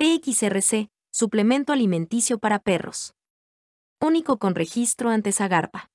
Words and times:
PXRC, 0.00 0.90
suplemento 1.10 1.72
alimenticio 1.72 2.38
para 2.38 2.60
perros. 2.60 3.14
Único 4.00 4.38
con 4.38 4.54
registro 4.54 5.10
ante 5.10 5.32
Zagarpa. 5.32 5.90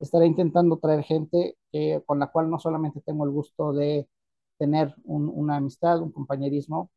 estaré 0.00 0.26
intentando 0.26 0.78
traer 0.78 1.02
gente 1.04 1.56
con 2.06 2.18
la 2.20 2.28
cual 2.28 2.50
no 2.50 2.58
solamente 2.58 3.00
tengo 3.02 3.24
el 3.24 3.30
gusto 3.30 3.72
de 3.72 4.08
tener 4.58 4.94
una 5.04 5.56
amistad, 5.56 6.00
un 6.02 6.12
compañerismo, 6.12 6.90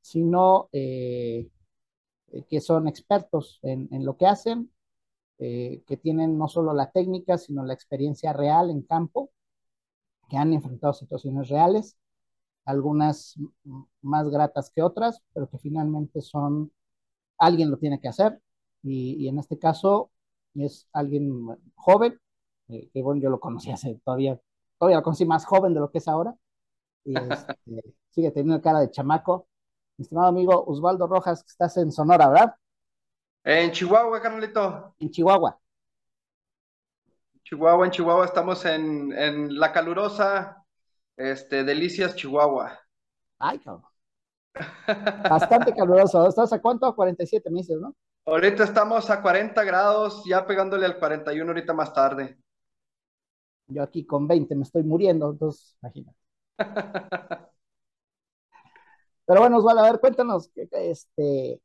sino 0.00 0.68
eh, 0.72 2.44
que 2.48 2.60
son 2.60 2.88
expertos 2.88 3.60
en, 3.62 4.04
lo 4.04 4.16
que 4.16 4.26
hacen, 4.26 4.70
eh, 5.38 5.82
que 5.86 5.96
tienen 5.96 6.36
no 6.36 6.48
solo 6.48 6.74
la 6.74 6.90
técnica, 6.90 7.38
sino 7.38 7.64
la 7.64 7.74
experiencia 7.74 8.32
real 8.32 8.70
en 8.70 8.82
campo, 8.82 9.30
que 10.28 10.36
han 10.36 10.52
enfrentado 10.52 10.92
situaciones 10.92 11.48
reales, 11.48 11.96
algunas 12.64 13.36
más 14.02 14.28
gratas 14.28 14.70
que 14.70 14.82
otras, 14.82 15.22
pero 15.32 15.48
que 15.48 15.58
finalmente 15.58 16.20
son, 16.20 16.72
alguien 17.38 17.70
lo 17.70 17.78
tiene 17.78 18.00
que 18.00 18.08
hacer, 18.08 18.40
y, 18.82 19.28
en 19.28 19.38
este 19.38 19.58
caso 19.58 20.10
es 20.54 20.88
alguien 20.92 21.30
joven, 21.76 22.18
eh, 22.68 22.90
que 22.92 23.02
bueno, 23.02 23.20
yo 23.22 23.30
lo 23.30 23.40
conocí 23.40 23.70
hace 23.70 23.94
todavía, 24.04 24.40
todavía 24.78 24.98
lo 24.98 25.02
conocí 25.04 25.24
más 25.24 25.44
joven 25.46 25.72
de 25.72 25.80
lo 25.80 25.90
que 25.90 25.98
es 25.98 26.08
ahora, 26.08 26.36
y 27.04 27.16
este, 27.16 27.56
sigue 28.10 28.30
teniendo 28.32 28.60
cara 28.60 28.80
de 28.80 28.90
chamaco, 28.90 29.46
mi 29.96 30.02
estimado 30.02 30.28
amigo 30.28 30.64
Osvaldo 30.66 31.06
Rojas, 31.06 31.42
que 31.44 31.50
estás 31.50 31.76
en 31.76 31.92
Sonora, 31.92 32.28
¿verdad? 32.28 32.54
En 33.50 33.72
Chihuahua, 33.72 34.20
Carnalito. 34.20 34.94
En 34.98 35.10
Chihuahua. 35.10 35.58
Chihuahua, 37.44 37.86
en 37.86 37.90
Chihuahua, 37.90 38.26
estamos 38.26 38.62
en, 38.66 39.58
la 39.58 39.72
calurosa 39.72 40.66
este, 41.16 41.64
Delicias, 41.64 42.14
Chihuahua. 42.14 42.78
Ay, 43.38 43.58
cabrón. 43.60 43.90
Bastante 45.30 45.72
caluroso. 45.74 46.28
¿Estás 46.28 46.52
a 46.52 46.60
cuánto? 46.60 46.84
A 46.84 46.94
47 46.94 47.48
meses, 47.48 47.78
¿no? 47.80 47.96
Ahorita 48.26 48.64
estamos 48.64 49.08
a 49.08 49.22
40 49.22 49.64
grados, 49.64 50.24
ya 50.26 50.44
pegándole 50.44 50.84
al 50.84 50.98
41 50.98 51.50
ahorita 51.50 51.72
más 51.72 51.94
tarde. 51.94 52.38
Yo 53.68 53.82
aquí 53.82 54.04
con 54.04 54.28
20 54.28 54.56
me 54.56 54.64
estoy 54.64 54.82
muriendo, 54.82 55.30
entonces 55.30 55.74
imagínate. 55.80 56.18
Pero 59.24 59.40
bueno, 59.40 59.56
Osvaldo, 59.56 59.84
a 59.84 59.90
ver, 59.90 60.00
cuéntanos, 60.00 60.50
este, 60.54 61.62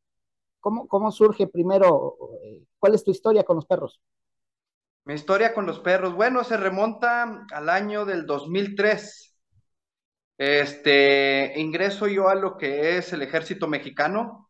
¿cómo, 0.64 0.88
¿cómo 0.88 1.12
surge 1.12 1.48
primero, 1.48 2.18
eh, 2.42 2.64
cuál 2.80 2.96
es 2.96 3.04
tu 3.04 3.12
historia 3.12 3.44
con 3.44 3.58
los 3.58 3.66
perros? 3.68 4.00
Mi 5.06 5.16
historia 5.16 5.54
con 5.54 5.66
los 5.66 5.80
perros, 5.80 6.14
bueno, 6.16 6.44
se 6.46 6.56
remonta 6.58 7.46
al 7.52 7.70
año 7.70 8.06
del 8.06 8.26
2003. 8.26 9.36
Este, 10.38 11.54
ingreso 11.60 12.08
yo 12.08 12.30
a 12.30 12.36
lo 12.36 12.58
que 12.58 12.98
es 12.98 13.12
el 13.14 13.22
ejército 13.22 13.68
mexicano. 13.68 14.50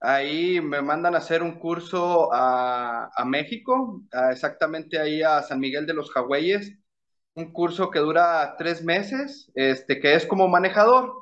Ahí 0.00 0.60
me 0.60 0.82
mandan 0.82 1.14
a 1.14 1.18
hacer 1.18 1.42
un 1.42 1.58
curso 1.58 2.32
a, 2.32 3.10
a 3.14 3.24
México, 3.24 4.02
exactamente 4.30 4.98
ahí 5.00 5.22
a 5.22 5.42
San 5.42 5.60
Miguel 5.60 5.86
de 5.86 5.94
los 5.94 6.10
Jagüeyes. 6.12 6.78
Un 7.34 7.52
curso 7.52 7.90
que 7.90 8.00
dura 8.00 8.56
tres 8.58 8.84
meses, 8.84 9.50
este, 9.54 10.00
que 10.00 10.14
es 10.14 10.26
como 10.26 10.48
manejador. 10.48 11.21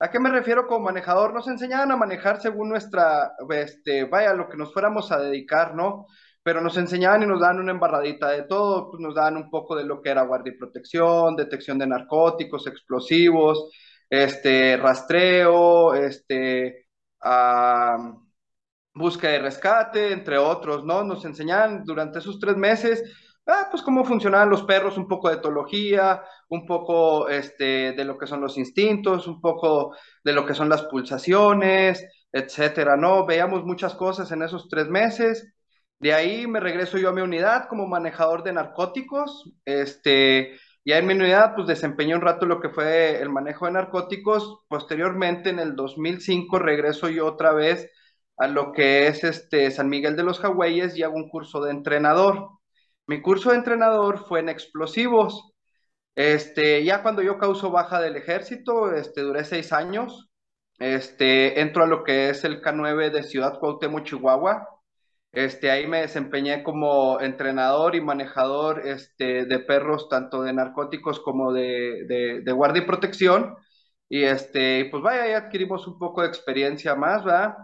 ¿A 0.00 0.10
qué 0.10 0.20
me 0.20 0.30
refiero 0.30 0.66
como 0.66 0.84
manejador? 0.86 1.34
Nos 1.34 1.48
enseñaban 1.48 1.90
a 1.90 1.96
manejar 1.96 2.40
según 2.40 2.68
nuestra, 2.68 3.32
este, 3.50 4.04
vaya, 4.04 4.32
lo 4.32 4.48
que 4.48 4.56
nos 4.56 4.72
fuéramos 4.72 5.10
a 5.10 5.18
dedicar, 5.18 5.74
¿no? 5.74 6.06
Pero 6.42 6.60
nos 6.60 6.76
enseñaban 6.76 7.22
y 7.24 7.26
nos 7.26 7.40
daban 7.40 7.58
una 7.58 7.72
embarradita 7.72 8.30
de 8.30 8.44
todo, 8.44 8.90
pues 8.90 9.00
nos 9.00 9.14
daban 9.16 9.36
un 9.36 9.50
poco 9.50 9.74
de 9.76 9.84
lo 9.84 10.00
que 10.00 10.10
era 10.10 10.22
guardia 10.22 10.52
y 10.52 10.58
protección, 10.58 11.34
detección 11.36 11.78
de 11.78 11.88
narcóticos, 11.88 12.66
explosivos, 12.68 13.70
este, 14.08 14.76
rastreo, 14.76 15.94
este, 15.94 16.86
búsqueda 18.94 19.34
y 19.36 19.38
rescate, 19.38 20.12
entre 20.12 20.38
otros, 20.38 20.84
¿no? 20.84 21.04
Nos 21.04 21.24
enseñaban 21.24 21.84
durante 21.84 22.18
esos 22.20 22.38
tres 22.38 22.56
meses 22.56 23.02
ah, 23.48 23.68
pues 23.70 23.82
cómo 23.82 24.04
funcionaban 24.04 24.50
los 24.50 24.62
perros, 24.62 24.96
un 24.96 25.08
poco 25.08 25.28
de 25.28 25.36
etología, 25.36 26.22
un 26.48 26.66
poco 26.66 27.28
este, 27.28 27.92
de 27.92 28.04
lo 28.04 28.18
que 28.18 28.26
son 28.26 28.40
los 28.40 28.58
instintos, 28.58 29.26
un 29.26 29.40
poco 29.40 29.94
de 30.24 30.32
lo 30.32 30.46
que 30.46 30.54
son 30.54 30.68
las 30.68 30.82
pulsaciones, 30.84 32.06
etcétera, 32.32 32.96
¿no? 32.96 33.26
Veíamos 33.26 33.64
muchas 33.64 33.94
cosas 33.94 34.30
en 34.32 34.42
esos 34.42 34.68
tres 34.68 34.88
meses. 34.88 35.54
De 35.98 36.14
ahí 36.14 36.46
me 36.46 36.60
regreso 36.60 36.98
yo 36.98 37.08
a 37.08 37.12
mi 37.12 37.22
unidad 37.22 37.68
como 37.68 37.86
manejador 37.86 38.44
de 38.44 38.52
narcóticos. 38.52 39.52
Este, 39.64 40.58
ya 40.84 40.98
en 40.98 41.06
mi 41.06 41.14
unidad, 41.14 41.54
pues 41.54 41.66
desempeñé 41.66 42.14
un 42.14 42.20
rato 42.22 42.46
lo 42.46 42.60
que 42.60 42.70
fue 42.70 43.20
el 43.20 43.30
manejo 43.30 43.66
de 43.66 43.72
narcóticos. 43.72 44.60
Posteriormente, 44.68 45.50
en 45.50 45.58
el 45.58 45.74
2005, 45.76 46.58
regreso 46.58 47.08
yo 47.08 47.26
otra 47.26 47.52
vez 47.52 47.90
a 48.36 48.46
lo 48.46 48.72
que 48.72 49.08
es 49.08 49.24
este 49.24 49.70
San 49.70 49.88
Miguel 49.88 50.16
de 50.16 50.22
los 50.22 50.38
Jagüeyes 50.38 50.96
y 50.96 51.02
hago 51.02 51.16
un 51.16 51.28
curso 51.28 51.60
de 51.62 51.72
entrenador. 51.72 52.57
Mi 53.08 53.22
curso 53.22 53.50
de 53.50 53.56
entrenador 53.56 54.26
fue 54.26 54.40
en 54.40 54.50
explosivos. 54.50 55.52
Este, 56.14 56.84
ya 56.84 57.02
cuando 57.02 57.22
yo 57.22 57.38
causo 57.38 57.70
baja 57.70 58.00
del 58.00 58.16
ejército, 58.16 58.92
este, 58.92 59.22
duré 59.22 59.44
seis 59.44 59.72
años. 59.72 60.28
Este, 60.78 61.60
entro 61.62 61.84
a 61.84 61.86
lo 61.86 62.04
que 62.04 62.30
es 62.30 62.44
el 62.44 62.60
K9 62.62 63.10
de 63.10 63.22
Ciudad 63.24 63.58
Cuauhtémoc, 63.58 64.04
Chihuahua. 64.04 64.68
Este, 65.32 65.70
ahí 65.70 65.86
me 65.86 66.02
desempeñé 66.02 66.62
como 66.62 67.20
entrenador 67.20 67.94
y 67.96 68.02
manejador 68.02 68.86
este, 68.86 69.46
de 69.46 69.58
perros, 69.60 70.08
tanto 70.10 70.42
de 70.42 70.52
narcóticos 70.52 71.20
como 71.20 71.52
de, 71.52 72.04
de, 72.44 72.52
guardia 72.52 72.82
y 72.82 72.86
protección. 72.86 73.56
Y 74.08 74.24
este, 74.24 74.86
pues 74.90 75.02
vaya, 75.02 75.28
ya 75.28 75.38
adquirimos 75.46 75.86
un 75.86 75.98
poco 75.98 76.22
de 76.22 76.28
experiencia 76.28 76.94
más, 76.94 77.24
¿verdad? 77.24 77.54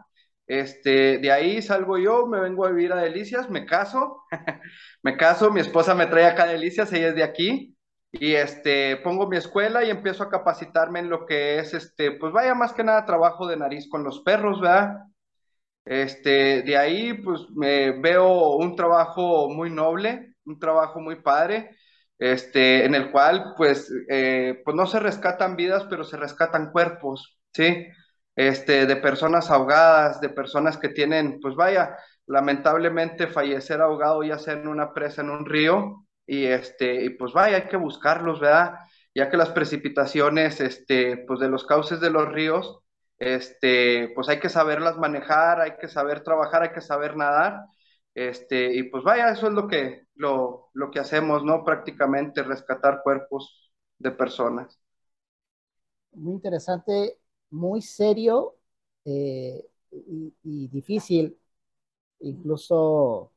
Este, 0.47 1.19
de 1.19 1.33
ahí 1.33 1.63
salgo 1.63 1.99
yo, 1.99 2.27
me 2.27 2.41
vengo 2.41 2.67
a 2.67 2.71
vivir 2.71 2.93
a 2.93 2.97
Delicias, 3.03 3.49
me 3.51 3.65
caso, 3.67 4.23
me 5.03 5.17
caso, 5.17 5.51
mi 5.51 5.61
esposa 5.61 5.95
me 5.95 6.07
trae 6.07 6.27
acá 6.27 6.45
a 6.45 6.47
Delicias, 6.49 6.93
ella 6.93 7.09
es 7.09 7.15
de 7.17 7.23
aquí, 7.23 7.77
y 8.13 8.35
este, 8.35 8.97
pongo 8.99 9.27
mi 9.29 9.37
escuela 9.39 9.85
y 9.85 9.91
empiezo 9.91 10.23
a 10.23 10.31
capacitarme 10.31 11.01
en 11.01 11.09
lo 11.11 11.27
que 11.27 11.59
es, 11.59 11.75
este, 11.75 12.13
pues 12.13 12.33
vaya 12.33 12.55
más 12.55 12.73
que 12.75 12.85
nada 12.85 13.07
trabajo 13.07 13.47
de 13.47 13.57
nariz 13.57 13.89
con 13.89 14.05
los 14.05 14.21
perros, 14.21 14.61
¿verdad? 14.61 14.99
Este, 15.85 16.63
de 16.63 16.77
ahí, 16.79 17.13
pues 17.15 17.43
me 17.55 17.93
veo 18.01 18.57
un 18.57 18.75
trabajo 18.77 19.51
muy 19.51 19.71
noble, 19.71 20.35
un 20.47 20.59
trabajo 20.59 21.01
muy 21.01 21.17
padre, 21.23 21.77
este, 22.19 22.85
en 22.87 22.95
el 22.95 23.11
cual, 23.13 23.55
pues, 23.57 23.91
eh, 24.09 24.63
pues 24.65 24.77
no 24.77 24.87
se 24.87 25.01
rescatan 25.01 25.57
vidas, 25.57 25.85
pero 25.91 26.05
se 26.05 26.17
rescatan 26.17 26.71
cuerpos, 26.73 27.39
¿sí? 27.53 27.87
Este, 28.37 28.87
de 28.87 28.97
personas 28.97 29.51
ahogadas, 29.51 30.21
de 30.21 30.29
personas 30.31 30.77
que 30.79 30.89
tienen, 30.89 31.41
pues 31.41 31.55
vaya, 31.57 31.97
lamentablemente 32.27 33.27
fallecer 33.29 33.81
ahogado 33.81 34.23
ya 34.25 34.39
sea 34.39 34.55
una 34.57 34.93
presa, 34.93 35.23
en 35.23 35.31
un 35.31 35.47
río, 35.47 36.07
y 36.27 36.47
este, 36.47 37.05
y 37.05 37.11
pues 37.11 37.33
vaya, 37.33 37.57
hay 37.57 37.69
que 37.69 37.77
buscarlos, 37.77 38.41
¿verdad? 38.41 38.75
Ya 39.15 39.31
que 39.31 39.37
las 39.37 39.51
precipitaciones, 39.51 40.61
este, 40.61 41.19
pues 41.27 41.41
de 41.41 41.49
los 41.49 41.65
cauces 41.67 42.01
de 42.01 42.11
los 42.11 42.29
ríos, 42.29 42.81
este, 43.19 44.11
pues 44.15 44.29
hay 44.29 44.41
que 44.41 44.49
saberlas 44.49 44.97
manejar, 44.99 45.61
hay 45.61 45.77
que 45.79 45.89
saber 45.89 46.23
trabajar, 46.23 46.63
hay 46.63 46.73
que 46.73 46.81
saber 46.81 47.17
nadar, 47.17 47.61
Este, 48.15 48.75
y 48.75 48.85
pues 48.85 49.03
vaya, 49.05 49.31
eso 49.31 49.49
es 49.49 49.53
lo 49.55 49.67
que, 49.69 50.07
lo, 50.15 50.71
lo 50.75 50.91
que 50.91 51.01
hacemos, 51.01 51.45
¿no? 51.45 51.65
Prácticamente 51.65 52.43
rescatar 52.45 53.03
cuerpos 53.03 53.73
de 53.99 54.11
personas. 54.13 54.79
Muy 56.13 56.35
interesante, 56.35 57.19
muy 57.55 57.83
serio 57.83 58.57
eh, 59.05 59.65
y, 59.93 60.69
difícil. 60.69 61.39
Incluso 62.21 63.33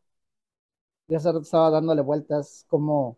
ya 1.08 1.18
estaba 1.18 1.70
dándole 1.72 2.02
vueltas 2.02 2.66
cómo, 2.70 3.18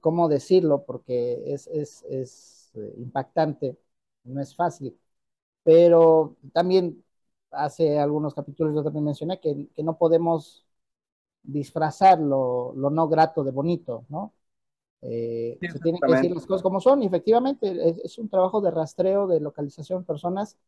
cómo 0.00 0.28
decirlo, 0.28 0.84
porque 0.84 1.42
es, 1.52 1.66
es, 1.68 2.02
es 2.04 2.70
eh, 2.74 2.94
impactante, 2.98 3.78
no 4.24 4.40
es 4.40 4.54
fácil. 4.54 4.98
Pero 5.64 6.36
también 6.52 7.04
hace 7.52 7.98
algunos 8.00 8.34
capítulos 8.34 8.74
yo 8.74 8.84
también 8.84 9.04
mencioné 9.06 9.40
que, 9.40 9.68
que 9.76 9.84
no 9.84 9.98
podemos 9.98 10.66
disfrazar 11.42 12.20
lo, 12.20 12.74
lo, 12.76 12.90
no 12.90 13.08
grato 13.08 13.44
de 13.44 13.52
bonito, 13.52 14.06
¿no? 14.10 14.34
Eh, 15.02 15.58
se 15.60 15.78
tienen 15.78 16.00
que 16.00 16.12
decir 16.12 16.34
las 16.34 16.46
cosas 16.46 16.62
como 16.62 16.78
son 16.78 17.02
y 17.02 17.06
efectivamente 17.06 17.70
es, 17.88 17.98
es, 18.04 18.18
un 18.18 18.28
trabajo 18.28 18.60
de 18.60 18.70
rastreo, 18.70 19.26
de 19.26 19.40
localización 19.40 20.00
de 20.00 20.06
personas 20.06 20.58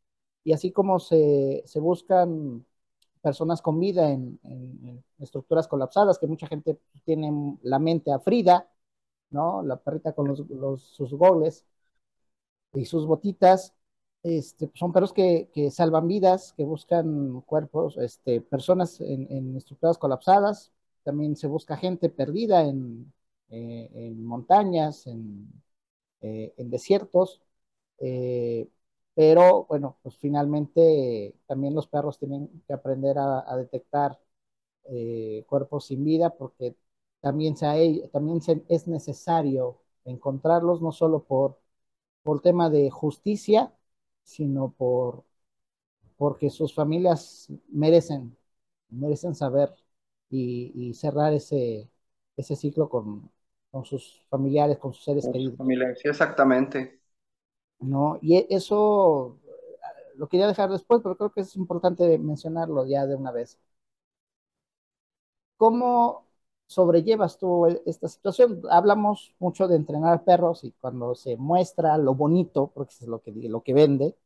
y 0.42 0.52
así 0.52 0.72
como 0.72 0.98
se, 0.98 1.62
se 1.66 1.80
buscan 1.80 2.64
personas 3.20 3.62
con 3.62 3.78
vida 3.78 4.10
en, 4.10 4.40
en, 4.42 4.88
en, 4.88 5.04
estructuras 5.20 5.68
colapsadas, 5.68 6.18
que 6.18 6.26
mucha 6.26 6.46
gente 6.48 6.78
tiene 7.04 7.58
la 7.62 7.78
mente 7.78 8.10
a 8.10 8.18
Frida, 8.18 8.68
¿no? 9.30 9.62
La 9.62 9.76
perrita 9.76 10.12
con 10.12 10.28
los, 10.28 10.40
los, 10.50 10.82
sus 10.82 11.14
goles 11.14 11.64
y 12.74 12.84
sus 12.84 13.06
botitas, 13.06 13.74
este, 14.22 14.70
son 14.74 14.92
perros 14.92 15.12
que, 15.12 15.50
que, 15.52 15.70
salvan 15.70 16.08
vidas, 16.08 16.52
que 16.54 16.64
buscan 16.64 17.40
cuerpos, 17.42 17.96
este, 17.98 18.40
personas 18.40 19.00
en, 19.00 19.26
en, 19.30 19.56
estructuras 19.56 19.98
colapsadas. 19.98 20.72
También 21.04 21.36
se 21.36 21.48
busca 21.48 21.76
gente 21.76 22.08
perdida 22.08 22.62
en, 22.64 23.12
eh, 23.52 23.90
en 23.94 24.24
montañas, 24.24 25.06
en, 25.08 25.52
eh, 26.22 26.54
en 26.58 26.70
desiertos. 26.70 27.42
Eh, 27.98 28.68
pero 29.14 29.66
bueno, 29.66 29.98
pues 30.02 30.16
finalmente 30.18 31.36
también 31.46 31.74
los 31.74 31.88
perros 31.88 32.18
tienen 32.18 32.64
que 32.66 32.74
aprender 32.74 33.18
a, 33.18 33.56
detectar 33.56 34.18
cuerpos 35.46 35.86
sin 35.86 36.04
vida 36.04 36.30
porque 36.30 36.76
también, 37.20 37.56
se, 37.56 38.08
también 38.12 38.40
es 38.68 38.88
necesario 38.88 39.78
encontrarlos 40.04 40.82
no 40.82 40.92
solo 40.92 41.24
por, 41.24 41.58
por 42.22 42.40
tema 42.42 42.70
de 42.70 42.90
justicia, 42.90 43.74
sino 44.24 44.72
por 44.72 45.24
porque 46.16 46.50
sus 46.50 46.74
familias 46.74 47.48
merecen, 47.68 48.36
merecen 48.90 49.34
saber 49.34 49.74
y, 50.30 50.72
y 50.74 50.94
cerrar 50.94 51.32
ese, 51.34 51.90
ese 52.36 52.56
ciclo 52.56 52.88
con, 52.88 53.30
con, 53.72 53.84
sus 53.84 54.22
familiares, 54.28 54.78
con 54.78 54.92
sus 54.92 55.02
seres 55.02 55.24
con 55.24 55.32
queridos. 55.32 55.56
Familiares, 55.56 55.98
sí, 56.00 56.08
exactamente. 56.08 57.00
¿No? 57.80 58.18
Y 58.22 58.36
e, 58.36 58.46
eso 58.50 59.38
lo 60.16 60.28
quería 60.28 60.46
dejar 60.46 60.70
después, 60.70 61.00
pero 61.02 61.16
creo 61.16 61.32
que 61.32 61.40
es 61.40 61.56
importante 61.56 62.18
mencionarlo 62.18 62.86
ya 62.86 63.06
de 63.06 63.16
una 63.16 63.32
vez. 63.32 63.58
¿Cómo 65.56 66.26
sobrellevas 66.66 67.38
tú 67.38 67.66
esta 67.86 68.08
situación? 68.08 68.62
Hablamos 68.70 69.34
mucho 69.38 69.68
de 69.68 69.76
entrenar 69.76 70.24
perros 70.24 70.64
y 70.64 70.72
cuando 70.72 71.14
se 71.14 71.36
muestra 71.36 71.96
lo 71.98 72.14
bonito, 72.14 72.70
porque 72.74 72.94
es 73.00 73.06
lo 73.06 73.20
que, 73.22 73.32
lo 73.32 73.62
que 73.62 73.74
vende, 73.74 74.16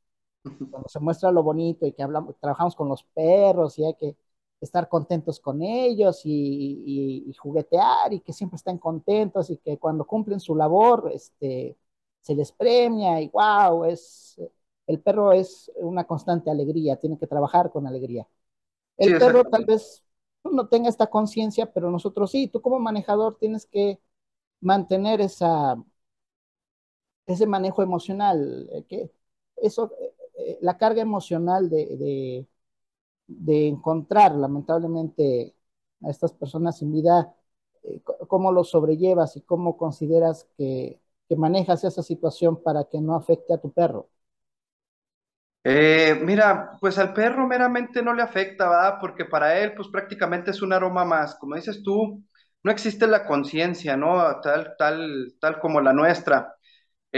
cuando 0.71 0.89
se 0.89 1.01
muestra 1.01 1.31
lo 1.33 1.43
bonito 1.43 1.87
y 1.87 1.93
que 1.93 2.03
hablamos, 2.03 2.37
trabajamos 2.41 2.77
con 2.77 2.89
los 2.89 3.05
perros 3.05 3.79
y 3.79 3.85
hay 3.85 3.95
que 3.95 4.17
estar 4.61 4.89
contentos 4.89 5.41
con 5.41 5.63
ellos 5.63 6.23
y, 6.25 6.31
y, 6.87 7.31
y, 7.31 7.35
juguetear 7.35 8.13
y 8.13 8.21
que 8.21 8.33
siempre 8.33 8.57
estén 8.57 8.79
contentos 8.79 9.51
y 9.51 9.59
que 9.59 9.79
cuando 9.79 10.07
cumplen 10.07 10.41
su 10.41 10.55
labor 10.57 11.11
este, 11.15 11.77
se 12.23 12.35
les 12.35 12.53
premia 12.53 13.21
y 13.21 13.29
wow, 13.29 13.85
es, 13.85 14.41
el 14.87 15.01
perro 15.01 15.33
es 15.33 15.71
una 15.77 16.05
constante 16.05 16.51
alegría, 16.51 16.97
tiene 16.97 17.19
que 17.19 17.27
trabajar 17.27 17.71
con 17.71 17.87
alegría. 17.87 18.27
El 18.99 19.15
sí, 19.15 19.19
perro 19.19 19.45
tal 19.45 19.65
vez 19.65 20.05
no 20.45 20.69
tenga 20.69 20.89
esta 20.89 21.09
conciencia, 21.09 21.73
pero 21.73 21.91
nosotros 21.91 22.31
sí, 22.31 22.49
tú 22.49 22.61
como 22.63 22.79
manejador 22.81 23.39
tienes 23.39 23.67
que 23.67 24.01
mantener 24.61 25.21
esa, 25.23 25.77
ese 27.27 27.47
manejo 27.47 27.83
emocional, 27.83 28.69
eh, 28.73 28.85
que 28.89 29.11
eso, 29.57 29.93
eh, 30.39 30.59
la 30.61 30.77
carga 30.79 31.03
emocional 31.03 31.69
de, 31.71 31.97
de, 31.97 32.47
de, 33.27 33.69
encontrar 33.69 34.35
lamentablemente 34.35 35.55
a 36.03 36.11
estas 36.11 36.33
personas 36.33 36.79
sin 36.79 36.93
vida, 36.93 37.35
eh, 37.85 38.03
cómo 38.29 38.53
lo 38.53 38.65
sobrellevas 38.65 39.37
y 39.37 39.43
cómo 39.43 39.77
consideras 39.77 40.49
que, 40.57 41.01
que 41.29 41.37
manejas 41.37 41.85
esa 41.85 42.03
situación 42.03 42.63
para 42.63 42.85
que 42.85 43.01
no 43.01 43.15
afecte 43.17 43.55
a 43.55 43.59
tu 43.61 43.73
perro. 43.73 44.09
Eh, 45.65 46.21
mira, 46.23 46.79
pues 46.81 46.97
al 46.99 47.13
perro 47.13 47.47
meramente 47.47 48.01
no 48.03 48.15
le 48.15 48.23
afecta, 48.23 48.69
¿verdad? 48.69 48.99
Porque 49.01 49.25
para 49.25 49.59
él, 49.59 49.75
pues 49.75 49.89
prácticamente 49.89 50.53
es 50.53 50.63
un 50.63 50.73
aroma 50.73 51.05
más. 51.05 51.35
Como 51.37 51.57
dices 51.57 51.83
tú, 51.83 52.23
no 52.63 52.71
existe 52.71 53.07
la 53.09 53.27
conciencia, 53.27 53.97
¿no? 53.97 54.41
Tal, 54.41 54.75
tal, 54.79 55.35
tal 55.41 55.59
como 55.59 55.81
la 55.81 55.93
nuestra. 55.93 56.55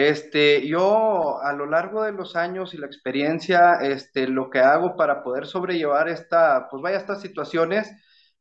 Este, 0.01 0.67
yo 0.69 1.41
a 1.43 1.53
lo 1.53 1.67
largo 1.67 2.03
de 2.05 2.13
los 2.13 2.37
años 2.37 2.73
y 2.75 2.79
la 2.79 2.87
experiencia, 2.87 3.75
este, 3.83 4.29
lo 4.29 4.49
que 4.51 4.61
hago 4.61 4.97
para 4.97 5.23
poder 5.25 5.47
sobrellevar 5.47 6.09
esta, 6.09 6.69
pues 6.71 6.83
vaya, 6.83 6.99
estas 6.99 7.21
situaciones, 7.21 7.91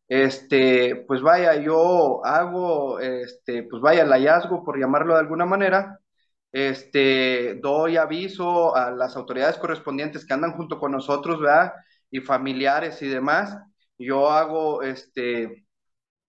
este, 0.08 1.04
pues 1.08 1.22
vaya, 1.22 1.56
yo 1.56 2.24
hago, 2.26 3.00
este, 3.00 3.64
pues 3.64 3.82
vaya, 3.82 4.04
el 4.04 4.12
hallazgo, 4.12 4.64
por 4.64 4.80
llamarlo 4.80 5.14
de 5.16 5.20
alguna 5.22 5.46
manera, 5.46 6.00
este, 6.52 7.56
doy 7.62 7.98
aviso 7.98 8.76
a 8.76 8.92
las 8.92 9.16
autoridades 9.16 9.58
correspondientes 9.58 10.26
que 10.26 10.34
andan 10.34 10.54
junto 10.54 10.80
con 10.80 10.92
nosotros, 10.92 11.40
¿verdad? 11.42 11.74
Y 12.12 12.20
familiares 12.22 13.02
y 13.02 13.08
demás. 13.08 13.58
Yo 13.98 14.30
hago, 14.32 14.84
este, 14.84 15.67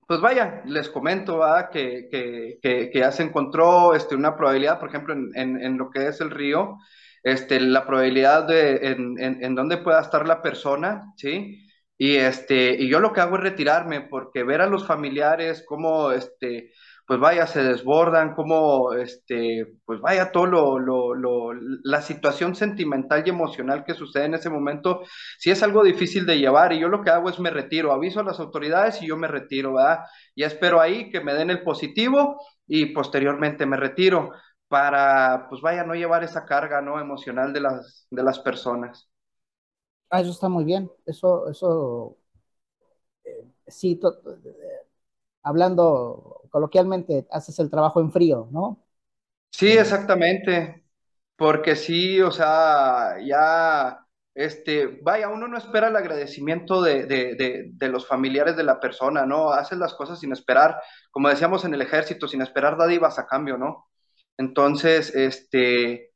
pues 0.08 0.20
vaya, 0.22 0.62
les 0.64 0.88
comento. 0.88 1.40
Que, 1.72 2.08
que, 2.10 2.58
que, 2.62 2.90
que 2.90 2.99
ya 2.99 3.12
se 3.12 3.22
encontró 3.25 3.94
este, 3.94 4.16
una 4.16 4.37
probabilidad, 4.37 4.81
por 4.81 4.88
ejemplo, 4.88 5.14
en, 5.14 5.31
en, 5.34 5.62
en, 5.62 5.78
lo 5.78 5.90
que 5.90 6.08
es 6.08 6.20
el 6.22 6.31
río, 6.31 6.78
este, 7.22 7.60
la 7.60 7.87
probabilidad 7.87 8.49
de 8.49 8.76
en, 8.88 9.16
en, 9.20 9.44
en 9.44 9.55
dónde 9.55 9.76
pueda 9.78 10.00
estar 10.00 10.26
la 10.26 10.43
persona, 10.43 11.12
¿sí? 11.16 11.69
Y, 11.99 12.16
este, 12.16 12.75
y 12.82 12.88
yo 12.88 13.00
lo 13.00 13.12
que 13.12 13.20
hago 13.20 13.37
es 13.37 13.43
retirarme, 13.43 14.00
porque 14.02 14.44
ver 14.44 14.62
a 14.62 14.66
los 14.66 14.87
familiares 14.87 15.64
cómo, 15.66 16.12
este, 16.12 16.72
pues 17.08 17.20
vaya, 17.20 17.49
se 17.49 17.64
desbordan, 17.64 18.37
como, 18.37 18.94
este, 18.94 19.67
pues 19.86 20.00
vaya, 20.00 20.32
todo 20.32 20.46
lo, 20.46 20.79
lo, 20.79 21.55
la 21.84 22.03
situación 22.03 22.55
sentimental 22.55 23.24
y 23.27 23.31
emocional 23.31 23.84
que 23.86 23.94
sucede 23.94 24.27
en 24.27 24.34
ese 24.36 24.50
momento, 24.50 25.03
sí 25.38 25.50
es 25.50 25.62
algo 25.65 25.84
difícil 25.84 26.27
de 26.27 26.38
llevar 26.38 26.72
y 26.74 26.81
yo 26.81 26.88
lo 26.88 27.03
que 27.03 27.10
hago 27.10 27.31
es 27.31 27.41
me 27.41 27.50
retiro, 27.50 27.93
aviso 27.93 28.20
a 28.20 28.24
las 28.24 28.41
autoridades 28.41 29.03
y 29.03 29.08
yo 29.08 29.17
me 29.19 29.29
retiro, 29.29 29.74
¿verdad? 29.74 30.00
Ya 30.36 30.46
espero 30.48 30.81
ahí 30.82 31.10
que 31.10 31.22
me 31.22 31.34
den 31.34 31.50
el 31.50 31.65
positivo 31.65 32.41
y 32.69 32.86
posteriormente 32.94 33.67
me 33.67 33.79
retiro 33.79 34.32
para, 34.69 35.48
pues 35.50 35.62
vaya, 35.62 35.84
no 35.84 35.94
llevar 35.94 36.24
esa 36.24 36.46
carga, 36.46 36.82
¿no? 36.82 37.00
Emocional 37.00 37.55
de 37.55 37.60
las, 37.62 38.06
de 38.10 38.22
las 38.22 38.38
personas. 38.41 39.10
Ah, 40.10 40.20
eso 40.20 40.31
está 40.31 40.48
muy 40.48 40.65
bien, 40.65 40.91
eso, 41.06 41.48
eso, 41.50 42.17
eh, 43.24 43.44
sí, 43.69 43.96
to, 43.96 44.20
hablando 45.43 46.43
coloquialmente, 46.51 47.27
haces 47.31 47.59
el 47.59 47.71
trabajo 47.71 48.01
en 48.01 48.13
frío, 48.13 48.49
¿no? 48.53 48.85
Sí, 49.51 49.69
exactamente, 49.73 50.85
porque 51.37 51.75
sí, 51.77 52.21
o 52.21 52.31
sea, 52.31 53.17
ya, 53.25 53.99
este, 54.35 54.87
vaya, 55.03 55.29
uno 55.29 55.49
no 55.49 55.59
espera 55.59 55.89
el 55.89 55.97
agradecimiento 55.97 56.81
de, 56.83 57.07
de, 57.07 57.35
de, 57.35 57.71
de 57.73 57.89
los 57.89 58.07
familiares 58.07 58.57
de 58.57 58.63
la 58.65 58.79
persona, 58.81 59.27
¿no? 59.27 59.51
Haces 59.53 59.79
las 59.79 59.95
cosas 59.95 60.21
sin 60.21 60.33
esperar, 60.33 60.81
como 61.11 61.29
decíamos 61.29 61.65
en 61.65 61.75
el 61.75 61.83
ejército, 61.83 62.29
sin 62.29 62.43
esperar 62.43 62.77
dádivas 62.79 63.19
a 63.19 63.27
cambio, 63.27 63.59
¿no? 63.59 63.89
Entonces, 64.37 65.15
este, 65.15 66.07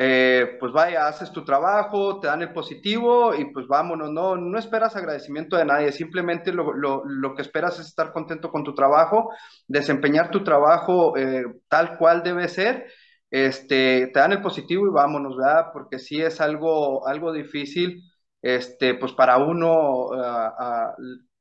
eh, 0.00 0.56
pues 0.60 0.72
vaya, 0.72 1.08
haces 1.08 1.32
tu 1.32 1.44
trabajo, 1.44 2.20
te 2.20 2.28
dan 2.28 2.42
el 2.42 2.52
positivo 2.52 3.34
y 3.34 3.46
pues 3.52 3.66
vámonos, 3.66 4.12
no, 4.12 4.36
no 4.36 4.58
esperas 4.58 4.94
agradecimiento 4.96 5.56
de 5.56 5.64
nadie, 5.64 5.90
simplemente 5.92 6.52
lo, 6.52 6.72
lo, 6.72 7.02
lo 7.04 7.34
que 7.34 7.42
esperas 7.42 7.80
es 7.80 7.88
estar 7.88 8.12
contento 8.12 8.50
con 8.52 8.62
tu 8.64 8.74
trabajo, 8.74 9.30
desempeñar 9.66 10.30
tu 10.30 10.44
trabajo 10.44 11.16
eh, 11.16 11.42
tal 11.68 11.98
cual 11.98 12.22
debe 12.22 12.48
ser, 12.48 12.86
este, 13.30 14.08
te 14.12 14.20
dan 14.20 14.32
el 14.32 14.42
positivo 14.42 14.86
y 14.86 14.90
vámonos, 14.92 15.36
¿verdad? 15.36 15.66
Porque 15.72 15.98
sí 15.98 16.22
es 16.22 16.40
algo, 16.40 17.06
algo 17.08 17.32
difícil, 17.32 18.02
este, 18.40 18.94
pues 18.94 19.12
para 19.12 19.36
uno 19.38 20.06
uh, 20.06 20.94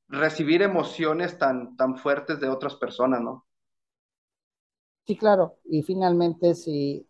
recibir 0.10 0.62
emociones 0.64 1.38
tan, 1.38 1.76
tan 1.78 1.96
fuertes 1.98 2.40
de 2.40 2.50
otras 2.50 2.76
personas, 2.76 3.22
¿no? 3.22 3.46
Sí, 5.08 5.16
claro, 5.18 5.58
y 5.66 5.84
finalmente 5.84 6.54
si 6.54 7.08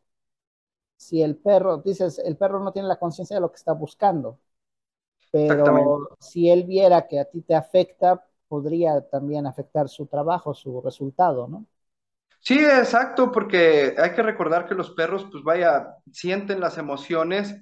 si 0.98 1.22
el 1.24 1.38
perro, 1.38 1.78
dices, 1.80 2.20
el 2.20 2.38
perro 2.38 2.60
no 2.64 2.72
tiene 2.74 2.88
la 2.90 3.00
conciencia 3.00 3.36
de 3.38 3.42
lo 3.42 3.52
que 3.52 3.58
está 3.58 3.74
buscando. 3.74 4.40
pero 5.32 6.08
si 6.20 6.50
él 6.50 6.64
viera 6.66 7.08
que 7.08 7.20
a 7.20 7.26
ti 7.26 7.42
te 7.42 7.56
afecta, 7.56 8.26
podría 8.48 9.02
también 9.10 9.46
afectar 9.48 9.90
su 9.90 10.06
trabajo, 10.08 10.54
su 10.54 10.82
resultado, 10.82 11.48
¿no? 11.48 11.66
Sí, 12.40 12.60
exacto, 12.64 13.32
porque 13.32 13.94
hay 13.98 14.14
que 14.14 14.24
recordar 14.24 14.68
que 14.68 14.76
los 14.76 14.92
perros, 14.92 15.28
pues 15.32 15.44
vaya, 15.44 15.96
sienten 16.12 16.62
las 16.62 16.78
emociones 16.78 17.62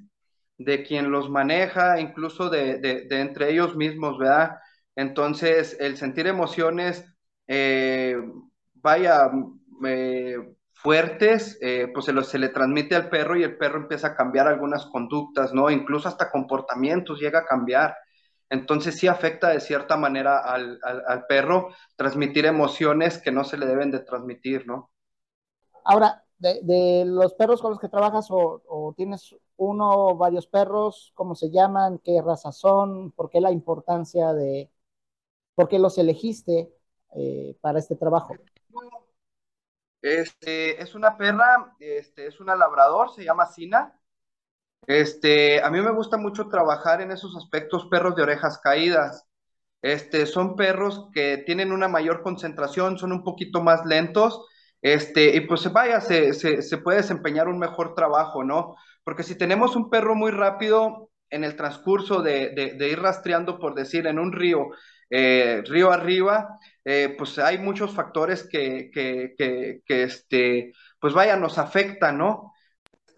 de 0.58 0.84
quien 0.84 1.10
los 1.12 1.30
maneja, 1.30 2.00
incluso 2.00 2.50
de, 2.50 2.77
de, 2.80 3.08
entre 3.22 3.51
ellos 3.51 3.75
mismos, 3.75 4.18
¿verdad? 4.20 4.58
Entonces, 4.96 5.75
el 5.80 5.98
sentir 5.98 6.27
emociones, 6.27 7.04
eh, 7.48 8.15
vaya, 8.75 9.32
eh, 9.88 10.38
fuertes, 10.86 11.58
eh, 11.62 11.88
pues 11.92 12.06
se, 12.06 12.13
lo, 12.13 12.24
se 12.24 12.38
le 12.38 12.50
transmite 12.50 12.96
al 12.96 13.10
perro 13.10 13.36
y 13.36 13.42
el 13.42 13.58
perro 13.58 13.80
empieza 13.80 14.10
a 14.10 14.15
cambiar 14.15 14.48
algunas 14.48 14.86
conductas, 14.86 15.51
¿no? 15.51 15.72
Incluso 15.72 16.08
hasta 16.08 16.30
comportamientos 16.30 17.20
llega 17.20 17.39
a 17.39 17.46
cambiar. 17.46 17.96
Entonces 18.51 18.96
sí 18.96 19.08
afecta 19.08 19.50
de 19.50 19.62
cierta 19.62 19.98
manera 19.98 20.38
al, 20.38 20.80
al, 20.84 21.25
perro 21.25 21.70
transmitir 21.96 22.46
emociones 22.46 23.18
que 23.18 23.32
no 23.32 23.44
se 23.44 23.58
le 23.58 23.65
deben 23.65 23.89
de 23.89 24.01
transmitir, 24.01 24.68
¿no? 24.68 24.92
Ahora, 25.84 26.24
de, 26.38 27.04
los 27.08 27.34
perros 27.34 27.63
con 27.63 27.72
los 27.72 27.80
que 27.80 27.89
trabajas 27.89 28.27
o, 28.30 28.94
tienes 28.96 29.36
uno 29.58 29.89
o 29.89 30.15
varios 30.15 30.46
perros, 30.46 31.13
¿cómo 31.15 31.34
se 31.34 31.50
llaman? 31.50 31.98
¿Qué 32.04 32.22
raza 32.22 32.51
son? 32.51 33.12
¿Por 33.13 33.32
qué 33.32 33.42
la 33.42 33.50
importancia 33.50 34.34
de, 34.34 34.70
por 35.56 35.68
qué 35.68 35.80
los 35.80 35.98
elegiste 35.98 36.72
eh, 37.15 37.58
para 37.60 37.80
este 37.80 37.96
trabajo? 37.96 38.36
Este, 40.06 40.80
es 40.84 40.94
una 40.94 41.18
perra, 41.18 41.74
este, 41.80 42.28
es 42.28 42.40
una 42.40 42.56
labrador, 42.56 43.12
se 43.16 43.24
llama 43.24 43.48
Sina. 43.48 44.00
Este, 44.86 45.64
a 45.64 45.72
mí 45.72 45.82
me 45.82 45.92
gusta 45.92 46.16
mucho 46.18 46.48
trabajar 46.48 47.02
en 47.02 47.10
esos 47.10 47.36
aspectos 47.36 47.88
perros 47.90 48.16
de 48.16 48.22
orejas 48.22 48.60
caídas. 48.60 49.26
Este, 49.82 50.28
son 50.28 50.56
perros 50.56 51.10
que 51.12 51.40
tienen 51.40 51.72
una 51.72 51.88
mayor 51.88 52.22
concentración, 52.22 53.00
son 53.00 53.14
un 53.14 53.24
poquito 53.24 53.64
más 53.64 53.84
lentos, 53.86 54.46
este, 54.84 55.36
y 55.36 55.42
pues 55.42 55.72
vaya, 55.74 56.00
se, 56.02 56.34
se, 56.34 56.78
puede 56.78 56.98
desempeñar 56.98 57.48
un 57.48 57.58
mejor 57.58 57.96
trabajo, 57.96 58.44
¿no? 58.44 58.76
Porque 59.04 59.24
si 59.24 59.36
tenemos 59.36 59.76
un 59.76 59.90
perro 59.90 60.14
muy 60.14 60.30
rápido 60.30 61.10
en 61.32 61.44
el 61.44 61.56
transcurso 61.56 62.22
de, 62.22 62.52
de, 62.78 62.90
ir 62.90 63.00
rastreando, 63.00 63.58
por 63.58 63.74
decir, 63.74 64.06
en 64.06 64.20
un 64.20 64.34
río, 64.34 64.68
eh, 65.10 65.64
río 65.66 65.92
arriba, 65.92 66.60
eh, 66.84 67.16
pues 67.18 67.38
hay 67.40 67.58
muchos 67.58 67.94
factores 67.94 68.48
que, 68.50 68.90
que, 68.94 69.34
que, 69.38 69.82
que, 69.86 70.04
este, 70.04 70.74
pues 71.00 71.14
vaya, 71.14 71.36
nos 71.36 71.58
afectan, 71.58 72.18
¿no? 72.18 72.54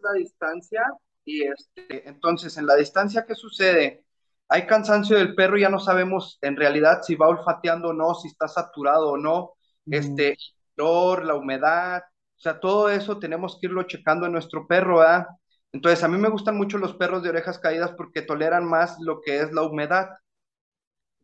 La 0.01 0.13
distancia 0.13 0.83
y 1.25 1.43
este, 1.43 2.07
entonces, 2.07 2.57
en 2.57 2.65
la 2.65 2.75
distancia, 2.75 3.25
¿qué 3.27 3.35
sucede? 3.35 4.05
Hay 4.49 4.65
cansancio 4.65 5.17
del 5.17 5.35
perro, 5.35 5.57
ya 5.57 5.69
no 5.69 5.79
sabemos 5.79 6.37
en 6.41 6.55
realidad 6.55 7.01
si 7.03 7.15
va 7.15 7.27
olfateando 7.27 7.89
o 7.89 7.93
no, 7.93 8.15
si 8.15 8.29
está 8.29 8.47
saturado 8.47 9.11
o 9.11 9.17
no, 9.17 9.53
mm. 9.85 9.93
este, 9.93 10.29
el 10.31 10.37
olor, 10.83 11.25
la 11.25 11.35
humedad, 11.35 12.03
o 12.37 12.39
sea, 12.39 12.59
todo 12.59 12.89
eso 12.89 13.17
tenemos 13.17 13.57
que 13.59 13.67
irlo 13.67 13.83
checando 13.83 14.27
en 14.27 14.31
nuestro 14.31 14.67
perro, 14.67 15.01
¿ah? 15.01 15.27
Entonces, 15.71 16.03
a 16.03 16.07
mí 16.07 16.17
me 16.17 16.29
gustan 16.29 16.55
mucho 16.55 16.77
los 16.77 16.95
perros 16.95 17.23
de 17.23 17.29
orejas 17.29 17.59
caídas 17.59 17.91
porque 17.97 18.21
toleran 18.21 18.65
más 18.65 18.97
lo 18.99 19.21
que 19.21 19.39
es 19.41 19.51
la 19.51 19.63
humedad. 19.63 20.09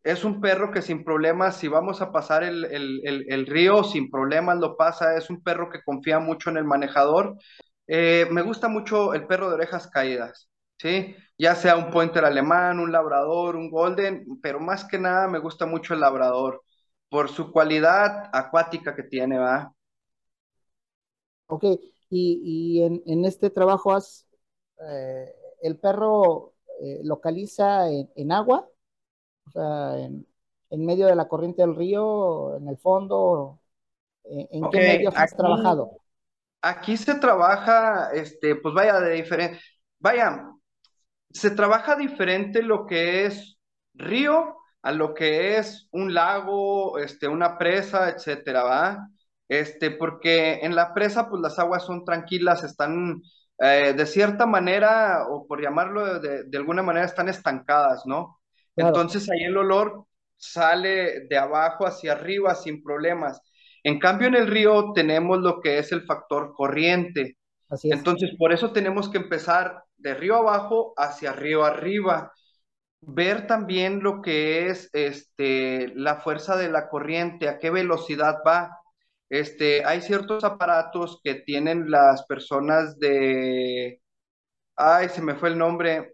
Es 0.04 0.22
un 0.24 0.40
perro 0.40 0.70
que 0.70 0.82
sin 0.82 1.02
problemas, 1.02 1.56
si 1.56 1.66
vamos 1.66 2.00
a 2.02 2.12
pasar 2.12 2.44
el, 2.44 2.64
el, 2.66 3.24
el 3.28 3.46
río, 3.46 3.82
sin 3.82 4.10
problemas 4.10 4.58
lo 4.58 4.76
pasa. 4.76 5.16
Es 5.16 5.30
un 5.30 5.42
perro 5.42 5.70
que 5.70 5.82
confía 5.82 6.18
mucho 6.20 6.50
en 6.50 6.58
el 6.58 6.64
manejador 6.64 7.36
eh, 7.86 8.26
me 8.30 8.42
gusta 8.42 8.68
mucho 8.68 9.12
el 9.14 9.26
perro 9.26 9.48
de 9.48 9.56
orejas 9.56 9.88
caídas, 9.88 10.48
¿sí? 10.78 11.14
Ya 11.38 11.54
sea 11.54 11.76
un 11.76 11.90
pointer 11.90 12.24
alemán, 12.24 12.80
un 12.80 12.92
labrador, 12.92 13.56
un 13.56 13.70
golden, 13.70 14.24
pero 14.42 14.58
más 14.60 14.86
que 14.86 14.98
nada 14.98 15.28
me 15.28 15.38
gusta 15.38 15.66
mucho 15.66 15.94
el 15.94 16.00
labrador 16.00 16.62
por 17.10 17.28
su 17.28 17.52
cualidad 17.52 18.30
acuática 18.32 18.94
que 18.96 19.02
tiene, 19.02 19.38
¿va? 19.38 19.72
Ok, 21.46 21.64
y, 22.08 22.82
en, 22.82 23.24
este 23.24 23.50
trabajo 23.50 23.92
has, 23.92 24.26
eh, 24.88 25.30
el 25.60 25.78
perro 25.78 26.54
eh, 26.80 27.00
localiza 27.02 27.90
en, 27.90 28.32
agua, 28.32 28.66
o 29.46 29.50
sea, 29.50 29.98
en, 29.98 30.26
medio 30.70 31.06
de 31.06 31.14
la 31.14 31.28
corriente 31.28 31.62
del 31.62 31.76
río, 31.76 32.56
en 32.56 32.68
el 32.68 32.76
fondo, 32.76 33.60
¿en, 34.24 34.68
qué 34.70 34.78
medios 34.78 35.14
has 35.16 35.36
trabajado? 35.36 35.98
Aquí 36.62 36.96
se 36.96 37.14
trabaja, 37.16 38.10
este, 38.12 38.56
pues 38.56 38.74
vaya, 38.74 38.98
de 39.00 39.12
diferente, 39.12 39.60
vaya, 39.98 40.50
se 41.30 41.50
trabaja 41.50 41.96
diferente 41.96 42.62
lo 42.62 42.86
que 42.86 43.26
es 43.26 43.58
río 43.94 44.56
a 44.82 44.92
lo 44.92 45.14
que 45.14 45.56
es 45.56 45.88
un 45.92 46.12
lago, 46.12 46.98
este, 46.98 47.28
una 47.28 47.56
presa, 47.58 48.10
etcétera, 48.10 48.62
¿va? 48.64 49.08
Este, 49.48 49.90
porque 49.90 50.60
en 50.62 50.74
la 50.74 50.92
presa, 50.94 51.28
pues 51.28 51.40
las 51.42 51.58
aguas 51.58 51.84
son 51.84 52.04
tranquilas, 52.04 52.64
están 52.64 53.22
eh, 53.58 53.94
de 53.96 54.06
cierta 54.06 54.46
manera, 54.46 55.26
o 55.28 55.46
por 55.46 55.62
llamarlo 55.62 56.18
de, 56.20 56.56
alguna 56.56 56.82
manera, 56.82 57.06
están 57.06 57.28
estancadas, 57.28 58.02
¿no? 58.06 58.40
Entonces 58.76 59.30
ahí 59.30 59.44
el 59.44 59.56
olor 59.56 60.06
sale 60.36 61.26
de 61.28 61.38
abajo 61.38 61.86
hacia 61.86 62.12
arriba 62.12 62.54
sin 62.54 62.82
problemas. 62.82 63.40
En 63.82 63.98
cambio, 63.98 64.28
en 64.28 64.34
el 64.34 64.46
río 64.46 64.92
tenemos 64.94 65.40
lo 65.40 65.60
que 65.60 65.78
es 65.78 65.92
el 65.92 66.02
factor 66.04 66.54
corriente. 66.54 67.36
Así 67.68 67.90
Entonces, 67.90 68.30
por 68.38 68.52
eso 68.52 68.72
tenemos 68.72 69.10
que 69.10 69.18
empezar 69.18 69.84
de 69.96 70.14
río 70.14 70.36
abajo 70.36 70.94
hacia 70.96 71.32
río 71.32 71.64
arriba. 71.64 72.32
Ver 73.00 73.46
también 73.46 74.02
lo 74.02 74.22
que 74.22 74.68
es 74.68 74.88
este, 74.94 75.92
la 75.94 76.16
fuerza 76.16 76.56
de 76.56 76.70
la 76.70 76.88
corriente, 76.88 77.48
a 77.48 77.58
qué 77.58 77.70
velocidad 77.70 78.38
va. 78.46 78.78
Este, 79.28 79.84
hay 79.84 80.00
ciertos 80.00 80.44
aparatos 80.44 81.20
que 81.22 81.34
tienen 81.34 81.90
las 81.90 82.24
personas 82.24 82.98
de... 82.98 84.00
Ay, 84.76 85.08
se 85.10 85.22
me 85.22 85.34
fue 85.34 85.50
el 85.50 85.58
nombre. 85.58 86.13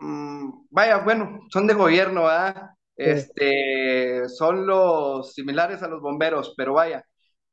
Mm, 0.00 0.66
vaya, 0.70 0.98
bueno, 0.98 1.40
son 1.50 1.66
de 1.66 1.74
gobierno, 1.74 2.26
¿ah? 2.28 2.74
Este, 2.96 4.28
son 4.28 4.66
los 4.66 5.32
similares 5.34 5.82
a 5.82 5.88
los 5.88 6.00
bomberos, 6.02 6.54
pero 6.56 6.74
vaya, 6.74 7.04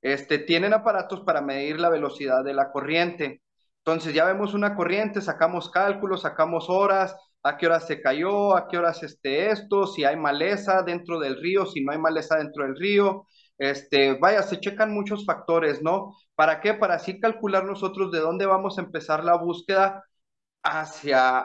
este, 0.01 0.39
tienen 0.39 0.73
aparatos 0.73 1.21
para 1.21 1.41
medir 1.41 1.79
la 1.79 1.89
velocidad 1.89 2.43
de 2.43 2.53
la 2.53 2.71
corriente. 2.71 3.41
Entonces 3.79 4.13
ya 4.13 4.25
vemos 4.25 4.53
una 4.53 4.75
corriente, 4.75 5.21
sacamos 5.21 5.69
cálculos, 5.71 6.21
sacamos 6.21 6.69
horas, 6.69 7.15
a 7.43 7.57
qué 7.57 7.67
hora 7.67 7.79
se 7.79 8.01
cayó, 8.01 8.55
a 8.57 8.67
qué 8.67 8.77
horas 8.77 9.03
este 9.03 9.51
esto, 9.51 9.87
si 9.87 10.03
hay 10.03 10.17
maleza 10.17 10.83
dentro 10.83 11.19
del 11.19 11.41
río, 11.41 11.65
si 11.65 11.83
no 11.83 11.91
hay 11.93 11.97
maleza 11.97 12.37
dentro 12.37 12.65
del 12.65 12.75
río. 12.77 13.25
Este, 13.57 14.17
vaya, 14.19 14.43
se 14.43 14.59
checan 14.59 14.93
muchos 14.93 15.25
factores, 15.25 15.81
¿no? 15.81 16.13
¿Para 16.35 16.59
qué? 16.61 16.73
Para 16.73 16.95
así 16.95 17.19
calcular 17.19 17.63
nosotros 17.65 18.11
de 18.11 18.19
dónde 18.19 18.45
vamos 18.45 18.77
a 18.77 18.81
empezar 18.81 19.23
la 19.23 19.35
búsqueda 19.37 20.03
hacia, 20.67 21.39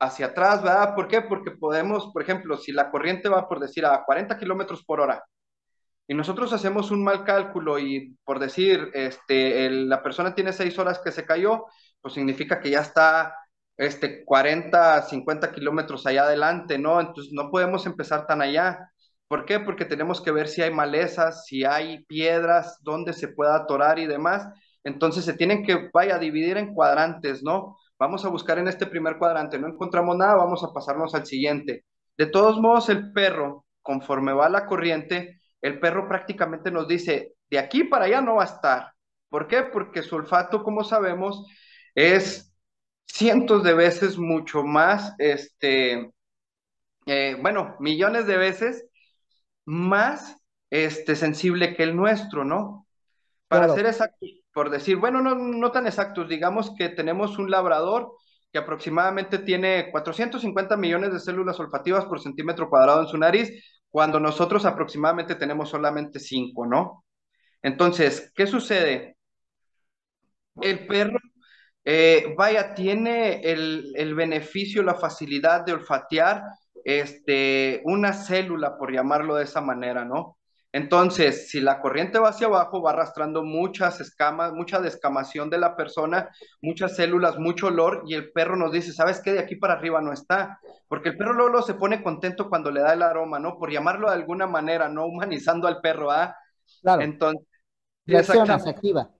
hacia 0.00 0.26
atrás, 0.26 0.62
¿verdad? 0.62 0.94
¿Por 0.94 1.08
qué? 1.08 1.22
Porque 1.22 1.50
podemos, 1.52 2.10
por 2.12 2.22
ejemplo, 2.22 2.56
si 2.56 2.72
la 2.72 2.90
corriente 2.90 3.28
va 3.28 3.48
por 3.48 3.60
decir 3.60 3.84
a 3.86 4.04
40 4.04 4.38
kilómetros 4.38 4.84
por 4.84 5.00
hora 5.00 5.22
y 6.06 6.14
nosotros 6.14 6.52
hacemos 6.52 6.90
un 6.90 7.04
mal 7.04 7.24
cálculo 7.24 7.78
y 7.78 8.16
por 8.24 8.38
decir, 8.38 8.90
este, 8.94 9.70
la 9.70 10.02
persona 10.02 10.34
tiene 10.34 10.52
seis 10.52 10.78
horas 10.78 11.00
que 11.00 11.12
se 11.12 11.26
cayó, 11.26 11.66
pues 12.00 12.14
significa 12.14 12.60
que 12.60 12.70
ya 12.70 12.80
está 12.80 13.34
este, 13.76 14.24
40, 14.24 15.02
50 15.02 15.52
kilómetros 15.52 16.06
allá 16.06 16.22
adelante, 16.24 16.78
¿no? 16.78 17.00
Entonces 17.00 17.32
no 17.34 17.50
podemos 17.50 17.86
empezar 17.86 18.26
tan 18.26 18.40
allá. 18.42 18.90
¿Por 19.28 19.44
qué? 19.44 19.60
Porque 19.60 19.84
tenemos 19.84 20.22
que 20.22 20.30
ver 20.32 20.48
si 20.48 20.62
hay 20.62 20.72
malezas, 20.72 21.44
si 21.46 21.64
hay 21.64 22.04
piedras, 22.06 22.78
dónde 22.82 23.12
se 23.12 23.28
pueda 23.28 23.56
atorar 23.56 23.98
y 23.98 24.06
demás. 24.06 24.48
Entonces 24.84 25.24
se 25.24 25.34
tienen 25.34 25.62
que, 25.64 25.90
vaya, 25.92 26.18
dividir 26.18 26.56
en 26.56 26.72
cuadrantes, 26.74 27.42
¿no? 27.42 27.76
Vamos 27.98 28.24
a 28.24 28.28
buscar 28.28 28.58
en 28.58 28.68
este 28.68 28.86
primer 28.86 29.18
cuadrante, 29.18 29.58
no 29.58 29.68
encontramos 29.68 30.16
nada, 30.16 30.36
vamos 30.36 30.62
a 30.62 30.72
pasarnos 30.72 31.14
al 31.14 31.26
siguiente. 31.26 31.84
De 32.16 32.26
todos 32.26 32.60
modos, 32.60 32.88
el 32.88 33.12
perro, 33.12 33.66
conforme 33.82 34.32
va 34.32 34.48
la 34.48 34.66
corriente, 34.66 35.40
el 35.60 35.80
perro 35.80 36.08
prácticamente 36.08 36.70
nos 36.70 36.86
dice, 36.86 37.34
de 37.50 37.58
aquí 37.58 37.84
para 37.84 38.04
allá 38.04 38.20
no 38.20 38.36
va 38.36 38.42
a 38.42 38.46
estar. 38.46 38.92
¿Por 39.28 39.48
qué? 39.48 39.62
Porque 39.64 40.02
su 40.02 40.16
olfato, 40.16 40.62
como 40.62 40.84
sabemos, 40.84 41.46
es 41.94 42.54
cientos 43.06 43.64
de 43.64 43.74
veces 43.74 44.16
mucho 44.16 44.62
más, 44.62 45.14
este, 45.18 46.12
eh, 47.06 47.36
bueno, 47.40 47.76
millones 47.80 48.26
de 48.26 48.36
veces 48.36 48.86
más 49.64 50.36
este, 50.70 51.16
sensible 51.16 51.74
que 51.74 51.82
el 51.82 51.96
nuestro, 51.96 52.44
¿no? 52.44 52.86
Para 53.48 53.74
ser 53.74 53.86
exactos, 53.86 54.28
por 54.58 54.70
decir, 54.70 54.96
bueno, 54.96 55.22
no, 55.22 55.36
no 55.36 55.70
tan 55.70 55.86
exactos, 55.86 56.28
digamos 56.28 56.74
que 56.76 56.88
tenemos 56.88 57.38
un 57.38 57.48
labrador 57.48 58.10
que 58.50 58.58
aproximadamente 58.58 59.38
tiene 59.38 59.88
450 59.92 60.76
millones 60.76 61.12
de 61.12 61.20
células 61.20 61.60
olfativas 61.60 62.06
por 62.06 62.20
centímetro 62.20 62.68
cuadrado 62.68 63.02
en 63.02 63.06
su 63.06 63.16
nariz, 63.18 63.52
cuando 63.88 64.18
nosotros 64.18 64.64
aproximadamente 64.64 65.36
tenemos 65.36 65.70
solamente 65.70 66.18
5, 66.18 66.66
¿no? 66.66 67.04
Entonces, 67.62 68.32
¿qué 68.34 68.48
sucede? 68.48 69.16
El 70.60 70.88
perro 70.88 71.20
eh, 71.84 72.34
vaya, 72.36 72.74
tiene 72.74 73.40
el, 73.42 73.92
el, 73.94 74.16
beneficio, 74.16 74.82
la 74.82 74.96
facilidad 74.96 75.64
de 75.64 75.74
olfatear 75.74 76.42
este, 76.84 77.80
una 77.84 78.12
célula, 78.12 78.76
por 78.76 78.92
llamarlo 78.92 79.36
de 79.36 79.44
esa 79.44 79.60
manera, 79.60 80.04
¿no? 80.04 80.37
Entonces, 80.72 81.48
si 81.48 81.60
la 81.60 81.80
corriente 81.80 82.18
va 82.18 82.28
hacia 82.28 82.46
abajo, 82.46 82.82
va 82.82 82.90
arrastrando 82.90 83.42
muchas 83.42 84.00
escamas, 84.00 84.52
mucha 84.52 84.80
descamación 84.80 85.48
de 85.48 85.58
la 85.58 85.76
persona, 85.76 86.28
muchas 86.60 86.94
células, 86.94 87.38
mucho 87.38 87.68
olor, 87.68 88.02
y 88.06 88.14
el 88.14 88.32
perro 88.32 88.54
nos 88.56 88.72
dice, 88.72 88.92
¿sabes 88.92 89.20
qué? 89.20 89.32
De 89.32 89.38
aquí 89.38 89.56
para 89.56 89.74
arriba 89.74 90.02
no 90.02 90.12
está. 90.12 90.60
Porque 90.86 91.10
el 91.10 91.16
perro 91.16 91.32
luego, 91.32 91.62
se 91.62 91.74
pone 91.74 92.02
contento 92.02 92.50
cuando 92.50 92.70
le 92.70 92.80
da 92.80 92.92
el 92.92 93.02
aroma, 93.02 93.38
¿no? 93.38 93.58
Por 93.58 93.72
llamarlo 93.72 94.08
de 94.08 94.16
alguna 94.16 94.46
manera, 94.46 94.88
no 94.88 95.06
humanizando 95.06 95.66
al 95.68 95.80
perro, 95.80 96.10
¿ah? 96.10 96.36
Claro. 96.82 97.00
Entonces, 97.00 97.48
Reacciona, 98.08 98.58
se 98.58 98.70
activa. 98.70 99.10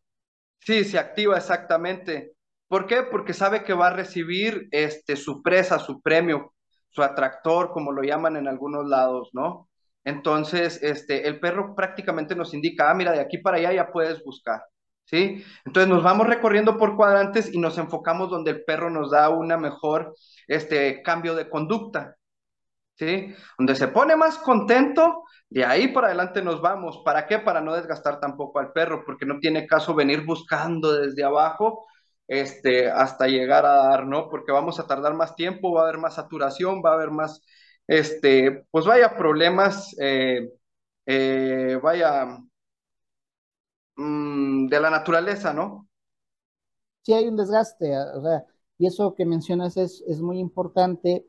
Sí, 0.61 0.85
se 0.85 0.99
activa 0.99 1.37
exactamente. 1.37 2.33
¿Por 2.69 2.87
qué? 2.87 3.02
Porque 3.02 3.35
sabe 3.35 3.64
que 3.64 3.75
va 3.75 3.88
a 3.88 3.93
recibir 3.93 4.69
este, 4.71 5.17
su 5.17 5.43
presa, 5.43 5.78
su 5.78 6.00
premio, 6.00 6.55
su 6.90 7.02
atractor, 7.02 7.71
como 7.71 7.93
lo 7.93 8.02
llaman 8.02 8.37
en 8.37 8.49
algunos 8.49 8.87
lados, 8.87 9.31
¿no? 9.33 9.69
Entonces, 10.05 10.83
este, 10.83 11.28
el 11.28 11.40
perro 11.40 11.75
prácticamente 11.75 12.35
nos 12.35 12.55
indica, 12.55 12.90
ah, 12.90 12.95
mira, 12.95 13.12
de 13.12 13.21
aquí 13.21 13.38
para 13.38 13.59
allá 13.59 13.73
ya 13.73 13.90
puedes 13.93 14.23
buscar, 14.25 14.62
¿sí? 15.05 15.45
Entonces 15.64 15.88
nos 15.88 16.02
vamos 16.02 16.26
recorriendo 16.26 16.78
por 16.78 16.97
cuadrantes 16.97 17.52
y 17.52 17.59
nos 17.59 17.76
enfocamos 17.78 18.31
donde 18.31 18.52
el 18.52 18.64
perro 18.64 18.90
nos 18.90 19.11
da 19.11 19.28
una 19.31 19.57
mejor, 19.59 20.14
este, 20.47 21.02
cambio 21.02 21.35
de 21.35 21.49
conducta, 21.50 22.17
¿sí? 22.97 23.35
Donde 23.59 23.75
se 23.76 23.88
pone 23.88 24.17
más 24.17 24.38
contento, 24.38 25.25
de 25.50 25.64
ahí 25.64 25.88
para 25.88 26.09
adelante 26.09 26.43
nos 26.43 26.61
vamos. 26.61 27.02
¿Para 27.05 27.26
qué? 27.26 27.38
Para 27.38 27.61
no 27.61 27.75
desgastar 27.75 28.21
tampoco 28.21 28.59
al 28.59 28.73
perro, 28.73 29.05
porque 29.05 29.26
no 29.26 29.38
tiene 29.40 29.67
caso 29.67 29.95
venir 29.95 30.25
buscando 30.25 30.93
desde 30.93 31.25
abajo 31.25 31.87
este, 32.26 32.90
hasta 32.90 33.26
llegar 33.26 33.64
a 33.67 33.73
dar, 33.75 34.07
¿no? 34.07 34.28
Porque 34.28 34.52
vamos 34.52 34.78
a 34.81 34.87
tardar 34.87 35.14
más 35.14 35.35
tiempo, 35.35 35.73
va 35.73 35.83
a 35.83 35.85
haber 35.85 35.99
más 35.99 36.14
saturación, 36.17 36.83
va 36.85 36.90
a 36.90 36.95
haber 36.95 37.11
más, 37.11 37.43
este, 37.88 38.66
pues 38.71 38.85
vaya 38.85 39.16
problemas, 39.16 39.97
eh, 39.99 40.52
eh, 41.07 41.80
vaya, 41.83 42.38
mm, 43.97 44.68
de 44.68 44.80
la 44.80 44.90
naturaleza, 44.90 45.52
¿no? 45.52 45.88
Sí, 47.02 47.14
hay 47.14 47.26
un 47.26 47.37
desgaste, 47.37 47.99
o 47.99 48.23
sea, 48.23 48.45
y 48.78 48.87
eso 48.87 49.14
que 49.14 49.25
mencionas 49.25 49.76
es, 49.78 50.04
es 50.07 50.21
muy 50.21 50.38
importante 50.38 51.26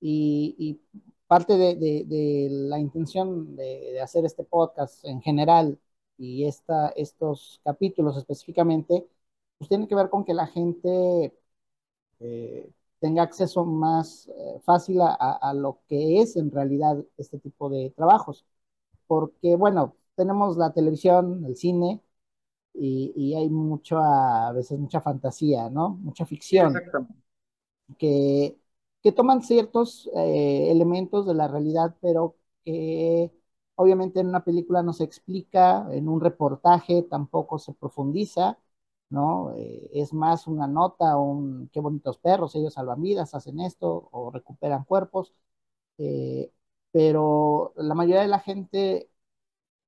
y, 0.00 0.80
parte 1.26 1.56
de, 1.56 1.76
de, 1.76 2.48
la 2.50 2.78
intención 2.78 3.56
de, 3.56 4.00
hacer 4.00 4.24
este 4.24 4.44
podcast 4.44 5.04
en 5.04 5.22
general 5.22 5.78
y 6.18 6.46
esta, 6.46 6.90
estos 6.90 7.60
capítulos 7.64 8.16
específicamente 8.18 9.06
pues 9.58 9.68
tiene 9.68 9.88
que 9.88 9.94
ver 9.94 10.10
con 10.10 10.24
que 10.24 10.34
la 10.34 10.46
gente 10.46 11.32
eh, 12.20 12.70
tenga 13.02 13.24
acceso 13.24 13.64
más 13.64 14.28
eh, 14.28 14.60
fácil 14.64 15.00
a, 15.02 15.52
lo 15.54 15.80
que 15.88 16.20
es 16.20 16.36
en 16.36 16.52
realidad 16.52 17.04
este 17.18 17.38
tipo 17.40 17.68
de 17.68 17.90
trabajos. 17.90 18.46
Porque, 19.08 19.56
bueno, 19.56 19.96
tenemos 20.14 20.56
la 20.56 20.72
televisión, 20.72 21.44
el 21.44 21.56
cine, 21.56 22.00
y, 22.74 23.34
hay 23.34 23.50
mucho, 23.50 23.98
a 23.98 24.52
veces 24.52 24.78
mucha 24.78 25.00
fantasía, 25.00 25.68
¿no? 25.68 25.90
Mucha 25.90 26.24
ficción. 26.26 26.74
Que, 27.98 28.56
que 29.02 29.12
toman 29.12 29.42
ciertos 29.42 30.08
eh, 30.14 30.70
elementos 30.70 31.26
de 31.26 31.34
la 31.34 31.48
realidad, 31.48 31.96
pero 32.00 32.36
que 32.64 33.32
obviamente 33.74 34.20
en 34.20 34.28
una 34.28 34.44
película 34.44 34.82
no 34.84 34.92
se 34.92 35.04
explica, 35.04 35.88
en 35.90 36.08
un 36.08 36.20
reportaje 36.20 37.02
tampoco 37.02 37.58
se 37.58 37.74
profundiza 37.74 38.58
¿no? 39.12 39.54
Eh, 39.56 39.90
es 39.94 40.14
más 40.14 40.48
una 40.48 40.66
nota, 40.68 41.16
un 41.18 41.70
qué 41.72 41.80
bonitos 41.80 42.18
perros, 42.18 42.56
ellos 42.56 42.74
salvan 42.74 43.02
vidas, 43.02 43.34
hacen 43.34 43.60
esto 43.60 44.08
o 44.12 44.30
recuperan 44.32 44.84
cuerpos, 44.84 45.34
eh, 45.98 46.52
pero 46.92 47.74
la 47.76 47.94
mayoría 47.94 48.22
de 48.22 48.28
la 48.28 48.40
gente 48.40 49.10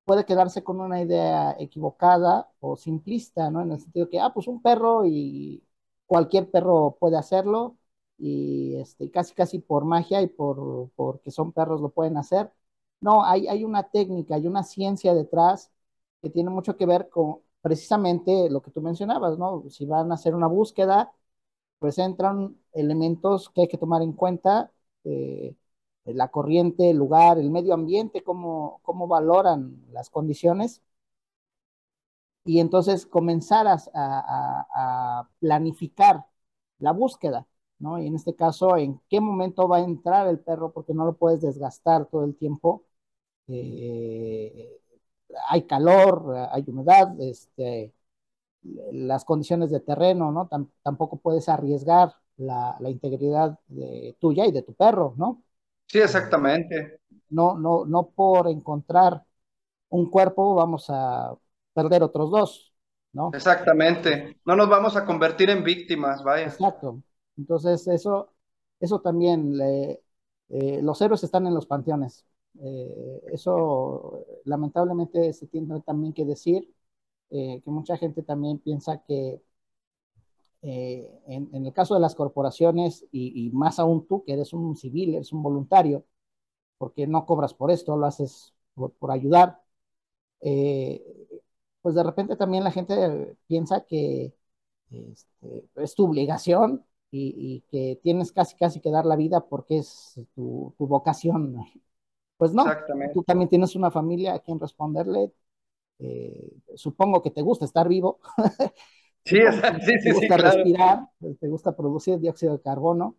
puede 0.05 0.25
quedarse 0.27 0.63
con 0.65 0.81
una 0.81 1.01
idea 1.03 1.57
equivocada 1.59 2.51
o 2.61 2.77
simplista, 2.77 3.51
¿no? 3.51 3.63
En 3.63 3.73
el 3.73 3.81
sentido 3.81 4.09
que, 4.09 4.21
ah, 4.21 4.33
pues 4.35 4.47
un 4.49 4.61
perro 4.63 5.05
y 5.07 5.65
cualquier 6.07 6.51
perro 6.51 6.97
puede 7.01 7.17
hacerlo 7.17 7.79
y 8.19 8.77
este, 8.77 9.11
casi 9.11 9.35
casi 9.35 9.59
por 9.59 9.85
magia 9.85 10.23
y 10.23 10.27
por 10.29 10.91
porque 10.95 11.31
son 11.31 11.53
perros 11.53 11.81
lo 11.81 11.91
pueden 11.91 12.17
hacer. 12.17 12.53
No, 13.01 13.25
hay, 13.25 13.47
hay 13.49 13.65
una 13.65 13.85
técnica, 13.91 14.35
hay 14.37 14.47
una 14.47 14.63
ciencia 14.63 15.15
detrás 15.15 15.71
que 16.23 16.31
tiene 16.31 16.51
mucho 16.51 16.77
que 16.77 16.87
ver 16.87 17.09
con, 17.09 17.41
precisamente 17.65 18.51
lo 18.51 18.63
que 18.63 18.71
tú 18.71 18.83
mencionabas, 18.83 19.39
¿no? 19.39 19.65
Si 19.71 19.87
van 19.87 20.13
a 20.13 20.17
hacer 20.17 20.35
una 20.35 20.49
búsqueda, 20.49 21.15
pues 21.81 21.99
entran 21.99 22.59
elementos 22.75 23.51
que 23.51 23.63
hay 23.63 23.69
que 23.69 23.79
tomar 23.79 24.03
en 24.03 24.13
cuenta, 24.15 24.73
eh, 25.05 25.57
la 26.07 26.29
corriente, 26.31 26.91
el 26.91 26.99
lugar, 26.99 27.39
el 27.39 27.51
medio 27.51 27.75
ambiente, 27.75 28.23
cómo, 28.25 28.81
cómo 28.85 29.09
valoran 29.09 29.85
las 29.93 30.11
condiciones, 30.11 30.83
y 32.45 32.61
entonces 32.61 33.07
comenzar 33.07 33.67
a, 33.67 33.77
a, 33.95 35.29
planificar 35.41 36.27
la 36.79 36.93
búsqueda, 36.93 37.47
¿no? 37.79 37.99
Y 37.99 38.07
en 38.07 38.17
este 38.17 38.35
caso, 38.35 38.77
en 38.77 39.01
qué 39.09 39.21
momento 39.21 39.69
va 39.69 39.79
a 39.79 39.81
entrar 39.81 40.29
el 40.29 40.41
perro, 40.41 40.73
porque 40.73 40.95
no 40.95 41.05
lo 41.07 41.17
puedes 41.17 41.41
desgastar 41.41 42.07
todo 42.07 42.25
el 42.25 42.37
tiempo. 42.37 42.85
Eh, 43.49 44.81
hay 45.49 45.63
calor, 45.63 46.35
hay 46.51 46.65
humedad, 46.67 47.15
este, 47.21 47.93
las 48.93 49.25
condiciones 49.25 49.71
de 49.71 49.81
terreno, 49.81 50.33
¿no? 50.33 50.49
tampoco 50.83 51.19
puedes 51.19 51.49
arriesgar 51.49 52.15
la, 52.37 52.77
integridad 52.87 53.59
de, 53.69 54.17
tuya 54.21 54.47
y 54.47 54.53
de 54.53 54.63
tu 54.63 54.75
perro, 54.75 55.15
¿no? 55.17 55.43
Sí, 55.87 56.01
exactamente. 56.01 57.01
No, 57.31 57.59
no, 57.59 57.85
no 57.85 58.09
por 58.09 58.49
encontrar 58.49 59.25
un 59.91 60.11
cuerpo 60.11 60.55
vamos 60.55 60.87
a 60.89 61.35
perder 61.73 62.03
otros 62.03 62.31
dos, 62.31 62.75
¿no? 63.13 63.31
Exactamente. 63.33 64.39
No 64.45 64.57
nos 64.57 64.69
vamos 64.69 64.97
a 64.97 65.05
convertir 65.05 65.51
en 65.51 65.63
víctimas, 65.63 66.23
vaya. 66.23 66.47
Exacto. 66.47 67.03
Entonces, 67.37 67.87
eso, 67.89 68.33
eso 68.81 69.01
también, 69.01 69.57
le, 69.57 70.03
eh, 70.49 70.81
los 70.83 71.01
héroes 71.01 71.23
están 71.23 71.47
en 71.47 71.55
los 71.55 71.67
panteones. 71.67 72.25
Eh, 72.61 73.23
eso 73.33 74.25
lamentablemente 74.45 75.33
se 75.33 75.47
tiene 75.47 75.81
también 75.83 76.13
que 76.13 76.25
decir, 76.25 76.73
eh, 77.31 77.61
que 77.65 77.71
mucha 77.71 77.97
gente 77.97 78.23
también 78.23 78.59
piensa 78.59 79.03
que 79.05 79.43
eh, 80.63 81.11
en, 81.27 81.67
el 81.67 81.73
caso 81.73 81.95
de 81.95 82.01
las 82.01 82.15
corporaciones, 82.15 83.07
y, 83.13 83.51
más 83.53 83.79
aún 83.79 84.07
tú, 84.07 84.25
que 84.25 84.33
eres 84.33 84.53
un 84.53 84.77
civil, 84.77 85.15
eres 85.15 85.33
un 85.33 85.43
voluntario, 85.43 86.05
porque 86.79 87.07
no 87.07 87.27
cobras 87.27 87.55
por 87.55 87.71
esto, 87.71 87.97
lo 87.97 88.07
haces 88.07 88.55
por, 88.75 89.11
ayudar, 89.13 89.63
pues 90.41 91.95
de 91.95 92.03
repente 92.03 92.37
también 92.37 92.65
la 92.65 92.71
gente 92.71 93.37
piensa 93.47 93.85
que 93.85 94.35
este, 94.91 95.69
es 95.77 95.95
tu 95.95 96.07
obligación 96.07 96.85
y, 97.11 97.63
que 97.71 98.01
tienes 98.03 98.33
casi 98.33 98.57
casi 98.57 98.81
que 98.81 98.91
dar 98.91 99.07
la 99.07 99.17
vida 99.17 99.47
porque 99.49 99.79
es 99.79 100.21
tu, 100.35 100.75
tu 100.79 100.87
vocación 100.87 101.57
pues 102.45 102.53
no, 102.53 102.67
tú 103.15 103.23
también 103.23 103.49
tienes 103.49 103.75
una 103.75 103.91
familia 103.91 104.35
a 104.35 104.39
quien 104.39 104.61
responderle. 104.61 105.33
Eh, 105.99 106.53
supongo 106.75 107.23
que 107.23 107.31
te 107.31 107.41
gusta 107.41 107.65
estar 107.65 107.89
vivo. 107.89 108.21
Sí, 109.27 109.39
sí, 109.41 109.99
sí, 110.01 110.05
te 110.05 110.13
gusta 110.13 110.37
respirar, 110.37 111.09
te 111.41 111.49
gusta 111.49 111.75
producir 111.75 112.19
dióxido 112.19 112.59
de 112.59 112.61
carbono. 112.61 113.17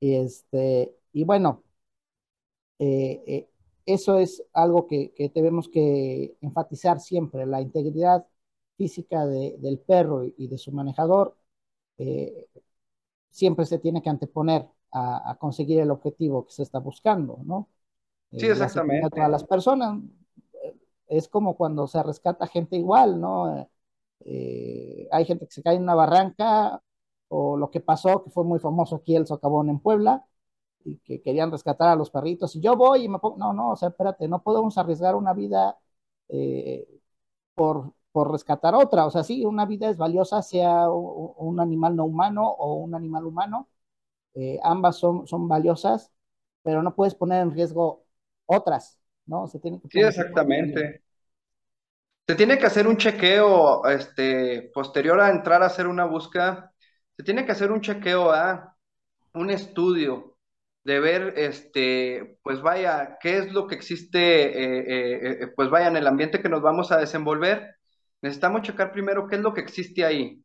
Este, 0.00 0.96
y 1.12 1.24
bueno, 1.24 1.62
eh, 2.78 3.22
eh, 3.26 3.50
eso 3.84 4.18
es 4.18 4.42
algo 4.54 4.86
que, 4.86 5.12
tenemos 5.34 5.68
que 5.68 6.38
enfatizar 6.40 6.98
siempre, 6.98 7.44
la 7.44 7.60
integridad 7.60 8.26
física 8.78 9.26
del 9.26 9.78
perro 9.86 10.24
y, 10.24 10.48
de 10.48 10.56
su 10.56 10.72
manejador 10.72 11.36
siempre 13.30 13.66
se 13.66 13.78
tiene 13.78 14.00
que 14.00 14.08
anteponer 14.08 14.66
a, 14.92 15.30
a, 15.30 15.36
conseguir 15.36 15.80
el 15.80 15.90
objetivo 15.90 16.46
que 16.46 16.52
se 16.52 16.62
está 16.62 16.78
buscando, 16.78 17.40
¿no? 17.44 17.68
Sí, 18.32 18.46
eh, 18.46 18.50
exactamente. 18.52 19.20
A 19.20 19.28
las 19.28 19.44
personas. 19.44 20.00
Es 21.06 21.28
como 21.28 21.56
cuando 21.56 21.86
se 21.86 22.02
rescata 22.02 22.46
gente 22.46 22.76
igual, 22.76 23.20
¿no? 23.20 23.68
Eh, 24.20 25.08
hay 25.10 25.24
gente 25.24 25.46
que 25.46 25.52
se 25.52 25.62
cae 25.62 25.76
en 25.76 25.82
una 25.82 25.94
barranca, 25.94 26.82
o 27.28 27.56
lo 27.56 27.70
que 27.70 27.80
pasó, 27.80 28.24
que 28.24 28.30
fue 28.30 28.44
muy 28.44 28.58
famoso 28.58 28.96
aquí 28.96 29.16
el 29.16 29.26
socavón 29.26 29.70
en 29.70 29.80
Puebla, 29.80 30.26
y 30.84 30.98
que 30.98 31.22
querían 31.22 31.50
rescatar 31.50 31.88
a 31.88 31.96
los 31.96 32.10
perritos, 32.10 32.56
y 32.56 32.60
yo 32.60 32.76
voy 32.76 33.04
y 33.04 33.08
me 33.08 33.18
pongo, 33.18 33.38
no, 33.38 33.52
no, 33.52 33.72
o 33.72 33.76
sea, 33.76 33.90
espérate, 33.90 34.28
no 34.28 34.42
podemos 34.42 34.78
arriesgar 34.78 35.14
una 35.16 35.34
vida 35.34 35.78
eh, 36.28 36.86
por, 37.54 37.94
por 38.12 38.32
rescatar 38.32 38.74
otra, 38.74 39.06
o 39.06 39.10
sea, 39.10 39.24
sí, 39.24 39.44
una 39.44 39.66
vida 39.66 39.90
es 39.90 39.96
valiosa, 39.98 40.42
sea 40.42 40.90
un, 40.90 41.60
animal 41.60 41.96
no 41.96 42.04
humano 42.06 42.48
o 42.48 42.74
un 42.76 42.94
animal 42.94 43.26
humano, 43.26 43.68
ambas 44.62 44.96
son, 44.96 45.26
son 45.26 45.48
valiosas, 45.48 46.12
pero 46.62 46.82
no 46.82 46.94
puedes 46.94 47.14
poner 47.14 47.42
en 47.42 47.52
riesgo 47.52 48.04
otras, 48.48 48.98
¿no? 49.26 49.46
Se 49.46 49.60
tiene 49.60 49.80
que 49.80 49.88
sí, 49.90 50.00
exactamente. 50.00 51.02
Se 52.26 52.34
tiene 52.34 52.58
que 52.58 52.66
hacer 52.66 52.86
un 52.86 52.96
chequeo, 52.96 53.86
este, 53.86 54.70
posterior 54.74 55.20
a 55.20 55.30
entrar 55.30 55.62
a 55.62 55.66
hacer 55.66 55.86
una 55.86 56.04
búsqueda, 56.04 56.72
se 57.16 57.22
tiene 57.22 57.46
que 57.46 57.52
hacer 57.52 57.72
un 57.72 57.80
chequeo, 57.80 58.30
a 58.30 58.76
un 59.34 59.50
estudio 59.50 60.36
de 60.84 61.00
ver, 61.00 61.34
este, 61.36 62.38
pues 62.42 62.62
vaya, 62.62 63.18
qué 63.20 63.38
es 63.38 63.52
lo 63.52 63.66
que 63.66 63.74
existe, 63.74 64.18
eh, 64.18 64.78
eh, 64.88 65.38
eh, 65.42 65.46
pues 65.54 65.70
vaya, 65.70 65.88
en 65.88 65.96
el 65.96 66.06
ambiente 66.06 66.40
que 66.42 66.48
nos 66.48 66.62
vamos 66.62 66.92
a 66.92 66.98
desenvolver. 66.98 67.76
Necesitamos 68.22 68.62
checar 68.62 68.92
primero 68.92 69.26
qué 69.28 69.36
es 69.36 69.42
lo 69.42 69.54
que 69.54 69.60
existe 69.60 70.04
ahí, 70.04 70.44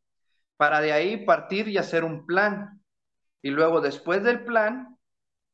para 0.58 0.82
de 0.82 0.94
ahí 0.94 1.26
partir 1.26 1.68
y 1.70 1.78
hacer 1.78 2.04
un 2.04 2.26
plan. 2.26 2.82
Y 3.42 3.52
luego, 3.52 3.82
después 3.82 4.24
del 4.24 4.44
plan, 4.44 4.98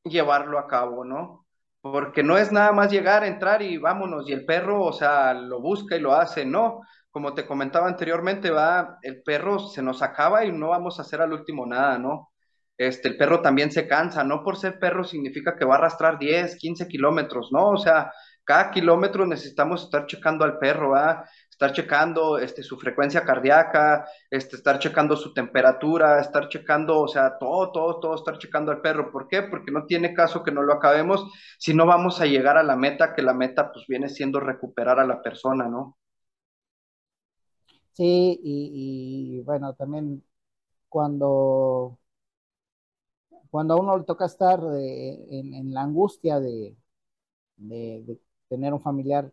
llevarlo 0.04 0.60
a 0.60 0.68
cabo, 0.68 1.06
¿no? 1.06 1.39
Porque 1.82 2.24
no 2.24 2.38
es 2.38 2.52
nada 2.52 2.72
más 2.72 2.92
llegar, 2.92 3.24
entrar 3.24 3.62
y 3.62 3.78
vámonos, 3.78 4.28
y 4.30 4.34
el 4.34 4.46
perro, 4.46 4.84
o 4.84 4.94
sea, 4.94 5.34
lo 5.34 5.62
busca 5.62 5.96
y 5.96 6.00
lo 6.02 6.14
hace, 6.14 6.46
no. 6.46 6.82
Como 7.12 7.34
te 7.34 7.46
comentaba 7.46 7.88
anteriormente, 7.88 8.52
va, 8.52 8.98
el 9.02 9.24
perro 9.24 9.60
se 9.60 9.82
nos 9.82 10.02
acaba 10.02 10.46
y 10.46 10.52
no 10.52 10.70
vamos 10.70 11.00
a 11.00 11.02
hacer 11.04 11.22
al 11.22 11.34
último 11.34 11.66
nada, 11.66 11.98
¿no? 11.98 12.32
Este, 12.78 13.10
el 13.10 13.18
perro 13.18 13.42
también 13.42 13.72
se 13.72 13.88
cansa, 13.88 14.24
no 14.24 14.44
por 14.44 14.58
ser 14.58 14.80
perro 14.80 15.04
significa 15.04 15.56
que 15.58 15.66
va 15.66 15.76
a 15.76 15.78
arrastrar 15.80 16.18
10, 16.20 16.56
15 16.58 16.88
kilómetros, 16.88 17.50
¿no? 17.52 17.70
O 17.72 17.78
sea, 17.78 18.12
cada 18.50 18.72
kilómetro 18.72 19.28
necesitamos 19.28 19.84
estar 19.84 20.08
checando 20.08 20.44
al 20.44 20.58
perro, 20.58 20.90
¿va? 20.90 21.24
estar 21.52 21.72
checando 21.72 22.40
este, 22.40 22.64
su 22.64 22.80
frecuencia 22.80 23.24
cardíaca, 23.24 24.08
este, 24.32 24.56
estar 24.56 24.80
checando 24.80 25.16
su 25.16 25.36
temperatura, 25.36 26.20
estar 26.20 26.50
checando, 26.50 27.00
o 27.00 27.08
sea, 27.08 27.38
todo, 27.38 27.72
todo, 27.72 28.00
todo, 28.00 28.16
estar 28.16 28.40
checando 28.40 28.72
al 28.72 28.82
perro. 28.82 29.12
¿Por 29.12 29.28
qué? 29.28 29.44
Porque 29.44 29.72
no 29.72 29.86
tiene 29.86 30.16
caso 30.16 30.42
que 30.42 30.52
no 30.52 30.64
lo 30.64 30.74
acabemos 30.74 31.32
si 31.60 31.76
no 31.76 31.86
vamos 31.86 32.22
a 32.22 32.26
llegar 32.26 32.58
a 32.58 32.64
la 32.64 32.76
meta, 32.76 33.14
que 33.14 33.22
la 33.22 33.36
meta 33.36 33.72
pues 33.72 33.86
viene 33.88 34.10
siendo 34.10 34.40
recuperar 34.40 35.00
a 35.00 35.06
la 35.06 35.22
persona, 35.22 35.68
¿no? 35.68 36.00
Sí, 37.94 38.40
y, 38.42 39.42
bueno, 39.42 39.76
también 39.76 40.24
cuando, 40.88 42.00
cuando 43.52 43.76
a 43.76 43.80
uno 43.80 43.96
le 43.96 44.06
toca 44.06 44.26
estar 44.26 44.60
en, 44.74 45.72
la 45.72 45.82
angustia 45.84 46.40
de 46.40 46.76
tener 48.50 48.74
un 48.74 48.82
familiar 48.82 49.32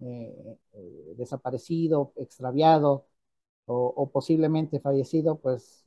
eh, 0.00 0.58
eh, 0.74 1.14
desaparecido, 1.16 2.12
extraviado 2.16 3.06
o, 3.66 4.10
posiblemente 4.10 4.80
fallecido, 4.80 5.38
pues 5.40 5.84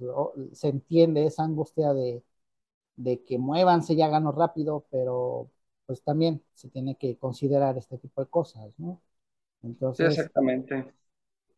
se 0.52 0.68
entiende 0.68 1.26
esa 1.26 1.44
angustia 1.44 1.94
de, 1.94 2.24
que 3.26 3.40
muévanse 3.40 3.94
y 3.94 4.02
háganlo 4.04 4.32
rápido, 4.32 4.86
pero 4.92 5.50
pues 5.88 6.04
también 6.04 6.44
se 6.54 6.70
tiene 6.70 6.96
que 6.96 7.18
considerar 7.18 7.78
este 7.78 7.98
tipo 7.98 8.22
de 8.22 8.30
cosas, 8.30 8.72
¿no? 8.78 9.02
Entonces, 9.64 10.10
exactamente. 10.10 10.94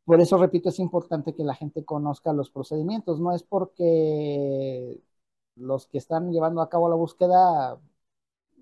Por 0.06 0.20
eso, 0.20 0.38
repito, 0.38 0.70
es 0.70 0.80
importante 0.80 1.34
que 1.34 1.44
la 1.44 1.56
gente 1.56 1.86
conozca 1.86 2.34
los 2.34 2.50
procedimientos. 2.50 3.20
No 3.20 3.34
es 3.34 3.44
porque 3.44 5.02
los 5.56 5.88
que 5.88 5.98
están 5.98 6.32
llevando 6.32 6.62
a 6.62 6.70
cabo 6.70 6.90
la 6.90 6.96
búsqueda 6.96 7.80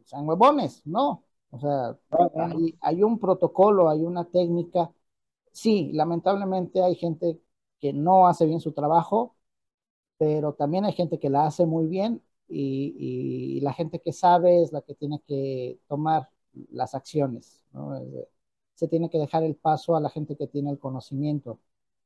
sean 0.05 0.27
huevones, 0.27 0.85
no. 0.85 1.23
O 1.51 1.59
sea, 1.59 1.97
hay, 2.81 3.03
un 3.03 3.19
protocolo, 3.19 3.89
hay 3.89 4.03
una 4.03 4.25
técnica. 4.25 4.93
Sí, 5.51 5.91
lamentablemente 5.93 6.81
hay 6.83 6.95
gente 6.95 7.41
que 7.79 7.93
no 7.93 8.27
hace 8.27 8.45
bien 8.45 8.61
su 8.61 8.73
trabajo, 8.73 9.35
pero 10.17 10.53
también 10.53 10.85
hay 10.85 10.93
gente 10.93 11.19
que 11.19 11.29
la 11.29 11.45
hace 11.47 11.65
muy 11.65 11.87
bien 11.87 12.23
y, 12.47 13.59
la 13.61 13.73
gente 13.73 13.99
que 14.01 14.13
sabe 14.13 14.63
es 14.63 14.71
la 14.73 14.81
que 14.81 14.95
tiene 14.95 15.21
que 15.27 15.79
tomar 15.87 16.29
las 16.71 16.95
acciones. 16.95 17.65
Se 18.75 18.87
tiene 18.87 19.09
que 19.09 19.19
dejar 19.19 19.43
el 19.43 19.55
paso 19.55 19.95
a 19.95 20.01
la 20.01 20.09
gente 20.09 20.35
que 20.37 20.47
tiene 20.47 20.71
el 20.71 20.79
conocimiento 20.79 21.59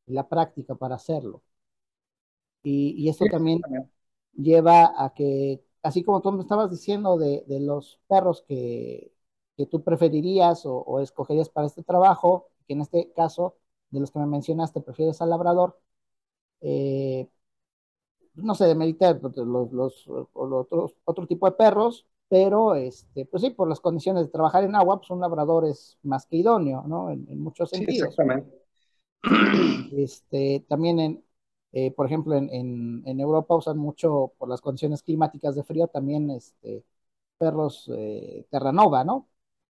y 0.07 0.13
la 0.13 0.27
práctica 0.27 0.75
para 0.75 0.95
hacerlo. 0.95 1.43
Y, 2.63 3.09
esto 3.09 3.25
también 3.31 3.61
lleva 4.33 4.93
a 4.97 5.13
que, 5.13 5.63
así 5.83 6.03
como 6.03 6.21
tú 6.21 6.31
me 6.31 6.41
estabas 6.41 6.71
diciendo 6.71 7.17
de 7.17 7.59
los 7.59 7.99
perros 8.07 8.43
que, 8.47 9.14
que 9.57 9.65
tú 9.65 9.83
preferirías 9.83 10.63
o, 10.65 10.99
escogerías 10.99 11.49
para 11.49 11.67
este 11.67 11.83
trabajo, 11.83 12.49
que 12.67 12.73
en 12.73 12.81
este 12.81 13.11
caso, 13.13 13.55
de 13.89 13.99
los 13.99 14.11
que 14.11 14.19
me 14.19 14.25
mencionaste, 14.25 14.81
prefieres 14.81 15.21
al 15.21 15.29
labrador, 15.29 15.79
eh, 16.61 17.29
no 18.35 18.55
sé, 18.55 18.65
de 18.65 18.75
meditar 18.75 19.19
los, 19.21 19.71
los, 19.71 20.07
otros, 20.33 20.95
otro 21.05 21.27
tipo 21.27 21.45
de 21.45 21.53
perros, 21.53 22.05
pero 22.27 22.75
este, 22.75 23.25
pues 23.25 23.43
sí, 23.43 23.51
por 23.51 23.69
las 23.69 23.79
condiciones 23.79 24.25
de 24.25 24.31
trabajar 24.31 24.63
en 24.63 24.75
agua, 24.75 24.97
pues 24.97 25.09
un 25.11 25.21
labrador 25.21 25.65
es 25.65 25.97
más 26.03 26.25
que 26.25 26.37
idóneo, 26.37 26.83
¿no? 26.87 27.11
En, 27.11 27.39
muchos 27.39 27.69
sentidos. 27.69 28.09
exactamente. 28.09 28.65
Este, 29.95 30.65
también 30.67 30.99
en, 30.99 31.25
eh, 31.71 31.91
por 31.91 32.05
ejemplo, 32.05 32.35
en, 32.35 32.49
en, 33.05 33.19
Europa 33.19 33.55
usan 33.55 33.77
mucho 33.77 34.33
por 34.37 34.49
las 34.49 34.61
condiciones 34.61 35.01
climáticas 35.01 35.55
de 35.55 35.63
frío, 35.63 35.87
también 35.87 36.29
este, 36.29 36.83
perros 37.37 37.89
eh, 37.93 38.45
Terranova, 38.49 39.03
¿no? 39.03 39.27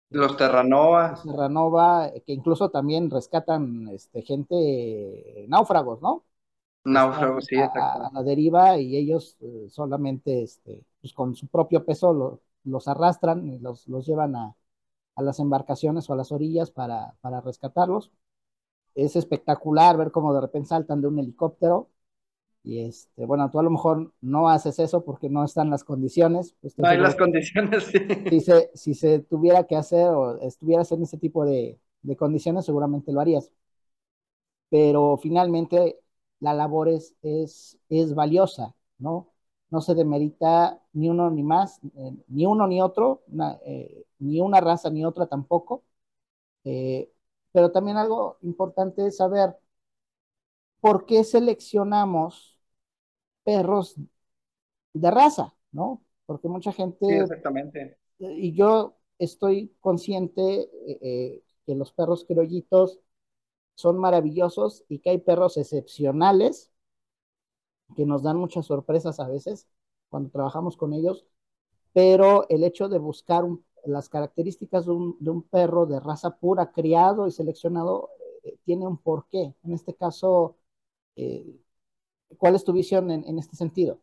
Los 0.10 0.38
Terranova. 0.38 1.20
Terranova, 1.22 2.12
que 2.26 2.34
incluso 2.34 2.70
también 2.70 3.10
rescatan 3.10 3.90
este, 3.90 4.22
gente, 4.22 5.46
náufragos, 5.48 6.02
¿no? 6.02 6.24
Náufragos, 6.86 7.46
sí, 7.46 7.56
exacto. 7.56 8.06
A, 8.06 8.12
la 8.14 8.24
deriva 8.24 8.78
y 8.78 8.96
ellos 8.96 9.36
eh, 9.42 9.68
solamente 9.70 10.44
este, 10.44 10.86
pues 11.02 11.14
con 11.14 11.36
su 11.36 11.48
propio 11.48 11.84
peso 11.86 12.40
los 12.64 12.88
arrastran 12.88 13.46
y 13.48 13.60
los, 13.60 13.88
los 13.88 14.06
llevan 14.06 14.36
a, 14.38 14.56
a, 15.16 15.22
las 15.22 15.40
embarcaciones 15.40 16.10
o 16.10 16.14
a 16.14 16.16
las 16.16 16.32
orillas 16.32 16.72
para, 16.72 17.16
para 17.20 17.42
rescatarlos. 17.42 18.12
Es 18.96 19.16
espectacular 19.16 19.98
ver 19.98 20.12
cómo 20.12 20.34
de 20.34 20.42
repente 20.42 20.70
saltan 20.70 21.02
de 21.02 21.08
un 21.08 21.20
helicóptero 21.20 21.90
y 22.68 22.82
este, 22.82 23.26
bueno, 23.26 23.50
tú 23.50 23.60
a 23.60 23.64
lo 23.64 23.70
mejor 23.70 24.12
no 24.20 24.50
haces 24.50 24.78
eso 24.80 25.06
porque 25.06 25.30
no 25.30 25.46
están 25.46 25.70
las 25.70 25.86
condiciones. 25.86 26.54
Pues, 26.60 26.78
no 26.78 26.90
hay 26.90 26.98
las 26.98 27.16
condiciones, 27.16 27.86
sí. 27.86 28.00
Si 28.30 28.42
se, 28.42 28.72
si 28.74 28.94
se 28.94 29.20
tuviera 29.20 29.64
que 29.64 29.78
hacer 29.78 30.10
o 30.10 30.38
estuvieras 30.42 30.92
en 30.92 31.04
ese 31.04 31.18
tipo 31.18 31.46
de, 31.46 31.80
de 32.02 32.16
condiciones, 32.18 32.66
seguramente 32.66 33.14
lo 33.14 33.22
harías. 33.22 33.50
Pero 34.70 35.18
finalmente 35.18 35.98
la 36.42 36.54
labor 36.54 36.90
es, 36.90 37.16
es, 37.22 37.80
es 37.88 38.14
valiosa, 38.14 38.76
¿no? 38.98 39.32
No 39.70 39.80
se 39.80 39.96
demerita 39.96 40.82
ni 40.92 41.10
uno 41.10 41.30
ni 41.32 41.44
más, 41.44 41.80
eh, 41.96 42.18
ni 42.28 42.46
uno 42.46 42.68
ni 42.68 42.82
otro, 42.82 43.24
eh, 43.66 44.04
ni 44.20 44.42
una 44.42 44.60
raza 44.60 44.90
ni 44.90 45.06
otra 45.06 45.28
tampoco. 45.28 45.84
Eh, 46.66 47.10
pero 47.54 47.72
también 47.72 47.96
algo 47.96 48.38
importante 48.42 49.08
es 49.08 49.18
saber 49.18 49.56
por 50.82 51.06
qué 51.06 51.24
seleccionamos 51.24 52.57
perros 53.48 53.96
de 54.94 55.10
raza, 55.10 55.56
¿no? 55.72 56.04
Porque 56.26 56.50
mucha 56.50 56.74
gente... 56.74 57.06
Sí, 57.08 57.14
exactamente. 57.14 57.98
Y 58.20 58.52
yo 58.52 58.98
estoy 59.20 59.74
consciente 59.80 60.64
eh, 60.64 61.00
eh, 61.02 61.44
que 61.66 61.76
los 61.76 61.94
perros 61.94 62.26
criollitos 62.26 63.00
son 63.76 64.00
maravillosos 64.00 64.84
y 64.90 65.00
que 65.00 65.12
hay 65.12 65.20
perros 65.20 65.56
excepcionales 65.56 66.74
que 67.96 68.06
nos 68.06 68.22
dan 68.22 68.36
muchas 68.36 68.66
sorpresas 68.66 69.22
a 69.22 69.30
veces 69.30 69.70
cuando 70.10 70.30
trabajamos 70.30 70.76
con 70.76 70.92
ellos, 70.92 71.26
pero 71.94 72.50
el 72.50 72.66
hecho 72.66 72.90
de 72.90 72.98
buscar 72.98 73.46
las 73.86 74.10
características 74.10 74.88
de 74.88 74.92
un, 74.92 75.48
perro 75.50 75.86
de 75.86 76.02
raza 76.02 76.38
pura, 76.38 76.74
criado 76.74 77.28
y 77.28 77.32
seleccionado, 77.32 78.10
eh, 78.44 78.58
tiene 78.66 78.86
un 78.86 78.98
porqué. 78.98 79.56
En 79.64 79.72
este 79.72 79.96
caso, 79.96 80.58
¿Cuál 82.38 82.56
es 82.56 82.64
tu 82.64 82.74
visión 82.74 83.10
en, 83.12 83.40
este 83.40 83.56
sentido? 83.56 84.02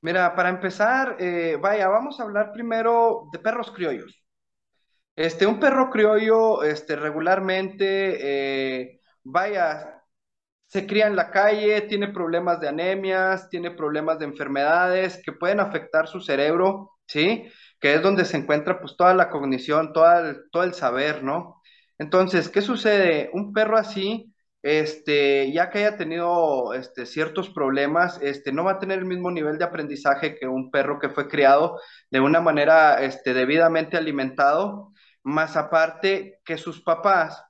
Mira, 0.00 0.34
para 0.34 0.48
empezar, 0.48 1.16
eh, 1.18 1.58
vaya, 1.60 1.88
vamos 1.88 2.20
a 2.20 2.22
hablar 2.22 2.52
primero 2.52 3.28
de 3.32 3.38
perros 3.38 3.72
criollos. 3.72 4.22
Este, 5.16 5.46
un 5.46 5.58
perro 5.58 5.90
criollo, 5.90 6.62
este, 6.62 6.94
regularmente, 6.94 8.18
eh, 8.20 9.00
vaya, 9.24 10.02
se 10.66 10.86
cría 10.86 11.06
en 11.06 11.16
la 11.16 11.30
calle, 11.30 11.82
tiene 11.82 12.08
problemas 12.08 12.60
de 12.60 12.68
anemias, 12.68 13.48
tiene 13.48 13.70
problemas 13.70 14.18
de 14.18 14.26
enfermedades 14.26 15.22
que 15.24 15.32
pueden 15.32 15.60
afectar 15.60 16.08
su 16.08 16.20
cerebro, 16.20 16.92
¿sí? 17.06 17.44
Que 17.80 17.94
es 17.94 18.02
donde 18.02 18.24
se 18.24 18.36
encuentra 18.36 18.80
pues 18.80 18.96
toda 18.96 19.14
la 19.14 19.30
cognición, 19.30 19.92
todo 19.92 20.06
todo 20.52 20.64
el 20.64 20.74
saber, 20.74 21.22
¿no? 21.22 21.62
Entonces, 21.98 22.48
¿qué 22.48 22.62
sucede? 22.62 23.30
Un 23.32 23.52
perro 23.52 23.78
así, 23.78 24.34
este, 24.66 25.52
ya 25.52 25.70
que 25.70 25.78
haya 25.78 25.96
tenido 25.96 26.74
este, 26.74 27.06
ciertos 27.06 27.50
problemas, 27.50 28.20
este, 28.22 28.52
no 28.52 28.64
va 28.64 28.72
a 28.72 28.78
tener 28.80 28.98
el 28.98 29.04
mismo 29.06 29.30
nivel 29.30 29.58
de 29.58 29.64
aprendizaje 29.64 30.36
que 30.36 30.46
un 30.48 30.70
perro 30.70 30.98
que 30.98 31.08
fue 31.10 31.28
criado 31.28 31.80
de 32.10 32.20
una 32.20 32.40
manera 32.40 33.02
este, 33.04 33.34
debidamente 33.34 33.96
alimentado, 33.96 34.92
más 35.22 35.56
aparte 35.56 36.40
que 36.44 36.58
sus 36.58 36.82
papás, 36.82 37.42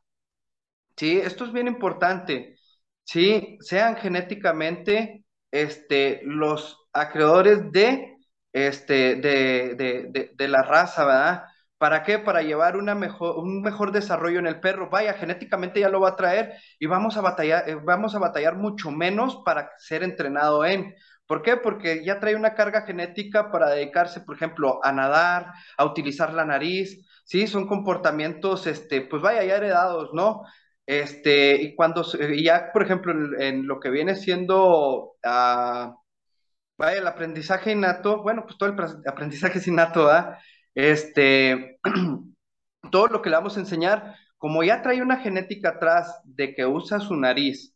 ¿sí? 0.96 1.18
Esto 1.18 1.44
es 1.44 1.52
bien 1.52 1.68
importante, 1.68 2.56
¿sí? 3.04 3.58
Sean 3.60 3.96
genéticamente 3.96 5.24
este, 5.50 6.20
los 6.24 6.78
acreedores 6.92 7.70
de, 7.72 8.16
este, 8.52 9.16
de, 9.16 9.74
de, 9.76 10.06
de, 10.10 10.30
de 10.34 10.48
la 10.48 10.62
raza, 10.62 11.04
¿verdad? 11.04 11.44
¿Para 11.78 12.02
qué? 12.04 12.18
Para 12.18 12.42
llevar 12.42 12.76
una 12.76 12.94
mejor, 12.94 13.38
un 13.38 13.60
mejor 13.60 13.92
desarrollo 13.92 14.38
en 14.38 14.46
el 14.46 14.60
perro. 14.60 14.88
Vaya, 14.90 15.12
genéticamente 15.14 15.80
ya 15.80 15.90
lo 15.90 16.00
va 16.00 16.10
a 16.10 16.16
traer 16.16 16.54
y 16.78 16.86
vamos 16.86 17.16
a 17.18 17.20
batallar, 17.20 17.68
eh, 17.68 17.74
vamos 17.74 18.14
a 18.14 18.18
batallar 18.18 18.56
mucho 18.56 18.90
menos 18.90 19.42
para 19.44 19.70
ser 19.78 20.02
entrenado 20.02 20.64
en. 20.64 20.94
¿Por 21.26 21.42
qué? 21.42 21.56
Porque 21.56 22.04
ya 22.04 22.20
trae 22.20 22.34
una 22.36 22.54
carga 22.54 22.82
genética 22.82 23.50
para 23.50 23.70
dedicarse, 23.70 24.20
por 24.20 24.36
ejemplo, 24.36 24.80
a 24.82 24.92
nadar, 24.92 25.52
a 25.76 25.84
utilizar 25.84 26.32
la 26.32 26.44
nariz, 26.44 27.04
¿sí? 27.24 27.46
Son 27.46 27.66
comportamientos, 27.66 28.66
este, 28.66 29.02
pues 29.02 29.20
vaya, 29.22 29.44
ya 29.44 29.56
heredados, 29.56 30.10
¿no? 30.14 30.42
Este, 30.86 31.60
y 31.60 31.74
cuando, 31.74 32.04
ya, 32.36 32.70
por 32.72 32.82
ejemplo, 32.84 33.12
en, 33.40 33.66
lo 33.66 33.80
que 33.80 33.90
viene 33.90 34.14
siendo, 34.14 35.16
uh, 35.24 35.94
vaya, 36.78 36.98
el 37.00 37.06
aprendizaje 37.06 37.72
innato, 37.72 38.22
bueno, 38.22 38.44
pues 38.44 38.56
todo 38.58 38.68
el 38.70 38.76
aprendizaje 39.06 39.58
es 39.58 39.66
innato, 39.68 40.08
¿ah? 40.10 40.38
Este, 40.76 41.80
todo 42.92 43.06
lo 43.08 43.22
que 43.22 43.30
le 43.30 43.36
vamos 43.36 43.56
a 43.56 43.60
enseñar, 43.60 44.14
como 44.38 44.62
ya 44.62 44.82
trae 44.82 45.02
una 45.02 45.16
genética 45.16 45.70
atrás 45.70 46.20
de 46.24 46.54
que 46.54 46.66
usa 46.66 47.00
su 47.00 47.16
nariz, 47.16 47.74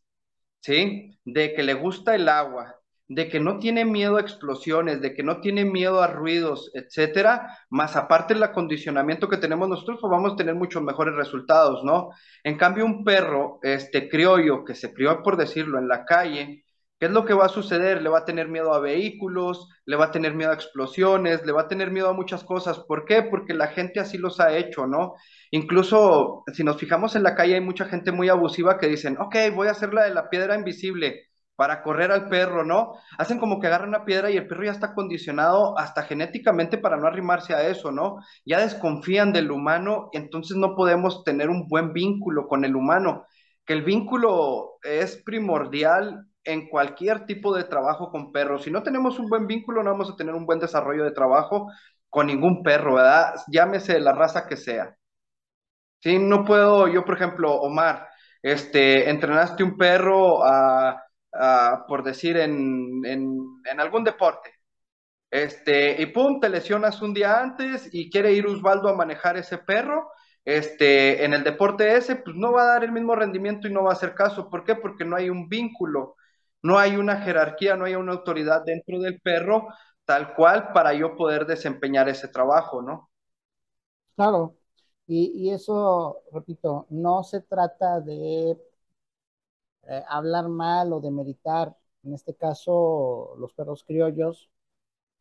¿sí? 0.61 1.19
De 1.25 1.53
que 1.53 1.63
le 1.63 1.73
gusta 1.73 2.15
el 2.15 2.29
agua, 2.29 2.75
de 3.07 3.27
que 3.27 3.39
no 3.39 3.57
tiene 3.57 3.85
miedo 3.85 4.17
a 4.17 4.21
explosiones, 4.21 5.01
de 5.01 5.15
que 5.15 5.23
no 5.23 5.41
tiene 5.41 5.65
miedo 5.65 6.01
a 6.03 6.07
ruidos, 6.07 6.69
etcétera, 6.75 7.57
más 7.71 7.95
aparte 7.95 8.35
el 8.35 8.43
acondicionamiento 8.43 9.27
que 9.27 9.37
tenemos 9.37 9.67
nosotros, 9.67 9.97
pues 9.99 10.11
vamos 10.11 10.33
a 10.33 10.35
tener 10.35 10.53
muchos 10.53 10.83
mejores 10.83 11.15
resultados, 11.15 11.83
¿no? 11.83 12.11
En 12.43 12.55
cambio, 12.57 12.85
un 12.85 13.03
perro, 13.03 13.59
este 13.63 14.09
criollo, 14.09 14.63
que 14.63 14.75
se 14.75 14.93
crió, 14.93 15.23
por 15.23 15.37
decirlo, 15.37 15.79
en 15.79 15.87
la 15.87 16.05
calle, 16.05 16.65
¿qué 17.01 17.07
es 17.07 17.11
lo 17.13 17.25
que 17.25 17.33
va 17.33 17.45
a 17.45 17.49
suceder? 17.49 18.03
Le 18.03 18.09
va 18.09 18.19
a 18.19 18.25
tener 18.25 18.47
miedo 18.47 18.75
a 18.75 18.79
vehículos, 18.79 19.67
le 19.85 19.95
va 19.95 20.05
a 20.05 20.11
tener 20.11 20.35
miedo 20.35 20.51
a 20.51 20.53
explosiones, 20.53 21.43
le 21.43 21.51
va 21.51 21.61
a 21.61 21.67
tener 21.67 21.89
miedo 21.89 22.09
a 22.09 22.13
muchas 22.13 22.43
cosas. 22.43 22.77
¿Por 22.77 23.05
qué? 23.05 23.23
Porque 23.23 23.55
la 23.55 23.69
gente 23.69 23.99
así 23.99 24.19
los 24.19 24.39
ha 24.39 24.55
hecho, 24.55 24.85
¿no? 24.85 25.15
Incluso 25.49 26.43
si 26.53 26.63
nos 26.63 26.77
fijamos 26.77 27.15
en 27.15 27.23
la 27.23 27.33
calle, 27.33 27.55
hay 27.55 27.61
mucha 27.61 27.85
gente 27.85 28.11
muy 28.11 28.29
abusiva 28.29 28.77
que 28.77 28.87
dicen, 28.87 29.17
ok, 29.19 29.35
voy 29.55 29.67
a 29.67 29.71
hacer 29.71 29.95
la 29.95 30.03
de 30.03 30.13
la 30.13 30.29
piedra 30.29 30.53
invisible 30.55 31.23
para 31.55 31.81
correr 31.81 32.11
al 32.11 32.29
perro, 32.29 32.63
¿no? 32.63 32.93
Hacen 33.17 33.39
como 33.39 33.59
que 33.59 33.65
agarran 33.65 33.89
una 33.89 34.05
piedra 34.05 34.29
y 34.29 34.37
el 34.37 34.47
perro 34.47 34.65
ya 34.65 34.71
está 34.71 34.93
condicionado 34.93 35.75
hasta 35.79 36.03
genéticamente 36.03 36.77
para 36.77 36.97
no 36.97 37.07
arrimarse 37.07 37.55
a 37.55 37.67
eso, 37.67 37.91
¿no? 37.91 38.17
Ya 38.45 38.59
desconfían 38.59 39.33
del 39.33 39.49
humano, 39.49 40.09
y 40.13 40.17
entonces 40.17 40.55
no 40.55 40.75
podemos 40.75 41.23
tener 41.23 41.49
un 41.49 41.67
buen 41.67 41.93
vínculo 41.93 42.47
con 42.47 42.63
el 42.63 42.75
humano, 42.75 43.25
que 43.65 43.73
el 43.73 43.81
vínculo 43.83 44.77
es 44.83 45.21
primordial 45.23 46.27
en 46.43 46.67
cualquier 46.69 47.25
tipo 47.25 47.55
de 47.55 47.63
trabajo 47.65 48.11
con 48.11 48.31
perros. 48.31 48.63
Si 48.63 48.71
no 48.71 48.83
tenemos 48.83 49.19
un 49.19 49.29
buen 49.29 49.47
vínculo, 49.47 49.83
no 49.83 49.91
vamos 49.91 50.11
a 50.11 50.15
tener 50.15 50.35
un 50.35 50.45
buen 50.45 50.59
desarrollo 50.59 51.03
de 51.03 51.11
trabajo 51.11 51.71
con 52.09 52.27
ningún 52.27 52.63
perro, 52.63 52.95
¿verdad? 52.95 53.35
Llámese 53.47 53.99
la 53.99 54.13
raza 54.13 54.47
que 54.47 54.57
sea. 54.57 54.95
Sí, 55.99 56.17
no 56.19 56.43
puedo, 56.45 56.87
yo 56.87 57.05
por 57.05 57.15
ejemplo, 57.15 57.53
Omar, 57.61 58.07
este, 58.41 59.09
entrenaste 59.09 59.63
un 59.63 59.77
perro 59.77 60.39
por 61.87 62.03
decir, 62.03 62.37
en, 62.37 63.01
en, 63.05 63.79
algún 63.79 64.03
deporte. 64.03 64.51
Este, 65.31 66.01
y 66.01 66.07
pum, 66.07 66.39
te 66.39 66.49
lesionas 66.49 67.01
un 67.01 67.13
día 67.13 67.39
antes 67.39 67.89
y 67.93 68.09
quiere 68.09 68.33
ir 68.33 68.47
Osvaldo 68.47 68.89
a 68.89 68.95
manejar 68.95 69.37
ese 69.37 69.57
perro. 69.57 70.11
Este, 70.43 71.23
en 71.23 71.33
el 71.33 71.43
deporte 71.43 71.95
ese, 71.95 72.15
pues 72.17 72.35
no 72.35 72.51
va 72.51 72.63
a 72.63 72.65
dar 72.73 72.83
el 72.83 72.91
mismo 72.91 73.15
rendimiento 73.15 73.67
y 73.67 73.73
no 73.73 73.83
va 73.83 73.91
a 73.91 73.93
hacer 73.93 74.13
caso. 74.15 74.49
¿Por 74.49 74.63
qué? 74.65 74.75
Porque 74.75 75.05
no 75.05 75.15
hay 75.15 75.29
un 75.29 75.47
vínculo, 75.49 76.15
no 76.63 76.77
hay 76.79 76.95
una 76.97 77.17
jerarquía, 77.21 77.75
no 77.75 77.85
hay 77.85 77.95
una 77.95 78.13
autoridad 78.13 78.63
dentro 78.65 78.99
del 78.99 79.19
perro 79.21 79.67
tal 80.05 80.33
cual 80.35 80.71
para 80.73 80.93
yo 80.93 81.15
poder 81.15 81.45
desempeñar 81.45 82.09
ese 82.09 82.27
trabajo, 82.27 82.81
¿no? 82.81 83.09
Claro, 84.15 84.57
y, 85.07 85.31
y 85.35 85.51
eso, 85.51 86.23
repito, 86.31 86.85
no 86.89 87.23
se 87.23 87.41
trata 87.41 87.99
de 88.01 88.57
eh, 89.87 90.03
hablar 90.09 90.47
mal 90.49 90.93
o 90.93 90.99
demeritar, 91.01 91.75
en 92.03 92.13
este 92.13 92.35
caso, 92.35 93.35
los 93.37 93.53
perros 93.53 93.83
criollos, 93.83 94.49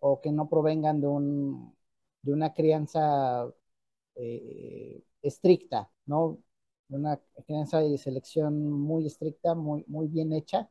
o 0.00 0.20
que 0.20 0.33
no 0.33 0.48
provengan 0.48 1.00
de, 1.00 1.07
un, 1.09 1.76
de 2.22 2.33
una 2.33 2.55
crianza 2.55 3.46
eh, 4.16 5.03
estricta, 5.22 5.90
¿no? 6.07 6.38
De 6.88 6.96
una 6.96 7.20
crianza 7.46 7.85
y 7.85 7.98
selección 7.98 8.70
muy 8.72 9.07
estricta, 9.07 9.55
muy, 9.55 9.85
muy 9.88 10.09
bien 10.09 10.33
hecha, 10.33 10.70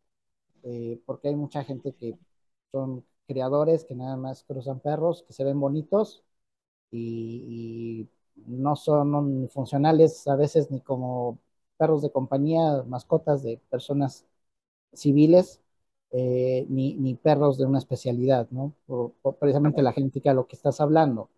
eh, 0.63 0.99
porque 1.05 1.29
hay 1.29 1.35
mucha 1.35 1.63
gente 1.63 1.93
que 1.93 2.17
son 2.71 3.05
criadores 3.27 3.85
que 3.85 3.95
nada 3.95 4.17
más 4.17 4.43
cruzan 4.43 4.79
perros, 4.79 5.23
que 5.27 5.33
se 5.33 5.43
ven 5.43 5.59
bonitos 5.59 6.23
y, 6.91 8.07
y 8.37 8.41
no 8.47 8.75
son 8.75 9.49
funcionales 9.49 10.27
a 10.27 10.35
veces 10.35 10.71
ni 10.71 10.81
como 10.81 11.39
perros 11.77 12.01
de 12.01 12.11
compañía, 12.11 12.83
mascotas 12.87 13.43
de 13.43 13.59
personas 13.69 14.25
civiles, 14.93 15.61
eh, 16.11 16.65
ni, 16.69 17.15
perros 17.15 17.57
de 17.57 17.65
una 17.65 17.79
especialidad, 17.79 18.49
¿no? 18.51 18.73
precisamente 19.39 19.81
la 19.83 19.93
genética 19.93 20.31
de 20.31 20.35
lo 20.35 20.47
que 20.47 20.55
estás 20.55 20.81
hablando. 20.81 21.29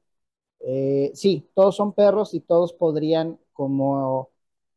Eh, 0.62 1.12
sí, 1.16 1.50
todos 1.56 1.78
son 1.78 1.94
perros 1.94 2.34
y 2.36 2.42
todos 2.42 2.74
podrían, 2.74 3.40
como 3.54 4.31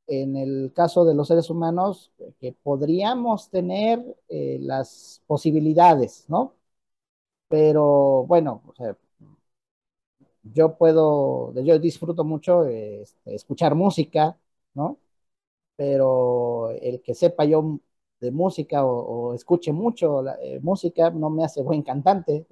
en 0.06 0.36
el 0.36 0.72
caso 0.74 1.04
de 1.04 1.14
los 1.14 1.28
seres 1.28 1.50
humanos, 1.50 2.12
que 2.40 2.52
podríamos 2.52 3.50
tener 3.50 4.00
eh, 4.28 4.58
las 4.60 5.22
posibilidades, 5.26 6.26
¿no? 6.28 6.54
Pero 7.48 8.24
bueno, 8.26 8.62
yo 10.42 10.76
puedo, 10.76 11.52
yo 11.62 11.78
disfruto 11.78 12.24
mucho 12.24 12.64
este, 12.66 13.34
escuchar 13.34 13.74
música, 13.74 14.36
¿no? 14.74 14.98
pero 15.76 16.70
el 16.72 17.02
que 17.02 17.14
sepa 17.14 17.44
yo 17.44 17.80
de 18.20 18.30
música 18.30 18.84
o, 18.86 19.34
escuche 19.34 19.72
mucho 19.72 20.22
la, 20.22 20.36
eh, 20.42 20.60
música 20.62 21.10
no 21.10 21.30
me 21.30 21.44
hace 21.44 21.62
buen 21.62 21.82
cantante. 21.82 22.46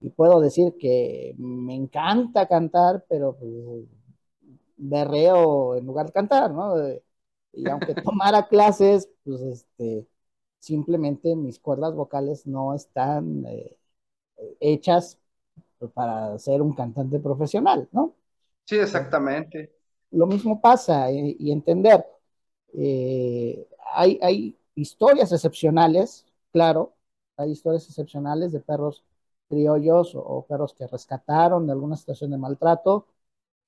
Y 0.00 0.10
puedo 0.10 0.40
decir 0.40 0.76
que 0.78 1.34
me 1.38 1.74
encanta 1.74 2.48
cantar, 2.48 3.04
pero 3.08 3.36
pues, 3.38 3.84
berreo 4.80 5.76
en 5.76 5.86
lugar 5.86 6.06
de 6.06 6.12
cantar, 6.12 6.50
¿no? 6.52 6.74
Y 7.52 7.68
aunque 7.68 7.94
tomara 8.04 8.48
clases, 8.48 9.08
pues 9.24 9.40
este, 9.40 10.06
simplemente 10.58 11.36
mis 11.36 11.58
cuerdas 11.58 11.94
vocales 11.94 12.46
no 12.46 12.74
están 12.74 13.44
eh, 13.46 13.76
hechas 14.60 15.18
para 15.94 16.38
ser 16.38 16.62
un 16.62 16.74
cantante 16.74 17.18
profesional, 17.18 17.88
¿no? 17.92 18.14
Sí, 18.64 18.76
exactamente. 18.76 19.72
Lo 20.10 20.26
mismo 20.26 20.60
pasa 20.60 21.10
y 21.10 21.50
entender, 21.52 22.04
eh, 22.74 23.66
hay, 23.94 24.18
hay 24.22 24.58
historias 24.74 25.32
excepcionales, 25.32 26.26
claro, 26.52 26.94
hay 27.36 27.50
historias 27.50 27.86
excepcionales 27.86 28.52
de 28.52 28.60
perros 28.60 29.04
criollos 29.48 30.12
o, 30.14 30.46
perros 30.48 30.74
que 30.74 30.86
rescataron 30.86 31.66
de 31.66 31.72
alguna 31.72 31.96
situación 31.96 32.30
de 32.30 32.38
maltrato, 32.38 33.06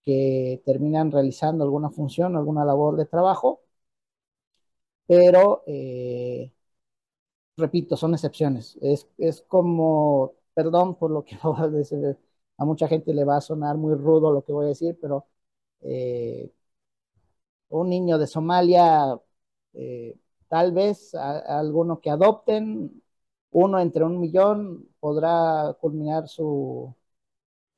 que 0.05 0.63
terminan 0.65 1.11
realizando 1.13 1.65
alguna 1.65 1.91
función, 1.91 2.37
alguna 2.37 2.65
labor 2.65 2.97
de 2.97 3.07
trabajo, 3.07 3.63
pero, 5.07 5.63
eh, 5.67 6.53
repito, 7.57 7.97
son 7.97 8.15
excepciones. 8.15 8.77
Es, 8.81 9.09
es, 9.19 9.43
como, 9.43 10.35
perdón 10.55 10.97
por 10.97 11.11
lo 11.11 11.25
que 11.25 11.37
a 12.59 12.65
mucha 12.65 12.89
gente 12.89 13.13
le 13.15 13.25
va 13.25 13.37
a 13.39 13.41
sonar 13.41 13.77
muy 13.77 13.95
rudo 13.95 14.33
lo 14.33 14.45
que 14.45 14.53
voy 14.53 14.67
a 14.67 14.69
decir, 14.69 14.99
pero 15.01 15.27
eh, 15.83 16.51
un 17.69 17.89
niño 17.89 18.19
de 18.19 18.27
Somalia, 18.27 19.19
eh, 19.75 20.17
tal 20.49 20.73
vez 20.73 21.15
alguno 21.15 22.01
que 22.01 22.11
adopten, 22.11 23.03
uno 23.51 23.81
entre 23.81 24.05
un 24.05 24.21
millón 24.21 24.89
podrá 25.01 25.77
culminar 25.81 26.29
su, 26.29 26.95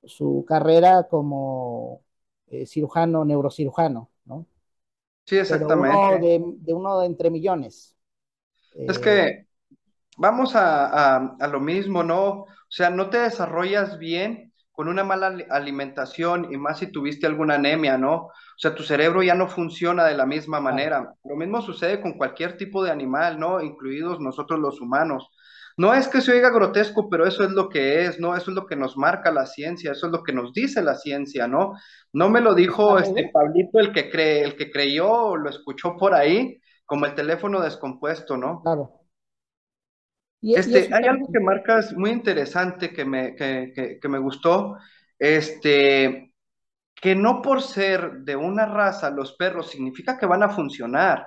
su 0.04 0.44
carrera 0.48 1.08
como 1.08 2.03
eh, 2.54 2.66
cirujano, 2.66 3.24
neurocirujano, 3.24 4.10
¿no? 4.24 4.46
Sí, 5.24 5.38
exactamente. 5.38 5.96
uno 5.96 6.18
de, 6.18 6.74
uno 6.74 7.00
de 7.00 7.06
entre 7.06 7.30
millones. 7.30 7.96
Es 8.74 8.98
que 8.98 9.20
eh, 9.20 9.46
vamos 10.16 10.54
a, 10.54 11.16
a, 11.16 11.48
lo 11.48 11.60
mismo, 11.60 12.02
¿no? 12.02 12.28
O 12.28 12.46
sea, 12.68 12.90
no 12.90 13.08
te 13.08 13.18
desarrollas 13.18 13.98
bien 13.98 14.52
con 14.72 14.88
una 14.88 15.04
mala 15.04 15.36
alimentación 15.50 16.52
y 16.52 16.56
más 16.56 16.80
si 16.80 16.88
tuviste 16.88 17.26
alguna 17.26 17.54
anemia, 17.54 17.96
¿no? 17.96 18.14
O 18.14 18.58
sea, 18.58 18.74
tu 18.74 18.82
cerebro 18.82 19.22
ya 19.22 19.34
no 19.34 19.48
funciona 19.48 20.04
de 20.04 20.16
la 20.16 20.26
misma 20.26 20.60
manera. 20.60 21.14
Lo 21.24 21.36
mismo 21.36 21.62
sucede 21.62 22.00
con 22.00 22.14
cualquier 22.14 22.56
tipo 22.56 22.82
de 22.82 22.90
animal, 22.90 23.38
¿no? 23.38 23.62
Incluidos 23.62 24.20
nosotros 24.20 24.58
los 24.58 24.80
humanos. 24.80 25.30
No 25.76 25.92
es 25.92 26.06
que 26.06 26.20
se 26.20 26.32
oiga 26.32 26.50
grotesco, 26.50 27.08
pero 27.10 27.26
eso 27.26 27.42
es 27.42 27.50
lo 27.50 27.68
que 27.68 28.04
es, 28.04 28.20
¿no? 28.20 28.37
Eso 28.37 28.50
es 28.50 28.54
lo 28.54 28.66
que 28.66 28.76
nos 28.76 28.96
marca 28.96 29.32
la 29.32 29.46
ciencia, 29.46 29.92
eso 29.92 30.06
es 30.06 30.12
lo 30.12 30.22
que 30.22 30.32
nos 30.32 30.52
dice 30.52 30.82
la 30.82 30.94
ciencia, 30.94 31.48
¿no? 31.48 31.72
No 32.12 32.30
me 32.30 32.40
lo 32.40 32.54
dijo 32.54 32.98
este 32.98 33.30
Pablito 33.32 33.80
el 33.80 33.92
que 33.92 34.08
cree, 34.08 34.42
el 34.42 34.56
que 34.56 34.70
creyó 34.70 35.10
o 35.10 35.37
lo 35.37 35.50
escuchó 35.50 35.96
por 35.96 36.14
ahí, 36.14 36.60
como 36.84 37.06
el 37.06 37.14
teléfono 37.14 37.60
descompuesto, 37.60 38.37
¿no? 38.37 38.62
Claro. 38.62 39.00
Este, 40.42 40.94
hay 40.94 41.04
algo 41.04 41.26
que 41.32 41.40
marcas 41.40 41.94
muy 41.94 42.10
interesante 42.10 42.92
que 42.92 43.04
me, 43.04 43.34
que, 43.34 44.08
me 44.08 44.18
gustó. 44.18 44.76
Este, 45.18 46.34
que 46.94 47.14
no 47.14 47.40
por 47.40 47.62
ser 47.62 48.20
de 48.20 48.37
una 48.37 48.66
raza 48.66 49.10
los 49.10 49.34
perros 49.37 49.70
significa 49.70 50.18
que 50.18 50.26
van 50.26 50.42
a 50.42 50.50
funcionar. 50.50 51.26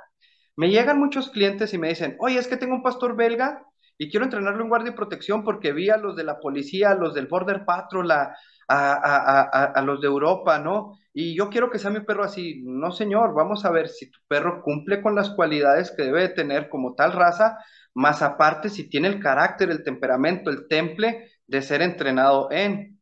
Me 0.56 0.70
llegan 0.70 1.00
muchos 1.00 1.30
clientes 1.30 1.74
y 1.74 1.78
me 1.78 1.90
dicen, 1.90 2.16
oye, 2.20 2.38
es 2.38 2.48
que 2.48 2.58
tengo 2.58 2.76
un 2.76 2.84
pastor 2.84 3.16
belga 3.16 3.67
y 3.98 4.10
quiero 4.10 4.26
entrenarlo 4.26 4.64
en 4.64 4.70
guardia 4.70 4.92
y 4.92 4.96
protección 4.96 5.44
porque 5.44 5.74
vi 5.74 5.90
a 5.90 5.98
los 5.98 6.16
de 6.16 6.24
la 6.24 6.40
policía, 6.40 6.92
a 6.92 6.96
los 6.96 7.14
del 7.14 7.28
Border 7.28 7.66
Patrol, 7.66 8.12
a, 8.12 8.36
a, 8.68 9.82
los 9.84 10.02
de 10.02 10.08
Europa, 10.08 10.60
¿no? 10.60 10.98
Y 11.14 11.36
yo 11.36 11.50
quiero 11.50 11.70
que 11.70 11.80
sea 11.80 11.90
mi 11.90 12.02
perro 12.02 12.24
así. 12.24 12.62
No, 12.66 12.92
señor, 12.92 13.34
vamos 13.34 13.66
a 13.66 13.72
ver 13.72 13.88
si 13.90 14.12
tu 14.12 14.20
perro 14.28 14.62
cumple 14.62 15.02
con 15.02 15.16
las 15.16 15.30
cualidades 15.32 15.92
que 15.96 16.04
debe 16.04 16.30
tener 16.30 16.70
como 16.70 16.94
tal 16.96 17.14
raza, 17.14 17.58
más 17.94 18.22
aparte 18.22 18.70
si 18.70 18.90
tiene 18.90 19.08
el 19.08 19.20
carácter, 19.20 19.70
el 19.72 19.84
temperamento, 19.84 20.50
el 20.50 20.68
temple 20.68 21.32
de 21.48 21.62
ser 21.62 21.82
entrenado 21.82 22.52
en. 22.52 23.00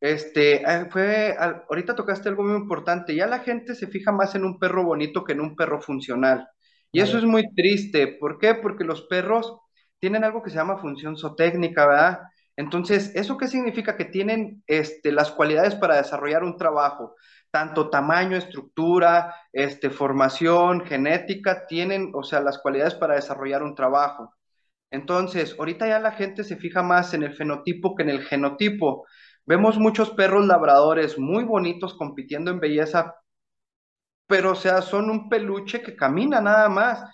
Este, 0.00 0.56
eh, 0.62 0.88
fue, 0.90 1.34
ahorita 1.38 1.94
tocaste 1.94 2.28
algo 2.28 2.42
muy 2.42 2.56
importante, 2.56 3.14
ya 3.14 3.26
la 3.26 3.38
gente 3.40 3.74
se 3.74 3.86
fija 3.86 4.12
más 4.12 4.34
en 4.34 4.44
un 4.44 4.58
perro 4.58 4.84
bonito 4.84 5.24
que 5.24 5.32
en 5.32 5.40
un 5.40 5.56
perro 5.56 5.80
funcional. 5.80 6.46
Y 6.92 7.00
eso 7.00 7.18
es 7.18 7.24
muy 7.24 7.52
triste. 7.54 8.06
¿Por 8.20 8.38
qué? 8.38 8.54
Porque 8.54 8.84
los 8.84 9.02
perros 9.02 9.58
tienen 10.04 10.22
algo 10.22 10.42
que 10.42 10.50
se 10.50 10.56
llama 10.56 10.76
función 10.76 11.16
zootécnica, 11.16 11.86
¿verdad? 11.86 12.20
Entonces, 12.56 13.10
¿eso 13.14 13.38
qué 13.38 13.48
significa? 13.48 13.96
Que 13.96 14.04
tienen 14.04 14.62
este, 14.66 15.10
las 15.10 15.30
cualidades 15.30 15.76
para 15.76 15.96
desarrollar 15.96 16.44
un 16.44 16.58
trabajo, 16.58 17.14
tanto 17.50 17.88
tamaño, 17.88 18.36
estructura, 18.36 19.34
este, 19.50 19.88
formación, 19.88 20.84
genética, 20.84 21.66
tienen, 21.66 22.10
o 22.14 22.22
sea, 22.22 22.40
las 22.40 22.58
cualidades 22.58 22.94
para 22.94 23.14
desarrollar 23.14 23.62
un 23.62 23.74
trabajo. 23.74 24.34
Entonces, 24.90 25.56
ahorita 25.58 25.88
ya 25.88 26.00
la 26.00 26.12
gente 26.12 26.44
se 26.44 26.56
fija 26.56 26.82
más 26.82 27.14
en 27.14 27.22
el 27.22 27.32
fenotipo 27.34 27.94
que 27.94 28.02
en 28.02 28.10
el 28.10 28.24
genotipo. 28.24 29.06
Vemos 29.46 29.78
muchos 29.78 30.10
perros 30.10 30.44
labradores 30.46 31.18
muy 31.18 31.44
bonitos 31.44 31.94
compitiendo 31.94 32.50
en 32.50 32.60
belleza, 32.60 33.14
pero 34.26 34.52
o 34.52 34.54
sea, 34.54 34.82
son 34.82 35.08
un 35.08 35.30
peluche 35.30 35.80
que 35.80 35.96
camina 35.96 36.42
nada 36.42 36.68
más. 36.68 37.04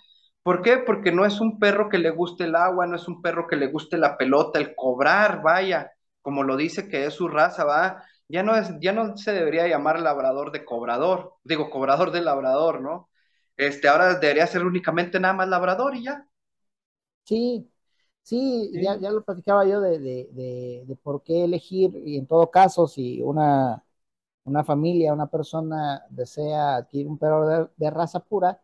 ¿Por 0.43 0.61
qué? 0.63 0.77
Porque 0.79 1.11
no 1.11 1.25
es 1.25 1.39
un 1.39 1.59
perro 1.59 1.87
que 1.89 1.99
le 1.99 2.09
guste 2.09 2.45
el 2.45 2.55
agua, 2.55 2.87
no 2.87 2.95
es 2.95 3.07
un 3.07 3.21
perro 3.21 3.47
que 3.47 3.55
le 3.55 3.67
guste 3.67 3.97
la 3.97 4.17
pelota, 4.17 4.59
el 4.59 4.75
cobrar, 4.75 5.41
vaya, 5.43 5.91
como 6.21 6.43
lo 6.43 6.57
dice 6.57 6.89
que 6.89 7.05
es 7.05 7.13
su 7.13 7.27
raza, 7.27 7.63
va. 7.63 8.03
Ya 8.27 8.41
no, 8.43 8.55
es, 8.55 8.71
ya 8.79 8.91
no 8.93 9.15
se 9.17 9.33
debería 9.33 9.67
llamar 9.67 9.99
labrador 9.99 10.51
de 10.51 10.65
cobrador, 10.65 11.35
digo, 11.43 11.69
cobrador 11.69 12.11
de 12.11 12.21
labrador, 12.21 12.81
¿no? 12.81 13.09
Este, 13.57 13.87
ahora 13.87 14.15
debería 14.15 14.47
ser 14.47 14.65
únicamente 14.65 15.19
nada 15.19 15.33
más 15.35 15.47
labrador 15.49 15.95
y 15.95 16.03
ya. 16.05 16.25
Sí, 17.23 17.69
sí, 18.23 18.69
Ya, 18.79 18.97
ya, 18.99 19.11
lo 19.11 19.23
platicaba 19.23 19.65
yo 19.65 19.79
de, 19.81 19.99
de, 19.99 20.83
de, 20.85 20.95
por 20.97 21.23
qué 21.23 21.45
elegir, 21.45 21.91
y 22.05 22.17
en 22.17 22.27
todo 22.27 22.51
caso, 22.51 22.87
si 22.87 23.21
una, 23.21 23.83
una 24.45 24.63
familia, 24.63 25.13
una 25.13 25.27
persona 25.29 26.05
desea 26.09 26.77
adquirir 26.77 27.07
un 27.07 27.17
perro 27.19 27.71
de 27.77 27.89
raza 27.91 28.21
pura, 28.21 28.61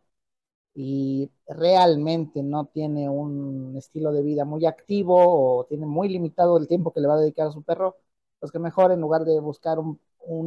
y 0.74 1.30
realmente 1.46 2.42
no 2.42 2.66
tiene 2.66 3.08
un 3.08 3.76
estilo 3.76 4.12
de 4.12 4.22
vida 4.22 4.44
muy 4.44 4.64
activo 4.66 5.16
o 5.58 5.64
tiene 5.64 5.86
muy 5.86 6.08
limitado 6.08 6.56
el 6.56 6.68
tiempo 6.68 6.92
que 6.92 7.00
le 7.00 7.08
va 7.08 7.14
a 7.14 7.20
dedicar 7.20 7.48
a 7.48 7.52
su 7.52 7.62
perro, 7.62 7.96
pues 8.38 8.52
que 8.52 8.58
mejor 8.58 8.92
en 8.92 9.00
lugar 9.00 9.24
de 9.24 9.40
buscar 9.40 9.78
un, 9.78 9.98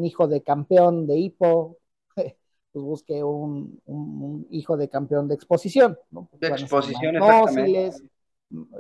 hijo 0.05 0.27
de 0.27 0.41
campeón 0.41 1.07
de 1.07 1.17
hipo, 1.17 1.77
pues 2.15 2.36
busque 2.73 3.23
un, 3.23 4.47
hijo 4.51 4.77
de 4.77 4.88
campeón 4.88 5.27
de 5.27 5.36
exposición. 5.36 5.97
De 6.39 6.47
exposición, 6.47 7.15
fósiles, 7.19 8.01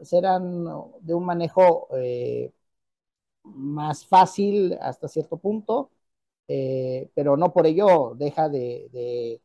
serán 0.03 0.65
de 1.01 1.13
un 1.13 1.25
manejo 1.25 1.87
eh, 1.97 2.51
más 3.43 4.05
fácil 4.05 4.77
hasta 4.79 5.07
cierto 5.07 5.37
punto, 5.37 5.91
eh, 6.47 7.09
pero 7.13 7.35
no 7.35 7.51
por 7.51 7.65
ello 7.65 8.13
deja 8.15 8.47
de 8.47 8.87
de 8.91 9.41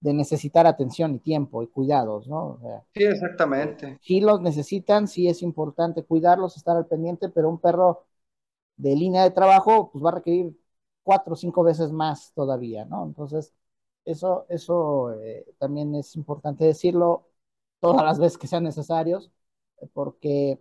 necesitar 0.00 0.66
atención 0.66 1.14
y 1.14 1.20
tiempo 1.20 1.62
y 1.62 1.68
cuidados, 1.68 2.28
¿no? 2.28 2.60
sí, 2.94 3.04
exactamente. 3.04 3.98
Sí 4.00 4.20
los 4.20 4.40
necesitan, 4.40 5.08
sí 5.08 5.28
es 5.28 5.42
importante 5.42 6.04
cuidarlos, 6.04 6.56
estar 6.56 6.76
al 6.76 6.86
pendiente, 6.86 7.28
pero 7.28 7.48
un 7.50 7.60
perro 7.60 8.06
de 8.76 8.96
línea 8.96 9.24
de 9.24 9.32
trabajo, 9.32 9.90
pues 9.92 10.04
va 10.04 10.10
a 10.10 10.14
requerir 10.16 10.58
cuatro 11.02 11.34
o 11.34 11.36
cinco 11.36 11.62
veces 11.64 11.92
más 11.92 12.32
todavía, 12.34 12.84
¿no? 12.86 13.04
Entonces, 13.06 13.54
eso, 14.04 14.46
eso 14.50 15.12
eh, 15.22 15.46
también 15.58 15.94
es 15.96 16.16
importante 16.16 16.64
decirlo 16.66 17.28
todas 17.80 18.04
las 18.04 18.18
veces 18.20 18.38
que 18.38 18.48
sean 18.48 18.64
necesarios, 18.64 19.32
porque, 19.94 20.60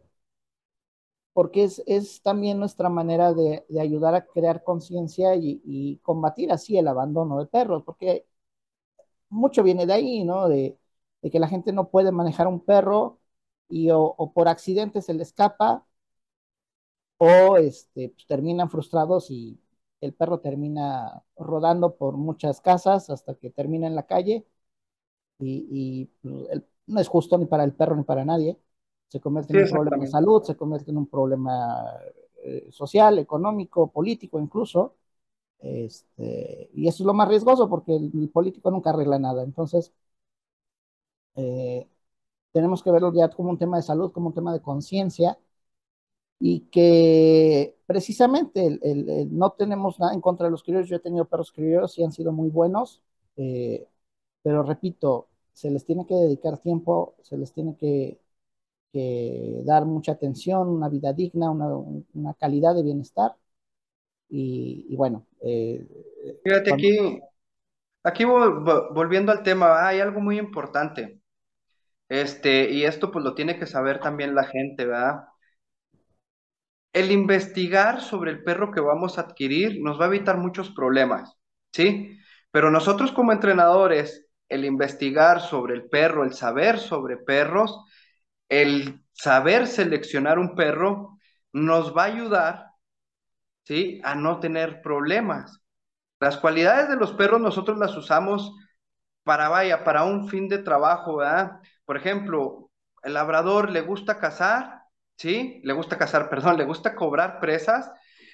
porque 1.33 1.63
es, 1.63 1.83
es 1.87 2.21
también 2.21 2.59
nuestra 2.59 2.89
manera 2.89 3.33
de, 3.33 3.65
de 3.69 3.79
ayudar 3.81 4.15
a 4.15 4.25
crear 4.25 4.63
conciencia 4.63 5.35
y, 5.35 5.61
y 5.65 5.97
combatir 5.99 6.51
así 6.51 6.77
el 6.77 6.87
abandono 6.87 7.39
de 7.39 7.45
perros, 7.47 7.83
porque 7.85 8.25
mucho 9.29 9.63
viene 9.63 9.85
de 9.85 9.93
ahí, 9.93 10.23
¿no? 10.23 10.47
De, 10.49 10.77
que 11.31 11.39
la 11.39 11.49
gente 11.49 11.73
no 11.73 11.89
puede 11.89 12.11
manejar 12.13 12.47
un 12.47 12.61
perro 12.61 13.19
y 13.69 13.89
o, 13.91 14.31
por 14.33 14.47
accidente 14.47 15.01
se 15.01 15.13
le 15.13 15.23
escapa 15.23 15.85
o 17.17 17.57
este, 17.57 18.09
pues, 18.09 18.25
terminan 18.27 18.69
frustrados 18.69 19.29
y 19.31 19.59
el 20.01 20.13
perro 20.13 20.39
termina 20.39 21.23
rodando 21.35 21.95
por 21.95 22.17
muchas 22.17 22.61
casas 22.61 23.09
hasta 23.09 23.35
que 23.35 23.49
termina 23.49 23.87
en 23.87 23.95
la 23.95 24.05
calle 24.05 24.45
y, 25.39 26.05
pues, 26.21 26.63
no 26.87 26.99
es 26.99 27.07
justo 27.07 27.37
ni 27.37 27.45
para 27.45 27.63
el 27.63 27.73
perro 27.73 27.95
ni 27.95 28.03
para 28.03 28.25
nadie. 28.25 28.57
Se 29.07 29.19
convierte 29.19 29.53
en 29.53 29.63
un 29.63 29.69
problema 29.69 29.97
de 29.97 30.07
salud, 30.07 30.43
se 30.43 30.55
convierte 30.55 30.91
en 30.91 30.97
un 30.97 31.07
problema 31.07 31.83
eh, 32.43 32.67
social, 32.71 33.19
económico, 33.19 33.91
político 33.91 34.39
incluso. 34.39 34.95
Este, 35.59 36.69
y 36.73 36.87
eso 36.87 37.03
es 37.03 37.07
lo 37.07 37.13
más 37.13 37.27
riesgoso 37.29 37.69
porque 37.69 37.95
el, 37.95 38.29
político 38.29 38.71
nunca 38.71 38.91
arregla 38.91 39.19
nada. 39.19 39.43
Entonces, 39.43 39.93
eh, 41.35 41.87
tenemos 42.53 42.83
que 42.83 42.91
verlo 42.91 43.13
ya 43.13 43.29
como 43.29 43.51
un 43.51 43.59
tema 43.59 43.77
de 43.77 43.83
salud, 43.83 44.11
como 44.11 44.27
un 44.29 44.33
tema 44.35 44.53
de 44.53 44.61
conciencia 44.61 45.39
y 46.39 46.61
que 46.71 47.77
precisamente 47.87 48.79
no 49.31 49.51
tenemos 49.51 49.99
nada 49.99 50.13
en 50.13 50.21
contra 50.21 50.45
de 50.47 50.51
los 50.51 50.63
criollos. 50.63 50.89
Yo 50.89 50.97
he 50.97 50.99
tenido 50.99 51.25
perros 51.25 51.51
criollos 51.51 51.97
y 51.97 52.03
han 52.03 52.11
sido 52.11 52.31
muy 52.31 52.49
buenos, 52.49 53.01
eh, 53.37 53.87
pero 54.43 54.63
repito, 54.63 55.29
se 55.53 55.71
les 55.71 55.85
tiene 55.85 56.05
que 56.05 56.15
dedicar 56.15 56.59
tiempo, 56.59 57.15
se 57.23 57.37
les 57.37 57.53
tiene 57.53 57.75
que, 57.77 58.19
dar 59.65 59.85
mucha 59.85 60.13
atención, 60.13 60.69
una 60.69 60.89
vida 60.89 61.13
digna, 61.13 61.51
una 61.51 62.33
calidad 62.35 62.75
de 62.75 62.83
bienestar 62.83 63.35
y, 64.29 64.95
bueno. 64.97 65.26
Eh, 65.43 65.85
Fíjate 66.43 66.73
aquí, 66.73 67.19
aquí 68.03 68.25
volviendo 68.25 69.31
al 69.31 69.43
tema, 69.43 69.87
hay 69.87 69.99
algo 69.99 70.21
muy 70.21 70.39
importante. 70.39 71.21
Este, 72.09 72.71
y 72.71 72.85
esto 72.85 73.11
pues 73.11 73.25
lo 73.25 73.35
tiene 73.35 73.59
que 73.59 73.67
saber 73.67 73.99
también 73.99 74.35
la 74.35 74.45
gente, 74.45 74.85
¿verdad? 74.85 75.25
El 76.93 77.11
investigar 77.11 78.01
sobre 78.01 78.31
el 78.31 78.43
perro 78.43 78.71
que 78.71 78.81
vamos 78.81 79.17
a 79.17 79.21
adquirir 79.21 79.79
nos 79.81 79.99
va 79.99 80.05
a 80.05 80.07
evitar 80.07 80.37
muchos 80.37 80.71
problemas, 80.71 81.33
¿sí? 81.71 82.17
Pero 82.51 82.71
nosotros 82.71 83.11
como 83.11 83.31
entrenadores, 83.31 84.25
el 84.49 84.65
investigar 84.65 85.41
sobre 85.41 85.75
el 85.75 85.89
perro, 85.89 86.23
el 86.23 86.33
saber 86.33 86.79
sobre 86.79 87.17
perros, 87.17 87.83
el 88.49 89.01
saber 89.13 89.67
seleccionar 89.67 90.39
un 90.39 90.55
perro, 90.55 91.17
nos 91.53 91.95
va 91.95 92.03
a 92.03 92.07
ayudar 92.07 92.66
¿sí? 93.67 93.99
A 94.05 94.15
no 94.15 94.39
tener 94.39 94.81
problemas. 94.81 95.61
Las 96.21 96.37
cualidades 96.37 96.87
de 96.89 96.95
los 96.95 97.11
perros 97.13 97.41
nosotros 97.41 97.77
las 97.77 97.95
usamos 97.97 98.55
para, 99.23 99.49
vaya, 99.49 99.83
para 99.83 100.05
un 100.05 100.29
fin 100.29 100.47
de 100.47 100.59
trabajo, 100.59 101.17
¿verdad? 101.17 101.59
Por 101.85 101.97
ejemplo, 101.97 102.71
el 103.03 103.13
labrador 103.13 103.69
le 103.69 103.81
gusta 103.81 104.19
cazar, 104.19 104.83
¿sí? 105.17 105.59
Le 105.65 105.73
gusta 105.73 105.97
cazar, 105.97 106.29
perdón, 106.31 106.57
le 106.57 106.63
gusta 106.63 106.95
cobrar 106.95 107.41
presas. 107.41 107.91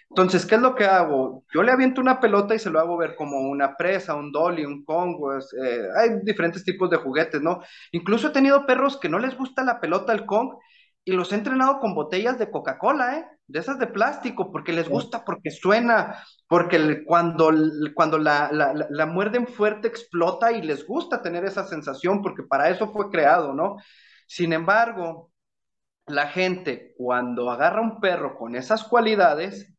Entonces, 0.09 0.45
¿qué 0.45 0.55
es 0.55 0.61
lo 0.61 0.75
que 0.75 0.85
hago? 0.85 1.43
Yo 1.51 1.63
le 1.63 1.71
aviento 1.71 1.99
una 1.99 2.19
pelota 2.19 2.53
y 2.53 2.59
se 2.59 2.69
lo 2.69 2.79
hago 2.79 2.95
ver 2.97 3.15
como 3.15 3.39
una 3.39 3.75
presa, 3.75 4.13
un 4.13 4.31
dolly, 4.31 4.65
un 4.65 4.85
congo. 4.85 5.35
Eh, 5.35 5.87
hay 5.97 6.09
diferentes 6.23 6.63
tipos 6.63 6.91
de 6.91 6.97
juguetes, 6.97 7.41
¿no? 7.41 7.63
Incluso 7.91 8.27
he 8.27 8.31
tenido 8.31 8.67
perros 8.67 8.99
que 8.99 9.09
no 9.09 9.17
les 9.17 9.35
gusta 9.35 9.63
la 9.63 9.79
pelota, 9.81 10.13
el 10.13 10.27
kong, 10.27 10.53
y 11.05 11.11
los 11.11 11.31
he 11.31 11.35
entrenado 11.35 11.79
con 11.79 11.95
botellas 11.95 12.39
de 12.39 12.49
Coca-Cola, 12.49 13.17
¿eh? 13.17 13.25
De 13.45 13.59
esas 13.59 13.77
de 13.77 13.87
plástico, 13.87 14.51
porque 14.51 14.71
les 14.71 14.87
gusta, 14.87 15.25
porque 15.25 15.51
suena, 15.51 16.23
porque 16.47 17.03
cuando, 17.05 17.51
cuando 17.93 18.17
la, 18.17 18.49
la, 18.51 19.05
muerden 19.05 19.47
fuerte 19.47 19.89
explota 19.89 20.53
y 20.53 20.61
les 20.61 20.87
gusta 20.87 21.21
tener 21.21 21.43
esa 21.43 21.65
sensación, 21.65 22.21
porque 22.21 22.43
para 22.43 22.69
eso 22.69 22.91
fue 22.93 23.09
creado, 23.09 23.53
¿no? 23.53 23.75
Sin 24.27 24.53
embargo, 24.53 25.31
la 26.07 26.27
gente 26.27 26.93
cuando 26.97 27.51
agarra 27.51 27.81
un 27.81 27.99
perro 27.99 28.37
con 28.37 28.55
esas 28.55 28.85
cualidades, 28.85 29.73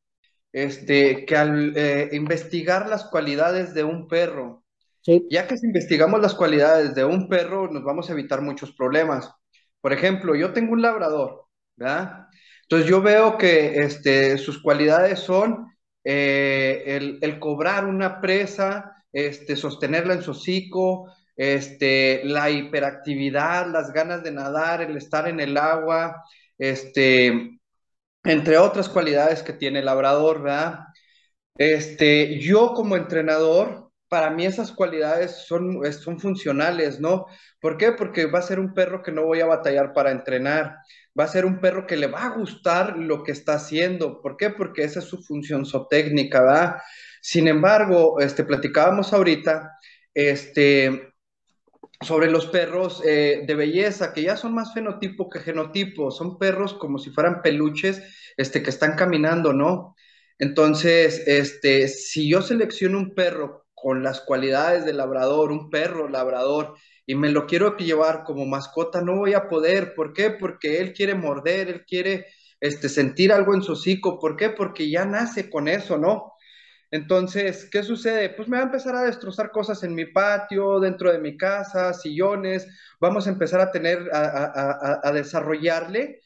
este, 0.52 1.24
que 1.24 1.36
al 1.36 1.76
eh, 1.76 2.10
investigar 2.12 2.88
las 2.88 3.04
cualidades 3.04 3.72
de 3.72 3.82
un 3.82 4.08
perro, 4.08 4.62
ya 5.30 5.46
que 5.46 5.56
si 5.56 5.66
investigamos 5.66 6.20
las 6.20 6.34
cualidades 6.34 6.94
de 6.94 7.04
un 7.04 7.28
perro, 7.28 7.70
nos 7.70 7.82
vamos 7.82 8.08
a 8.08 8.12
evitar 8.12 8.40
muchos 8.40 8.72
problemas. 8.72 9.30
Por 9.84 9.92
ejemplo, 9.92 10.34
yo 10.34 10.54
tengo 10.54 10.72
un 10.72 10.80
labrador, 10.80 11.44
¿verdad? 11.76 12.28
Entonces 12.62 12.88
yo 12.88 13.02
veo 13.02 13.36
que 13.36 13.80
este, 13.82 14.38
sus 14.38 14.62
cualidades 14.62 15.18
son 15.20 15.66
eh, 16.02 17.18
el, 17.20 17.38
cobrar 17.38 17.84
una 17.84 18.18
presa, 18.18 19.04
este, 19.12 19.56
sostenerla 19.56 20.14
en 20.14 20.22
su 20.22 20.30
hocico, 20.30 21.12
este, 21.36 22.22
la 22.24 22.48
hiperactividad, 22.48 23.66
las 23.66 23.92
ganas 23.92 24.22
de 24.22 24.32
nadar, 24.32 24.80
el 24.80 24.96
estar 24.96 25.28
en 25.28 25.38
el 25.38 25.54
agua, 25.58 26.24
entre 26.58 28.56
otras 28.56 28.88
cualidades 28.88 29.42
que 29.42 29.52
tiene 29.52 29.80
el 29.80 29.84
labrador, 29.84 30.40
¿verdad? 30.40 30.78
Yo 32.40 32.72
como 32.72 32.96
entrenador, 32.96 33.83
para 34.14 34.30
mí 34.30 34.46
esas 34.46 34.70
cualidades 34.70 35.44
son, 35.44 35.80
son 35.92 36.20
funcionales, 36.20 37.00
¿no? 37.00 37.26
¿Por 37.58 37.76
qué? 37.76 37.90
Porque 37.90 38.26
va 38.26 38.38
a 38.38 38.42
ser 38.42 38.60
un 38.60 38.72
perro 38.72 39.02
que 39.02 39.10
no 39.10 39.24
voy 39.24 39.40
a 39.40 39.46
batallar 39.46 39.92
para 39.92 40.12
entrenar, 40.12 40.76
va 41.18 41.24
a 41.24 41.26
ser 41.26 41.44
un 41.44 41.60
perro 41.60 41.84
que 41.84 41.96
le 41.96 42.06
va 42.06 42.22
a 42.26 42.36
gustar 42.36 42.96
lo 42.96 43.24
que 43.24 43.32
está 43.32 43.54
haciendo. 43.54 44.20
¿Por 44.22 44.36
qué? 44.36 44.50
Porque 44.50 44.84
esa 44.84 45.00
es 45.00 45.06
su 45.06 45.20
función 45.20 45.66
zootécnica, 45.66 46.42
¿verdad? 46.42 46.76
Sin 47.20 47.48
embargo, 47.48 48.20
este, 48.20 48.44
platicábamos 48.44 49.12
ahorita, 49.12 49.72
este, 50.14 51.12
sobre 52.00 52.30
los 52.30 52.46
perros 52.46 53.02
eh, 53.04 53.42
de 53.44 53.54
belleza, 53.56 54.12
que 54.12 54.22
ya 54.22 54.36
son 54.36 54.54
más 54.54 54.72
fenotipo 54.72 55.28
que 55.28 55.40
genotipo, 55.40 56.12
son 56.12 56.38
perros 56.38 56.74
como 56.74 56.98
si 56.98 57.10
fueran 57.10 57.42
peluches, 57.42 58.00
este, 58.36 58.62
que 58.62 58.70
están 58.70 58.94
caminando, 58.94 59.52
¿no? 59.52 59.96
Entonces, 60.38 61.24
este, 61.26 61.88
si 61.88 62.30
yo 62.30 62.42
selecciono 62.42 62.98
un 62.98 63.12
perro 63.12 63.63
con 63.84 64.02
las 64.02 64.22
cualidades 64.22 64.86
de 64.86 64.94
labrador, 64.94 65.52
un 65.52 65.68
perro 65.68 66.08
labrador, 66.08 66.74
y 67.04 67.14
me 67.16 67.28
lo 67.28 67.46
quiero 67.46 67.76
llevar 67.76 68.24
como 68.24 68.46
mascota, 68.46 69.02
no 69.02 69.16
voy 69.18 69.34
a 69.34 69.46
poder. 69.46 69.94
¿Por 69.94 70.14
qué? 70.14 70.30
Porque 70.30 70.80
él 70.80 70.94
quiere 70.94 71.14
morder, 71.14 71.68
él 71.68 71.84
quiere 71.86 72.24
este, 72.60 72.88
sentir 72.88 73.30
algo 73.30 73.54
en 73.54 73.62
su 73.62 73.72
hocico. 73.72 74.18
¿Por 74.18 74.36
qué? 74.36 74.48
Porque 74.48 74.88
ya 74.90 75.04
nace 75.04 75.50
con 75.50 75.68
eso, 75.68 75.98
¿no? 75.98 76.32
Entonces, 76.90 77.68
¿qué 77.70 77.82
sucede? 77.82 78.30
Pues 78.30 78.48
me 78.48 78.56
va 78.56 78.62
a 78.62 78.66
empezar 78.66 78.96
a 78.96 79.02
destrozar 79.02 79.50
cosas 79.50 79.82
en 79.82 79.94
mi 79.94 80.06
patio, 80.06 80.80
dentro 80.80 81.12
de 81.12 81.18
mi 81.18 81.36
casa, 81.36 81.92
sillones. 81.92 82.66
Vamos 83.00 83.26
a 83.26 83.30
empezar 83.30 83.60
a 83.60 83.70
tener, 83.70 84.08
a, 84.14 85.00
a 85.02 85.12
desarrollarle 85.12 86.22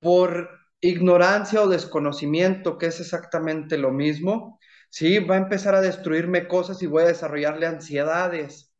por 0.00 0.50
ignorancia 0.80 1.62
o 1.62 1.68
desconocimiento, 1.68 2.78
que 2.78 2.86
es 2.86 2.98
exactamente 2.98 3.78
lo 3.78 3.92
mismo. 3.92 4.58
Sí, 4.92 5.18
va 5.20 5.36
a 5.36 5.38
empezar 5.38 5.74
a 5.74 5.80
destruirme 5.80 6.46
cosas 6.46 6.82
y 6.82 6.86
voy 6.86 7.04
a 7.04 7.06
desarrollarle 7.06 7.66
ansiedades. 7.66 8.74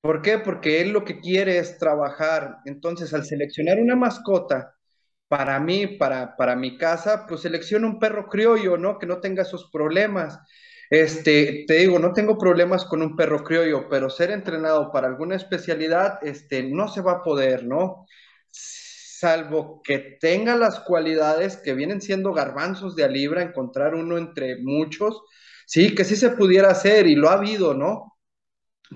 ¿Por 0.00 0.22
qué? 0.22 0.38
Porque 0.38 0.80
él 0.82 0.90
lo 0.90 1.04
que 1.04 1.20
quiere 1.20 1.58
es 1.58 1.78
trabajar. 1.78 2.58
Entonces, 2.66 3.14
al 3.14 3.24
seleccionar 3.26 3.78
una 3.80 3.96
mascota 3.96 4.74
para 5.28 5.60
mí, 5.60 5.86
para, 5.86 6.36
para 6.36 6.56
mi 6.56 6.78
casa, 6.78 7.26
pues 7.28 7.42
selecciono 7.42 7.86
un 7.88 8.00
perro 8.00 8.28
criollo, 8.28 8.78
¿no? 8.78 8.98
Que 8.98 9.06
no 9.06 9.20
tenga 9.20 9.42
esos 9.42 9.70
problemas. 9.72 10.38
Este, 10.90 11.64
te 11.68 11.74
digo, 11.74 11.98
no 12.00 12.12
tengo 12.12 12.38
problemas 12.38 12.84
con 12.86 13.02
un 13.02 13.16
perro 13.16 13.44
criollo, 13.44 13.88
pero 13.88 14.10
ser 14.10 14.30
entrenado 14.32 14.92
para 14.92 15.08
alguna 15.08 15.36
especialidad, 15.36 16.18
este, 16.22 16.64
no 16.64 16.88
se 16.88 17.02
va 17.02 17.12
a 17.14 17.22
poder, 17.22 17.64
¿no? 17.64 18.06
Salvo 18.50 19.82
que 19.82 20.18
tenga 20.20 20.56
las 20.56 20.80
cualidades 20.80 21.56
que 21.58 21.74
vienen 21.74 22.00
siendo 22.02 22.32
garbanzos 22.32 22.96
de 22.96 23.04
a 23.04 23.08
libra, 23.08 23.42
encontrar 23.42 23.94
uno 23.94 24.18
entre 24.18 24.56
muchos, 24.62 25.22
sí, 25.66 25.94
que 25.94 26.04
sí 26.04 26.16
se 26.16 26.30
pudiera 26.30 26.70
hacer 26.70 27.06
y 27.06 27.14
lo 27.14 27.30
ha 27.30 27.34
habido, 27.34 27.74
¿no? 27.74 28.14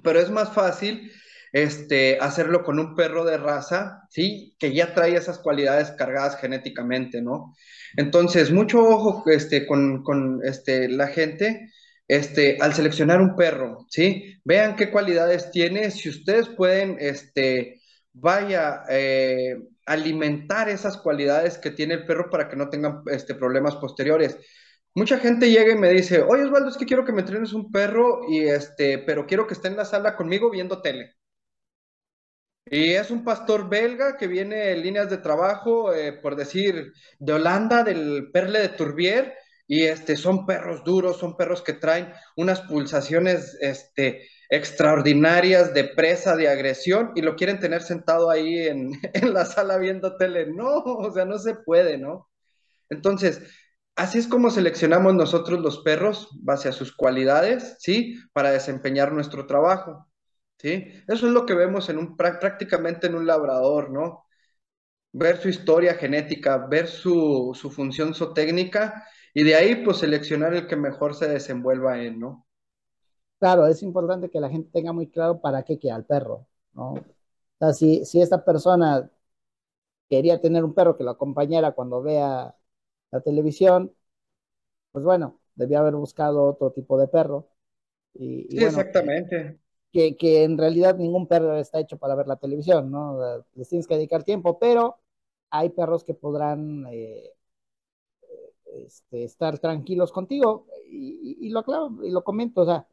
pero 0.03 0.21
es 0.21 0.31
más 0.31 0.53
fácil 0.53 1.11
este, 1.53 2.19
hacerlo 2.21 2.63
con 2.63 2.79
un 2.79 2.95
perro 2.95 3.25
de 3.25 3.39
raza, 3.39 4.03
¿sí? 4.11 4.55
Que 4.59 4.75
ya 4.75 4.95
trae 4.95 5.17
esas 5.17 5.39
cualidades 5.39 5.91
cargadas 5.93 6.39
genéticamente, 6.41 7.23
¿no? 7.23 7.55
Entonces, 7.97 8.51
mucho 8.51 8.81
ojo 8.81 9.25
este, 9.31 9.67
con, 9.67 10.03
con 10.03 10.41
este, 10.45 10.89
la 10.89 11.09
gente 11.09 11.71
este, 12.07 12.59
al 12.61 12.75
seleccionar 12.75 13.21
un 13.21 13.35
perro, 13.35 13.87
¿sí? 13.89 14.41
Vean 14.45 14.77
qué 14.77 14.91
cualidades 14.91 15.51
tiene, 15.51 15.91
si 15.91 16.11
ustedes 16.11 16.49
pueden, 16.49 16.97
este, 17.01 17.81
vaya, 18.13 18.83
eh, 18.91 19.57
alimentar 19.87 20.69
esas 20.69 20.99
cualidades 20.99 21.57
que 21.59 21.71
tiene 21.71 21.95
el 21.95 22.07
perro 22.07 22.29
para 22.31 22.49
que 22.49 22.57
no 22.57 22.69
tengan 22.69 23.03
este, 23.07 23.35
problemas 23.35 23.77
posteriores. 23.77 24.37
Mucha 24.99 25.19
gente 25.21 25.49
llega 25.49 25.73
y 25.73 25.79
me 25.79 25.91
dice, 25.91 26.23
oye 26.23 26.43
Osvaldo, 26.43 26.71
es 26.71 26.77
que 26.77 26.85
quiero 26.85 27.05
que 27.05 27.13
me 27.13 27.21
entrenes 27.21 27.53
un 27.53 27.71
perro, 27.71 28.23
y 28.29 28.41
este, 28.49 28.99
pero 28.99 29.27
quiero 29.27 29.47
que 29.47 29.55
esté 29.55 29.69
en 29.69 29.77
la 29.77 29.85
sala 29.85 30.17
conmigo 30.17 30.51
viendo 30.51 30.83
tele. 30.83 31.15
Y 32.67 32.95
es 32.95 33.13
un 33.13 33.23
pastor 33.23 33.69
belga 33.69 34.17
que 34.17 34.27
viene 34.27 34.73
en 34.73 34.83
líneas 34.83 35.09
de 35.09 35.19
trabajo, 35.19 35.95
eh, 35.95 36.15
por 36.15 36.35
decir, 36.35 36.93
de 37.21 37.33
Holanda, 37.33 37.85
del 37.85 38.31
Perle 38.33 38.59
de 38.59 38.71
Turbier, 38.71 39.35
y 39.69 39.85
este, 39.85 40.17
son 40.17 40.45
perros 40.45 40.83
duros, 40.83 41.19
son 41.19 41.37
perros 41.37 41.63
que 41.63 41.75
traen 41.75 42.13
unas 42.37 42.63
pulsaciones 42.63 43.57
este, 43.61 44.27
extraordinarias 44.51 45.75
de 45.75 45.85
presa, 45.85 46.35
de 46.35 46.49
agresión, 46.49 47.13
y 47.15 47.23
lo 47.23 47.37
quieren 47.37 47.61
tener 47.61 47.83
sentado 47.83 48.31
ahí 48.31 48.67
en, 48.67 48.91
en 49.15 49.33
la 49.33 49.45
sala 49.45 49.79
viendo 49.79 50.17
tele. 50.17 50.47
No, 50.53 50.79
o 50.83 51.13
sea, 51.13 51.25
no 51.25 51.39
se 51.39 51.55
puede, 51.55 51.99
¿no? 51.99 52.29
Entonces, 52.91 53.43
Así 53.99 54.19
es 54.19 54.29
como 54.29 54.51
seleccionamos 54.51 55.15
nosotros 55.15 55.61
los 55.61 55.81
perros, 55.81 56.29
base 56.43 56.69
a 56.69 56.73
sus 56.73 56.95
cualidades, 56.97 57.77
¿sí? 57.81 58.17
Para 58.33 58.53
desempeñar 58.53 59.13
nuestro 59.13 59.47
trabajo, 59.47 60.09
¿sí? 60.59 60.87
Eso 61.09 61.27
es 61.27 61.33
lo 61.33 61.45
que 61.47 61.55
vemos 61.55 61.89
en 61.89 61.99
un, 61.99 62.17
prácticamente 62.17 63.09
en 63.09 63.17
un 63.17 63.27
labrador, 63.27 63.91
¿no? 63.91 64.25
Ver 65.13 65.39
su 65.39 65.49
historia 65.51 65.95
genética, 65.95 66.59
ver 66.69 66.89
su, 66.89 67.53
su 67.61 67.71
función 67.71 68.15
zootécnica 68.15 69.07
y 69.35 69.45
de 69.45 69.57
ahí, 69.57 69.85
pues, 69.85 69.99
seleccionar 69.99 70.55
el 70.55 70.67
que 70.69 70.77
mejor 70.77 71.15
se 71.15 71.29
desenvuelva 71.29 72.03
en, 72.03 72.21
¿no? 72.21 72.47
Claro, 73.39 73.67
es 73.69 73.83
importante 73.83 74.31
que 74.31 74.41
la 74.41 74.49
gente 74.51 74.71
tenga 74.73 74.93
muy 74.93 75.09
claro 75.11 75.41
para 75.41 75.63
qué 75.63 75.79
queda 75.79 75.97
el 75.97 76.05
perro, 76.05 76.47
¿no? 76.73 76.93
O 76.95 77.05
sea, 77.61 77.73
si, 77.73 78.05
si 78.05 78.21
esta 78.21 78.45
persona 78.45 79.11
quería 80.09 80.41
tener 80.41 80.65
un 80.65 80.75
perro 80.75 80.97
que 80.97 81.05
lo 81.05 81.11
acompañara 81.13 81.73
cuando 81.73 82.03
vea 82.03 82.55
la 83.11 83.21
televisión, 83.21 83.95
pues 84.93 85.05
bueno, 85.05 85.41
debía 85.55 85.81
haber 85.81 85.95
buscado 85.97 86.45
otro 86.45 86.71
tipo 86.73 86.99
de 86.99 87.09
perro. 87.09 87.49
Y, 88.15 88.47
sí, 88.51 88.65
exactamente. 88.65 89.59
Que, 89.93 90.17
que, 90.17 90.45
en 90.45 90.59
realidad 90.59 90.97
ningún 90.97 91.27
perro 91.27 91.57
está 91.59 91.81
hecho 91.81 91.99
para 91.99 92.15
ver 92.15 92.27
la 92.27 92.37
televisión, 92.37 92.91
¿no? 92.91 93.45
Les 93.55 93.69
tienes 93.69 93.87
que 93.87 93.95
dedicar 93.95 94.25
tiempo, 94.25 94.59
pero 94.59 94.99
hay 95.51 95.71
perros 95.71 96.05
que 96.05 96.15
podrán 96.15 96.87
eh, 96.91 97.33
este, 98.87 99.25
estar 99.25 99.59
tranquilos 99.59 100.13
contigo. 100.13 100.67
Y, 100.91 101.51
lo 101.51 101.63
claro, 101.63 101.99
y 102.03 102.11
lo 102.11 102.25
comento, 102.25 102.63
o 102.63 102.67
sea, 102.67 102.87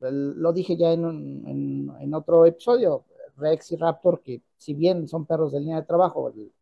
lo 0.00 0.52
dije 0.52 0.76
ya 0.76 0.92
en, 0.92 1.04
en, 1.46 1.90
en, 2.00 2.14
otro 2.14 2.46
episodio, 2.46 3.04
Rex 3.36 3.72
y 3.72 3.76
Raptor, 3.76 4.22
que 4.22 4.42
si 4.56 4.74
bien 4.74 5.08
son 5.08 5.26
perros 5.26 5.52
de 5.52 5.60
línea 5.60 5.80
de 5.80 5.86
trabajo, 5.86 6.28
el, 6.28 6.52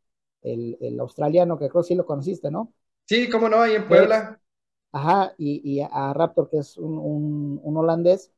el, 0.46 1.00
australiano, 1.00 1.58
que 1.58 1.68
creo 1.68 1.82
que 1.82 1.88
sí 1.88 1.94
lo 1.94 2.06
conociste, 2.06 2.50
¿no? 2.50 2.72
Sí, 3.04 3.28
cómo 3.28 3.48
no, 3.48 3.60
ahí 3.60 3.74
en 3.74 3.88
Puebla. 3.88 4.40
ajá, 4.92 5.34
y, 5.38 5.80
a 5.80 6.12
Raptor, 6.12 6.48
que 6.50 6.58
es 6.58 6.76
un, 6.78 7.60
holandés, 7.64 8.32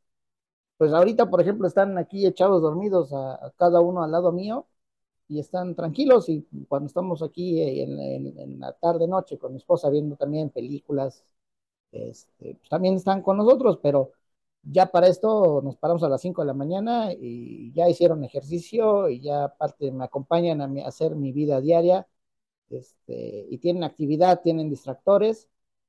pues 0.76 0.92
ahorita, 0.92 1.30
por 1.30 1.40
ejemplo, 1.40 1.66
están 1.66 1.98
aquí 1.98 2.26
echados 2.26 2.62
dormidos 2.62 3.12
a, 3.12 3.52
cada 3.56 3.80
uno 3.80 4.02
al 4.02 4.12
lado 4.12 4.32
mío 4.32 4.66
y 5.28 5.40
están 5.40 5.74
tranquilos 5.74 6.28
y 6.28 6.46
cuando 6.68 6.86
estamos 6.86 7.22
aquí 7.22 7.60
en, 7.62 8.60
la 8.60 8.72
tarde 8.72 9.08
noche 9.08 9.38
con 9.38 9.52
mi 9.52 9.58
esposa 9.58 9.90
viendo 9.90 10.16
también 10.16 10.50
películas, 10.50 11.24
este, 11.92 12.54
pues 12.56 12.68
también 12.70 12.94
están 12.96 13.22
con 13.22 13.36
nosotros, 13.38 13.78
pero 13.82 14.12
ya 14.62 14.86
para 14.90 15.08
esto 15.08 15.60
nos 15.62 15.76
paramos 15.76 16.02
a 16.02 16.08
las 16.08 16.20
5 16.20 16.42
de 16.42 16.46
la 16.46 16.54
mañana 16.54 17.12
y 17.12 17.72
ya 17.72 17.88
hicieron 17.88 18.24
ejercicio 18.24 19.08
y 19.08 19.20
ya 19.20 19.44
aparte 19.44 19.90
me 19.92 20.04
acompañan 20.04 20.60
a, 20.60 20.86
hacer 20.86 21.16
mi 21.16 21.32
vida 21.32 21.60
diaria 21.60 22.06
este, 22.70 23.46
y 23.50 23.58
tienen 23.58 23.84
actividad, 23.84 24.40
tienen 24.42 24.70
distractores 24.70 25.48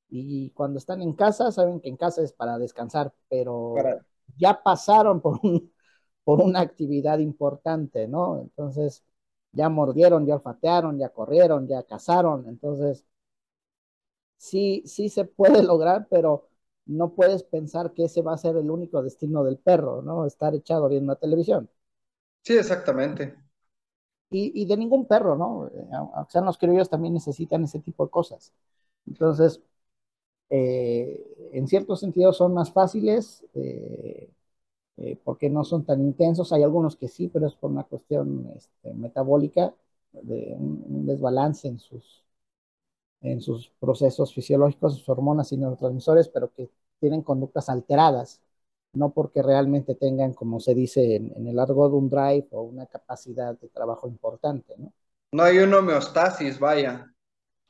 y 0.09 0.51
cuando 0.51 0.79
están 0.79 1.01
en 1.01 1.13
casa 1.13 1.51
saben 1.51 1.81
que 1.81 1.89
en 1.89 1.97
casa 1.97 2.23
es 2.23 2.33
para 2.33 2.57
descansar, 2.57 3.13
pero 3.29 3.75
ya 4.37 4.61
pasaron 4.63 5.21
por, 5.21 5.39
por 6.23 6.41
una 6.41 6.61
actividad 6.61 7.19
importante, 7.19 8.07
¿no? 8.07 8.41
Entonces 8.41 9.03
ya 9.51 9.69
mordieron, 9.69 10.25
ya 10.25 10.35
olfatearon, 10.35 10.97
ya 10.99 11.09
corrieron, 11.09 11.67
ya 11.67 11.83
cazaron, 11.83 12.47
entonces 12.47 13.05
sí, 14.37 14.83
sí 14.85 15.09
se 15.09 15.25
puede 15.25 15.63
lograr, 15.63 16.07
pero 16.09 16.47
no 16.89 17.13
puedes 17.13 17.43
pensar 17.43 17.93
que 17.93 18.05
ese 18.05 18.21
va 18.21 18.33
a 18.33 18.37
ser 18.37 18.57
el 18.57 18.69
único 18.69 19.01
destino 19.03 19.43
del 19.43 19.57
perro, 19.57 20.01
¿no? 20.01 20.25
Estar 20.25 20.55
echado 20.55 20.89
viendo 20.89 21.13
la 21.13 21.19
televisión. 21.19 21.69
Sí, 22.43 22.57
exactamente. 22.57 23.35
Y, 24.31 24.65
de 24.65 24.77
ningún 24.77 25.05
perro, 25.05 25.35
¿no? 25.35 25.67
Eh, 25.67 25.87
aunque 25.91 26.31
sean 26.31 26.45
los 26.45 26.57
criollos, 26.57 26.89
también 26.89 27.13
necesitan 27.13 27.63
ese 27.63 27.79
tipo 27.79 28.05
de 28.05 28.11
cosas. 28.11 28.53
Entonces, 29.07 29.61
eh, 30.49 31.51
en 31.53 31.67
cierto 31.67 31.95
sentido 31.95 32.33
son 32.33 32.53
más 32.53 32.71
fáciles 32.71 33.45
eh, 33.55 35.17
porque 35.23 35.49
no 35.49 35.63
son 35.63 35.85
tan 35.85 36.01
intensos. 36.01 36.51
Hay 36.51 36.63
algunos 36.63 36.95
que 36.95 37.07
sí, 37.07 37.27
pero 37.29 37.47
es 37.47 37.55
por 37.55 37.71
una 37.71 37.83
cuestión 37.83 38.51
este, 38.55 38.93
metabólica, 38.93 39.73
de 40.11 40.55
un, 40.57 41.05
desbalance 41.05 41.67
en 41.67 41.79
sus, 41.79 42.23
en 43.21 43.41
sus 43.41 43.69
procesos 43.79 44.33
fisiológicos, 44.33 44.95
sus 44.97 45.09
hormonas 45.09 45.51
y 45.51 45.57
neurotransmisores, 45.57 46.29
pero 46.29 46.51
que 46.53 46.69
tienen 46.99 47.21
conductas 47.21 47.69
alteradas, 47.69 48.41
no 48.93 49.11
porque 49.13 49.41
realmente 49.43 49.95
tengan, 49.95 50.33
como 50.33 50.59
se 50.59 50.73
dice 50.75 51.15
en, 51.15 51.31
en 51.35 51.47
el 51.47 51.59
argot, 51.59 51.93
un 51.93 52.09
drive 52.09 52.47
o 52.51 52.61
una 52.63 52.85
capacidad 52.87 53.57
de 53.59 53.69
trabajo 53.69 54.07
importante, 54.07 54.75
¿no? 54.77 54.93
No 55.31 55.41
hay 55.41 55.57
una 55.57 55.79
homeostasis, 55.79 56.59
vaya. 56.59 57.11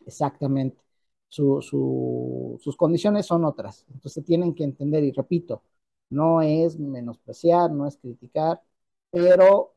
Exactamente. 0.06 0.82
Su, 1.28 1.62
su, 1.62 2.58
sus 2.62 2.76
condiciones 2.76 3.26
son 3.28 3.46
otras. 3.46 3.86
Entonces 3.94 4.26
tienen 4.26 4.56
que 4.56 4.64
entender, 4.64 5.04
y 5.04 5.12
repito, 5.12 5.64
no 6.10 6.42
es 6.42 6.80
menospreciar, 6.80 7.72
no 7.72 7.88
es 7.88 7.98
criticar, 7.98 8.62
pero 9.12 9.76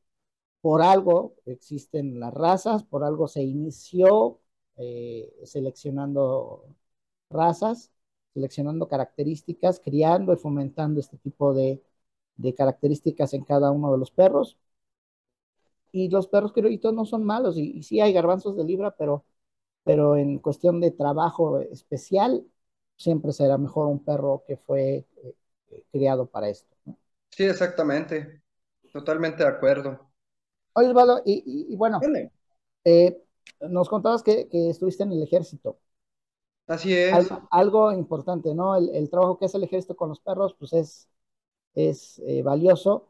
por 0.63 0.83
algo 0.83 1.37
existen 1.47 2.21
las 2.21 2.35
razas, 2.35 2.85
por 2.85 3.05
algo 3.05 3.29
se 3.29 3.43
inició 3.45 4.41
eh, 4.77 5.33
seleccionando 5.45 6.65
razas, 7.31 7.93
seleccionando 8.35 8.89
características, 8.89 9.81
criando 9.81 10.33
y 10.33 10.37
fomentando 10.37 11.01
este 11.01 11.19
tipo 11.19 11.55
de, 11.55 11.83
de 12.37 12.55
características 12.55 13.35
en 13.35 13.45
cada 13.45 13.71
uno 13.73 13.93
de 13.93 13.99
los 13.99 14.11
perros. 14.11 14.59
Y 15.93 16.09
los 16.11 16.27
perros 16.29 16.53
criollitos 16.53 16.95
no 16.95 17.05
son 17.05 17.25
malos, 17.25 17.57
y, 17.59 17.71
y 17.79 17.83
sí 17.83 18.01
hay 18.01 18.13
garbanzos 18.13 18.57
de 18.57 18.65
libra, 18.65 18.93
pero, 18.97 19.25
pero 19.85 20.17
en 20.17 20.39
cuestión 20.39 20.81
de 20.81 20.91
trabajo 20.93 21.61
especial, 21.61 22.47
siempre 22.99 23.33
será 23.33 23.59
mejor 23.59 23.89
un 23.89 24.05
perro 24.05 24.45
que 24.47 24.57
fue 24.59 25.07
eh, 25.71 25.85
criado 25.93 26.27
para 26.31 26.49
esto. 26.51 26.77
¿no? 26.87 26.99
Sí, 27.31 27.45
exactamente. 27.45 28.43
Totalmente 28.93 29.43
de 29.43 29.49
acuerdo. 29.51 30.13
Oye, 30.75 30.89
Osvaldo, 30.89 31.23
y, 31.25 31.43
y, 31.69 31.73
y 31.75 31.77
bueno, 31.77 32.11
eh, 32.85 33.23
nos 33.61 33.89
contabas 33.89 34.23
que, 34.23 34.49
que, 34.49 34.71
estuviste 34.71 35.03
en 35.03 35.13
el 35.13 35.23
ejército. 35.23 35.79
Así 36.67 36.95
es. 36.95 37.13
Algo, 37.13 37.49
algo 37.51 37.93
importante, 37.93 38.55
¿no? 38.55 38.77
El, 38.77 38.91
el, 38.95 39.11
trabajo 39.11 39.39
que 39.39 39.47
hace 39.47 39.59
el 39.59 39.65
ejército 39.65 39.97
con 39.97 40.09
los 40.09 40.21
perros, 40.21 40.55
pues 40.59 40.73
es, 40.73 41.09
es 41.75 42.21
eh, 42.27 42.43
valioso. 42.43 43.09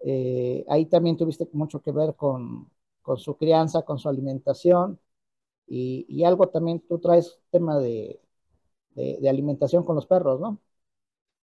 Eh, 0.00 0.64
ahí 0.68 0.86
también 0.86 1.16
tuviste 1.16 1.48
mucho 1.52 1.80
que 1.82 1.92
ver 1.92 2.14
con, 2.16 2.70
con 3.02 3.18
su 3.18 3.36
crianza, 3.36 3.82
con 3.82 3.98
su 3.98 4.08
alimentación. 4.08 5.00
Y, 5.66 6.06
y, 6.08 6.24
algo 6.24 6.48
también 6.48 6.80
tú 6.80 6.98
traes 6.98 7.40
tema 7.50 7.78
de, 7.78 8.20
de, 8.90 9.18
de 9.20 9.28
alimentación 9.28 9.84
con 9.84 9.96
los 9.96 10.06
perros, 10.06 10.40
¿no? 10.40 10.60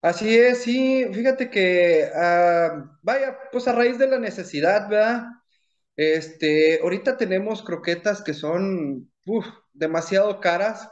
Así 0.02 0.38
es, 0.38 0.64
sí, 0.64 1.06
fíjate 1.14 1.50
que, 1.50 2.10
uh, 2.14 2.90
vaya, 3.02 3.38
pues 3.54 3.68
a 3.70 3.72
raíz 3.72 3.98
de 3.98 4.08
la 4.08 4.20
necesidad, 4.20 4.90
¿verdad? 4.90 5.24
Este, 5.96 6.80
ahorita 6.82 7.18
tenemos 7.18 7.64
croquetas 7.64 8.24
que 8.24 8.34
son 8.34 9.12
uf, 9.26 9.46
demasiado 9.74 10.40
caras 10.40 10.90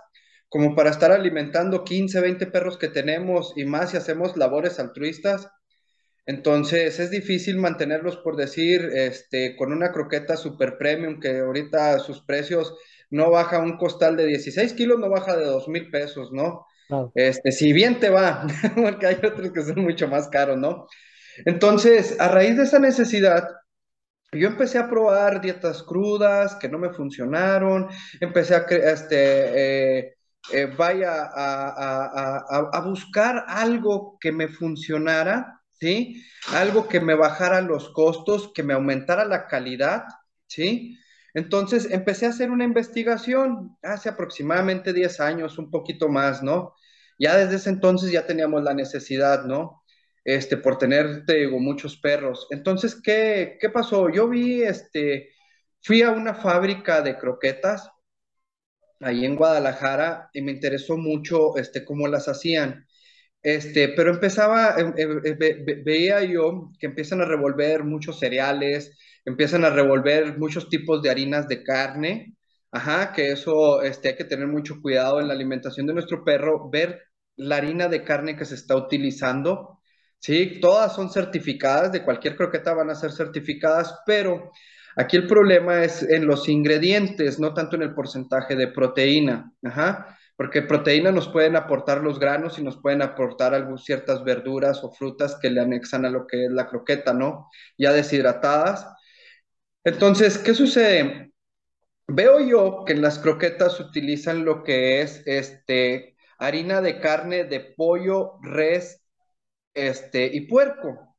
como 0.49 0.75
para 0.75 0.89
estar 0.89 1.11
alimentando 1.11 1.83
15, 1.83 2.19
20 2.19 2.47
perros 2.47 2.77
que 2.77 2.89
tenemos 2.89 3.53
y 3.55 3.65
más 3.65 3.91
si 3.91 3.97
hacemos 3.97 4.35
labores 4.35 4.79
altruistas. 4.79 5.47
Entonces 6.25 6.99
es 6.99 7.09
difícil 7.09 7.57
mantenerlos, 7.57 8.17
por 8.17 8.35
decir, 8.35 8.89
este, 8.93 9.55
con 9.55 9.71
una 9.71 9.91
croqueta 9.91 10.37
super 10.37 10.77
premium 10.77 11.19
que 11.19 11.39
ahorita 11.39 11.99
sus 11.99 12.21
precios 12.21 12.75
no 13.09 13.31
baja 13.31 13.59
un 13.59 13.77
costal 13.77 14.17
de 14.17 14.25
16 14.27 14.73
kilos, 14.73 14.99
no 14.99 15.09
baja 15.09 15.35
de 15.35 15.45
2 15.45 15.67
mil 15.69 15.89
pesos, 15.89 16.31
¿no? 16.31 16.65
Claro. 16.87 17.11
Este, 17.15 17.51
si 17.51 17.73
bien 17.73 17.99
te 17.99 18.09
va, 18.09 18.45
porque 18.75 19.07
hay 19.07 19.15
otros 19.15 19.51
que 19.51 19.63
son 19.63 19.81
mucho 19.81 20.07
más 20.07 20.27
caros, 20.27 20.57
¿no? 20.57 20.87
Entonces, 21.45 22.19
a 22.19 22.27
raíz 22.27 22.57
de 22.57 22.63
esa 22.63 22.79
necesidad, 22.79 23.47
yo 24.31 24.47
empecé 24.47 24.77
a 24.77 24.89
probar 24.89 25.41
dietas 25.41 25.83
crudas 25.83 26.55
que 26.55 26.69
no 26.69 26.77
me 26.79 26.93
funcionaron, 26.93 27.89
empecé 28.19 28.55
a, 28.55 28.59
este, 28.69 29.99
eh, 29.99 30.15
eh, 30.53 30.65
vaya 30.77 31.25
a, 31.25 31.69
a, 31.69 32.37
a, 32.37 32.69
a, 32.71 32.81
buscar 32.81 33.43
algo 33.47 34.17
que 34.19 34.31
me 34.31 34.47
funcionara, 34.47 35.61
¿sí? 35.73 36.23
Algo 36.53 36.87
que 36.87 37.01
me 37.01 37.15
bajara 37.15 37.61
los 37.61 37.89
costos, 37.89 38.51
que 38.53 38.63
me 38.63 38.73
aumentara 38.73 39.25
la 39.25 39.47
calidad, 39.47 40.05
¿sí? 40.47 40.97
Entonces 41.33 41.89
empecé 41.91 42.25
a 42.25 42.29
hacer 42.29 42.51
una 42.51 42.63
investigación 42.63 43.77
hace 43.83 44.09
aproximadamente 44.09 44.93
10 44.93 45.19
años, 45.19 45.57
un 45.57 45.69
poquito 45.69 46.09
más, 46.09 46.41
¿no? 46.41 46.73
Ya 47.19 47.35
desde 47.37 47.57
ese 47.57 47.69
entonces 47.69 48.11
ya 48.11 48.25
teníamos 48.25 48.63
la 48.63 48.73
necesidad, 48.73 49.43
¿no? 49.45 49.80
Este, 50.23 50.57
por 50.57 50.77
tener, 50.77 51.25
te 51.25 51.47
muchos 51.47 51.97
perros. 51.97 52.47
Entonces, 52.51 52.95
¿qué, 53.01 53.57
qué 53.59 53.69
pasó? 53.69 54.09
Yo 54.09 54.27
vi, 54.29 54.61
este, 54.63 55.29
fui 55.81 56.01
a 56.03 56.11
una 56.11 56.35
fábrica 56.35 57.01
de 57.01 57.17
croquetas 57.17 57.89
ahí 58.99 59.25
en 59.25 59.35
Guadalajara 59.35 60.29
y 60.33 60.41
me 60.41 60.51
interesó 60.51 60.97
mucho, 60.97 61.57
este, 61.57 61.83
cómo 61.85 62.07
las 62.07 62.27
hacían. 62.27 62.85
Este, 63.43 63.89
pero 63.89 64.11
empezaba, 64.11 64.75
eh, 64.79 64.93
eh, 64.97 65.35
ve, 65.39 65.83
veía 65.85 66.23
yo 66.23 66.71
que 66.79 66.87
empiezan 66.87 67.21
a 67.21 67.25
revolver 67.25 67.83
muchos 67.85 68.19
cereales, 68.19 68.97
empiezan 69.25 69.65
a 69.65 69.71
revolver 69.71 70.37
muchos 70.39 70.69
tipos 70.69 71.03
de 71.03 71.11
harinas 71.11 71.47
de 71.47 71.63
carne, 71.63 72.35
ajá, 72.71 73.13
que 73.13 73.31
eso 73.33 73.83
este, 73.83 74.09
hay 74.09 74.17
que 74.17 74.25
tener 74.25 74.47
mucho 74.47 74.81
cuidado 74.81 75.21
en 75.21 75.29
la 75.29 75.35
alimentación 75.35 75.87
de 75.87 75.93
nuestro 75.95 76.25
perro, 76.25 76.69
ver 76.71 77.01
la 77.37 77.57
harina 77.57 77.89
de 77.89 78.03
carne 78.03 78.37
que 78.37 78.45
se 78.45 78.55
está 78.55 78.75
utilizando, 78.77 79.80
sí, 80.21 80.59
todas 80.61 80.95
son 80.95 81.09
certificadas, 81.09 81.91
de 81.91 82.03
cualquier 82.03 82.35
croqueta 82.35 82.73
van 82.73 82.89
a 82.89 82.95
ser 82.95 83.11
certificadas, 83.11 84.01
pero 84.05 84.51
aquí 84.95 85.17
el 85.17 85.27
problema 85.27 85.83
es 85.83 86.03
en 86.03 86.27
los 86.27 86.47
ingredientes, 86.47 87.39
no 87.39 87.53
tanto 87.53 87.75
en 87.75 87.81
el 87.81 87.93
porcentaje 87.93 88.55
de 88.55 88.67
proteína, 88.67 89.51
porque 90.37 90.61
proteína 90.61 91.11
nos 91.11 91.27
pueden 91.27 91.55
aportar 91.55 92.01
los 92.01 92.19
granos 92.19 92.57
y 92.59 92.63
nos 92.63 92.77
pueden 92.81 93.01
aportar 93.01 93.53
algo, 93.53 93.77
ciertas 93.77 94.23
verduras 94.23 94.83
o 94.83 94.91
frutas 94.91 95.37
que 95.41 95.49
le 95.49 95.61
anexan 95.61 96.05
a 96.05 96.09
lo 96.09 96.27
que 96.27 96.45
es 96.45 96.51
la 96.51 96.67
croqueta, 96.69 97.13
¿no? 97.13 97.49
Ya 97.77 97.91
deshidratadas. 97.91 98.87
Entonces, 99.83 100.37
¿qué 100.37 100.53
sucede? 100.53 101.31
Veo 102.07 102.39
yo 102.39 102.83
que 102.85 102.93
en 102.93 103.01
las 103.01 103.19
croquetas 103.19 103.79
utilizan 103.79 104.45
lo 104.45 104.63
que 104.63 105.01
es 105.01 105.23
este, 105.25 106.15
harina 106.37 106.81
de 106.81 106.99
carne 106.99 107.45
de 107.45 107.59
pollo, 107.59 108.39
res 108.41 109.00
este, 109.73 110.25
y 110.33 110.41
puerco, 110.47 111.15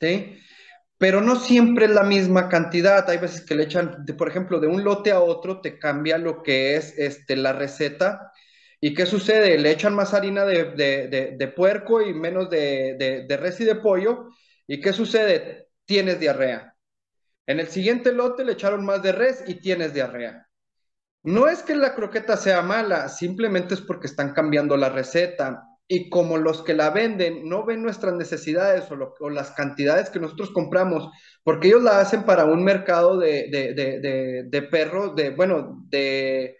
¿sí? 0.00 0.38
Pero 0.98 1.20
no 1.20 1.36
siempre 1.36 1.86
es 1.86 1.92
la 1.92 2.04
misma 2.04 2.48
cantidad. 2.48 3.08
Hay 3.10 3.18
veces 3.18 3.42
que 3.44 3.54
le 3.54 3.64
echan, 3.64 4.04
por 4.18 4.28
ejemplo, 4.28 4.60
de 4.60 4.68
un 4.68 4.84
lote 4.84 5.12
a 5.12 5.20
otro, 5.20 5.60
te 5.60 5.78
cambia 5.78 6.18
lo 6.18 6.42
que 6.42 6.76
es 6.76 6.98
este, 6.98 7.36
la 7.36 7.52
receta. 7.52 8.32
¿Y 8.80 8.94
qué 8.94 9.06
sucede? 9.06 9.58
Le 9.58 9.70
echan 9.70 9.94
más 9.94 10.14
harina 10.14 10.44
de, 10.44 10.64
de, 10.72 11.08
de, 11.08 11.36
de 11.38 11.48
puerco 11.48 12.02
y 12.02 12.14
menos 12.14 12.50
de, 12.50 13.26
res 13.40 13.60
y 13.60 13.64
de 13.64 13.76
pollo. 13.76 14.28
¿Y 14.66 14.80
qué 14.80 14.92
sucede? 14.92 15.68
Tienes 15.84 16.20
diarrea. 16.20 16.74
En 17.46 17.60
el 17.60 17.68
siguiente 17.68 18.12
lote 18.12 18.44
le 18.44 18.52
echaron 18.52 18.84
más 18.84 19.02
de 19.02 19.12
res 19.12 19.44
y 19.46 19.56
tienes 19.56 19.94
diarrea. 19.94 20.46
No 21.24 21.48
es 21.48 21.62
que 21.62 21.74
la 21.76 21.94
croqueta 21.94 22.36
sea 22.36 22.62
mala, 22.62 23.08
simplemente 23.08 23.74
es 23.74 23.80
porque 23.82 24.06
están 24.06 24.32
cambiando 24.32 24.76
la 24.76 24.88
receta. 24.88 25.62
Y 25.88 26.10
como 26.10 26.36
los 26.36 26.62
que 26.62 26.74
la 26.74 26.90
venden 26.90 27.48
no 27.48 27.64
ven 27.64 27.82
nuestras 27.82 28.14
necesidades 28.14 28.84
o, 28.90 29.30
las 29.30 29.52
cantidades 29.52 30.10
que 30.10 30.18
nosotros 30.18 30.50
compramos, 30.50 31.08
porque 31.44 31.68
ellos 31.68 31.82
la 31.82 32.00
hacen 32.00 32.24
para 32.24 32.44
un 32.44 32.64
mercado 32.64 33.18
de, 33.18 33.48
de, 34.50 34.62
perros, 34.62 35.14
de, 35.14 35.30
bueno, 35.30 35.84
de, 35.88 36.56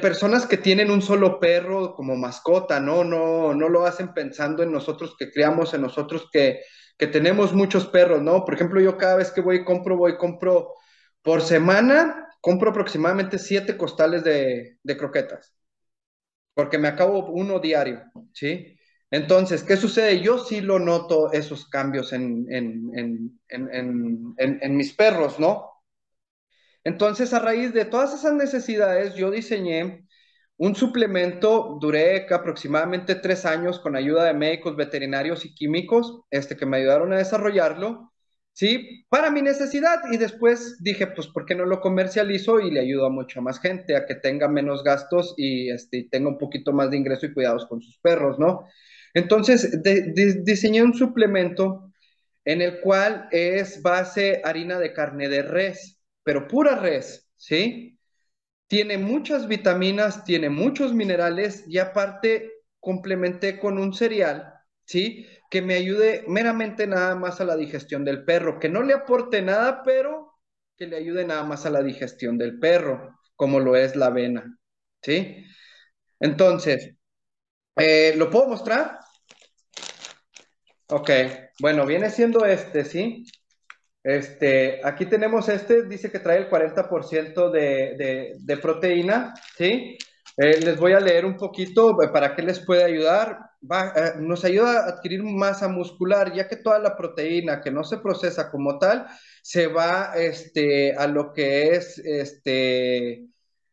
personas 0.00 0.46
que 0.46 0.56
tienen 0.58 0.90
un 0.92 1.02
solo 1.02 1.40
perro 1.40 1.94
como 1.94 2.16
mascota, 2.16 2.78
¿no? 2.78 3.02
No, 3.02 3.52
no 3.54 3.68
lo 3.68 3.84
hacen 3.84 4.14
pensando 4.14 4.62
en 4.62 4.70
nosotros 4.72 5.16
que 5.18 5.30
criamos, 5.30 5.74
en 5.74 5.82
nosotros 5.82 6.28
que, 6.32 6.60
tenemos 6.98 7.54
muchos 7.54 7.86
perros, 7.86 8.22
¿no? 8.22 8.44
Por 8.44 8.54
ejemplo, 8.54 8.80
yo 8.80 8.98
cada 8.98 9.16
vez 9.16 9.32
que 9.32 9.40
voy 9.40 9.56
y 9.56 9.64
compro, 9.64 9.96
voy 9.96 10.12
y 10.12 10.18
compro 10.18 10.74
por 11.22 11.40
semana, 11.42 12.28
compro 12.42 12.70
aproximadamente 12.70 13.38
siete 13.38 13.76
costales 13.76 14.22
de 14.22 14.96
croquetas, 14.98 15.54
porque 16.60 16.76
me 16.76 16.88
acabo 16.88 17.24
uno 17.30 17.58
diario, 17.58 18.02
¿sí? 18.34 18.76
Entonces, 19.10 19.62
¿qué 19.64 19.78
sucede? 19.78 20.20
Yo 20.20 20.36
sí 20.36 20.60
lo 20.60 20.78
noto 20.78 21.32
esos 21.32 21.66
cambios 21.66 22.12
en, 22.12 22.44
mis 24.76 24.92
perros, 24.92 25.40
¿no? 25.40 25.70
Entonces, 26.84 27.32
a 27.32 27.38
raíz 27.38 27.72
de 27.72 27.86
todas 27.86 28.12
esas 28.12 28.34
necesidades, 28.34 29.14
yo 29.14 29.30
diseñé 29.30 30.06
un 30.58 30.74
suplemento, 30.74 31.78
duré 31.80 32.26
aproximadamente 32.30 33.14
tres 33.14 33.46
años 33.46 33.80
con 33.80 33.96
ayuda 33.96 34.24
de 34.24 34.34
médicos 34.34 34.76
veterinarios 34.76 35.46
y 35.46 35.54
químicos, 35.54 36.24
este, 36.30 36.58
que 36.58 36.66
me 36.66 36.76
ayudaron 36.76 37.14
a 37.14 37.16
desarrollarlo, 37.16 38.09
¿sí? 38.52 39.04
Para 39.08 39.30
mi 39.30 39.42
necesidad. 39.42 40.00
Y 40.10 40.16
después 40.16 40.78
dije, 40.82 41.06
pues, 41.08 41.28
¿por 41.28 41.46
qué 41.46 41.54
no 41.54 41.64
lo 41.66 41.80
comercializo 41.80 42.60
y 42.60 42.70
le 42.70 42.80
ayudo 42.80 43.06
a 43.06 43.10
mucha 43.10 43.40
más 43.40 43.60
gente 43.60 43.96
a 43.96 44.06
que 44.06 44.14
tenga 44.16 44.48
menos 44.48 44.84
gastos 44.84 45.34
y 45.36 45.70
este, 45.70 46.08
tenga 46.10 46.28
un 46.28 46.38
poquito 46.38 46.72
más 46.72 46.90
de 46.90 46.96
ingreso 46.96 47.26
y 47.26 47.34
cuidados 47.34 47.66
con 47.66 47.80
sus 47.80 47.98
perros, 47.98 48.38
¿no? 48.38 48.66
Entonces, 49.14 49.80
diseñé 50.44 50.82
un 50.82 50.94
suplemento 50.94 51.92
en 52.44 52.62
el 52.62 52.80
cual 52.80 53.28
es 53.32 53.82
base 53.82 54.40
harina 54.44 54.78
de 54.78 54.92
carne 54.92 55.28
de 55.28 55.42
res, 55.42 56.00
pero 56.22 56.46
pura 56.46 56.76
res, 56.76 57.28
¿sí? 57.36 57.90
tiene 58.70 58.98
muchas 58.98 59.48
vitaminas, 59.48 60.24
tiene 60.24 60.48
muchos 60.48 60.94
minerales 60.94 61.64
y 61.66 61.78
aparte 61.78 62.52
complementé 62.78 63.58
con 63.58 63.78
un 63.78 63.92
cereal, 63.92 64.54
¿sí? 64.90 65.24
Que 65.50 65.62
me 65.62 65.74
ayude 65.74 66.24
meramente 66.26 66.86
nada 66.88 67.14
más 67.14 67.40
a 67.40 67.44
la 67.44 67.56
digestión 67.56 68.04
del 68.04 68.24
perro, 68.24 68.58
que 68.58 68.68
no 68.68 68.82
le 68.82 68.92
aporte 68.92 69.40
nada, 69.40 69.82
pero 69.84 70.32
que 70.76 70.88
le 70.88 70.96
ayude 70.96 71.24
nada 71.24 71.44
más 71.44 71.64
a 71.64 71.70
la 71.70 71.80
digestión 71.80 72.36
del 72.38 72.58
perro, 72.58 73.16
como 73.36 73.60
lo 73.60 73.76
es 73.76 73.94
la 73.94 74.06
avena, 74.06 74.58
¿sí? 75.00 75.44
Entonces, 76.18 76.96
eh, 77.76 78.14
¿lo 78.16 78.30
puedo 78.30 78.48
mostrar? 78.48 78.98
Ok, 80.88 81.10
bueno, 81.60 81.86
viene 81.86 82.10
siendo 82.10 82.44
este, 82.44 82.84
¿sí? 82.84 83.24
Este, 84.02 84.80
aquí 84.82 85.06
tenemos 85.06 85.48
este, 85.48 85.84
dice 85.84 86.10
que 86.10 86.18
trae 86.18 86.38
el 86.38 86.48
40% 86.50 87.50
de, 87.52 88.34
de, 88.40 88.56
proteína, 88.56 89.34
¿sí? 89.56 89.96
Eh, 90.36 90.60
les 90.64 90.76
voy 90.78 90.94
a 90.94 91.00
leer 91.00 91.24
un 91.24 91.36
poquito 91.36 92.02
eh, 92.02 92.08
para 92.08 92.34
qué 92.34 92.42
les 92.42 92.58
puede 92.58 92.82
ayudar. 92.82 93.49
Eh, 93.62 94.12
nos 94.18 94.44
ayuda 94.44 94.86
a 94.86 94.88
adquirir 94.88 95.22
masa 95.22 95.68
muscular, 95.68 96.32
ya 96.32 96.48
que 96.48 96.56
toda 96.56 96.78
la 96.78 96.96
proteína 96.96 97.60
que 97.60 97.70
no 97.70 97.84
se 97.84 97.98
procesa 97.98 98.50
como 98.50 98.78
tal 98.78 99.06
se 99.42 99.66
va 99.66 100.14
este, 100.16 100.94
a 100.96 101.06
lo 101.06 101.32
que 101.32 101.74
es 101.74 101.98
este, 101.98 103.26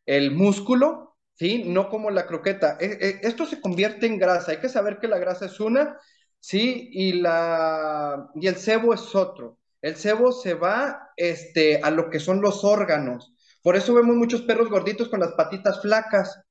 el 0.05 0.31
músculo, 0.31 1.15
¿sí? 1.35 1.63
No 1.65 1.89
como 1.89 2.09
la 2.11 2.27
croqueta. 2.27 2.77
esto 2.79 3.45
se 3.45 3.61
convierte 3.61 4.07
en 4.07 4.19
grasa. 4.19 4.51
Hay 4.51 4.59
que 4.59 4.69
saber 4.69 4.99
que 4.99 5.07
la 5.07 5.19
grasa 5.19 5.45
es 5.45 5.59
una, 5.59 5.97
¿sí? 6.39 6.89
Y, 6.91 7.13
la, 7.21 8.29
y 8.35 8.47
el 8.47 8.57
sebo 8.57 8.93
es 8.93 9.15
otro. 9.15 9.57
El 9.81 9.95
sebo 9.95 10.33
se 10.33 10.53
va 10.53 11.11
este, 11.15 11.79
a 11.81 11.91
lo 11.91 12.09
que 12.09 12.19
son 12.19 12.41
los 12.41 12.65
órganos. 12.65 13.33
Por 13.63 13.77
eso 13.77 13.93
vemos 13.93 14.15
muchos 14.17 14.41
perros 14.41 14.69
gorditos 14.69 15.07
con 15.07 15.21
las 15.21 15.31
patitas 15.33 15.81
flacas. 15.81 16.41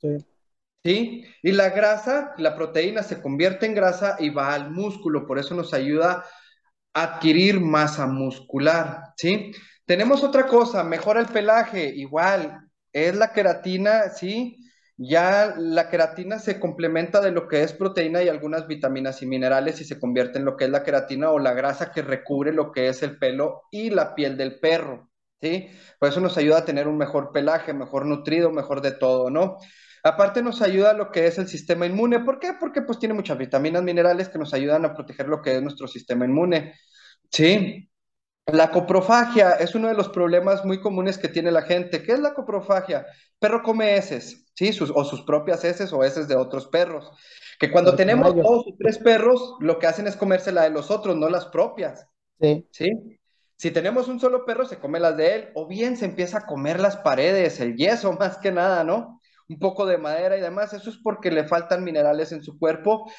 Sí. 0.00 0.08
¿Sí? 0.82 1.24
Y 1.42 1.52
la 1.52 1.70
grasa, 1.70 2.32
la 2.38 2.56
proteína 2.56 3.02
se 3.02 3.20
convierte 3.20 3.66
en 3.66 3.74
grasa 3.74 4.16
y 4.18 4.30
va 4.30 4.54
al 4.54 4.70
músculo. 4.70 5.26
Por 5.26 5.38
eso 5.38 5.54
nos 5.54 5.74
ayuda 5.74 6.24
a 6.94 7.02
adquirir 7.02 7.60
masa 7.60 8.06
muscular. 8.06 9.12
¿Sí? 9.16 9.52
Tenemos 9.86 10.22
otra 10.24 10.46
cosa, 10.46 10.84
mejora 10.84 11.20
el 11.20 11.26
pelaje. 11.26 11.92
Igual, 11.94 12.60
es 12.92 13.14
la 13.14 13.32
queratina, 13.32 14.08
¿sí? 14.10 14.56
Ya 14.96 15.54
la 15.56 15.88
queratina 15.88 16.38
se 16.38 16.60
complementa 16.60 17.20
de 17.20 17.30
lo 17.30 17.48
que 17.48 17.62
es 17.62 17.72
proteína 17.72 18.22
y 18.22 18.28
algunas 18.28 18.66
vitaminas 18.66 19.22
y 19.22 19.26
minerales 19.26 19.80
y 19.80 19.84
se 19.84 19.98
convierte 19.98 20.38
en 20.38 20.44
lo 20.44 20.56
que 20.56 20.64
es 20.66 20.70
la 20.70 20.82
queratina 20.84 21.30
o 21.30 21.38
la 21.38 21.54
grasa 21.54 21.90
que 21.90 22.02
recubre 22.02 22.52
lo 22.52 22.70
que 22.70 22.88
es 22.88 23.02
el 23.02 23.18
pelo 23.18 23.62
y 23.70 23.90
la 23.90 24.14
piel 24.14 24.36
del 24.36 24.60
perro, 24.60 25.10
¿sí? 25.40 25.70
Por 25.98 26.10
eso 26.10 26.20
nos 26.20 26.36
ayuda 26.36 26.58
a 26.58 26.64
tener 26.66 26.86
un 26.86 26.98
mejor 26.98 27.32
pelaje, 27.32 27.72
mejor 27.72 28.04
nutrido, 28.06 28.50
mejor 28.52 28.82
de 28.82 28.92
todo, 28.92 29.30
¿no? 29.30 29.56
Aparte 30.02 30.42
nos 30.42 30.62
ayuda 30.62 30.90
a 30.90 30.94
lo 30.94 31.10
que 31.10 31.26
es 31.26 31.38
el 31.38 31.48
sistema 31.48 31.86
inmune. 31.86 32.20
¿Por 32.20 32.38
qué? 32.38 32.54
Porque 32.58 32.82
pues 32.82 32.98
tiene 32.98 33.14
muchas 33.14 33.38
vitaminas, 33.38 33.82
minerales 33.82 34.28
que 34.28 34.38
nos 34.38 34.54
ayudan 34.54 34.84
a 34.84 34.94
proteger 34.94 35.28
lo 35.28 35.42
que 35.42 35.56
es 35.56 35.62
nuestro 35.62 35.86
sistema 35.86 36.24
inmune, 36.24 36.74
¿sí? 37.30 37.90
La 38.46 38.70
coprofagia 38.70 39.52
es 39.52 39.74
uno 39.74 39.88
de 39.88 39.94
los 39.94 40.08
problemas 40.08 40.64
muy 40.64 40.80
comunes 40.80 41.18
que 41.18 41.28
tiene 41.28 41.52
la 41.52 41.62
gente. 41.62 42.02
¿Qué 42.02 42.12
es 42.12 42.20
la 42.20 42.34
coprofagia? 42.34 43.06
Perro 43.38 43.62
come 43.62 43.96
heces, 43.96 44.46
¿sí? 44.54 44.70
o 44.94 45.04
sus 45.04 45.22
propias 45.22 45.64
heces 45.64 45.92
o 45.92 46.02
heces 46.02 46.26
de 46.26 46.36
otros 46.36 46.66
perros. 46.66 47.10
Que 47.58 47.70
cuando 47.70 47.94
tenemos 47.94 48.34
dos 48.34 48.64
o 48.66 48.74
tres 48.78 48.98
perros, 48.98 49.56
lo 49.60 49.78
que 49.78 49.86
hacen 49.86 50.06
es 50.06 50.16
comerse 50.16 50.50
la 50.50 50.62
de 50.62 50.70
los 50.70 50.90
otros, 50.90 51.16
no 51.16 51.28
las 51.28 51.46
propias. 51.46 52.06
Sí. 52.40 52.66
¿Sí? 52.70 52.90
Si 53.56 53.70
tenemos 53.70 54.08
un 54.08 54.18
solo 54.18 54.46
perro, 54.46 54.64
se 54.64 54.78
come 54.78 54.98
las 54.98 55.18
de 55.18 55.34
él, 55.34 55.48
o 55.54 55.66
bien 55.66 55.98
se 55.98 56.06
empieza 56.06 56.38
a 56.38 56.46
comer 56.46 56.80
las 56.80 56.96
paredes, 56.96 57.60
el 57.60 57.76
yeso 57.76 58.12
más 58.18 58.38
que 58.38 58.52
nada, 58.52 58.84
¿no? 58.84 59.19
Un 59.50 59.58
poco 59.58 59.84
de 59.84 59.98
madera 59.98 60.36
y 60.36 60.40
demás. 60.40 60.72
Eso 60.72 60.90
es 60.90 60.96
porque 61.02 61.30
le 61.30 61.44
faltan 61.44 61.84
minerales 61.84 62.32
en 62.32 62.42
su 62.42 62.58
cuerpo 62.58 63.10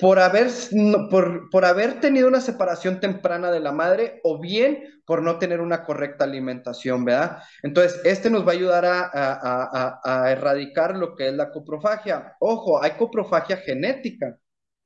por 0.00 0.18
haber, 0.18 0.48
por, 1.10 1.50
por, 1.50 1.64
haber 1.64 2.00
tenido 2.00 2.26
una 2.26 2.40
separación 2.40 3.00
temprana 3.00 3.52
de 3.52 3.60
la 3.60 3.70
madre 3.70 4.20
o 4.24 4.40
bien 4.40 4.82
por 5.04 5.22
no 5.22 5.38
tener 5.38 5.60
una 5.60 5.84
correcta 5.84 6.24
alimentación, 6.24 7.04
¿verdad? 7.04 7.42
Entonces, 7.62 8.00
este 8.04 8.30
nos 8.30 8.46
va 8.46 8.52
a 8.52 8.54
ayudar 8.54 8.84
a, 8.86 9.10
a, 9.12 10.00
a, 10.02 10.32
erradicar 10.32 10.96
lo 10.96 11.14
que 11.14 11.28
es 11.28 11.34
la 11.34 11.50
coprofagia. 11.50 12.34
Ojo, 12.40 12.82
hay 12.82 12.92
coprofagia 12.92 13.58
genética, 13.58 14.38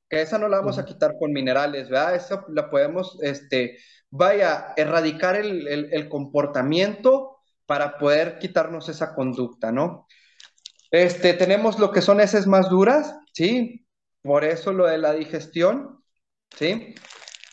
que 0.09 0.21
esa 0.21 0.37
no 0.37 0.49
la 0.49 0.57
vamos 0.57 0.77
a 0.77 0.85
quitar 0.85 1.13
con 1.17 1.31
minerales, 1.31 1.89
¿verdad? 1.89 2.15
Esa 2.15 2.45
la 2.49 2.69
podemos, 2.69 3.17
este, 3.21 3.77
vaya, 4.09 4.73
erradicar 4.75 5.35
el, 5.37 5.67
el, 5.67 5.89
el 5.93 6.09
comportamiento 6.09 7.37
para 7.65 7.97
poder 7.97 8.37
quitarnos 8.39 8.89
esa 8.89 9.15
conducta, 9.15 9.71
¿no? 9.71 10.07
Este, 10.95 11.33
tenemos 11.33 11.77
lo 11.77 11.91
que 11.91 12.01
son 12.01 12.21
heces 12.21 12.47
más 12.47 12.69
duras, 12.69 13.13
¿sí? 13.33 13.85
Por 14.21 14.45
eso 14.45 14.71
lo 14.71 14.85
de 14.85 14.97
la 14.97 15.11
digestión, 15.11 16.01
¿sí? 16.55 16.95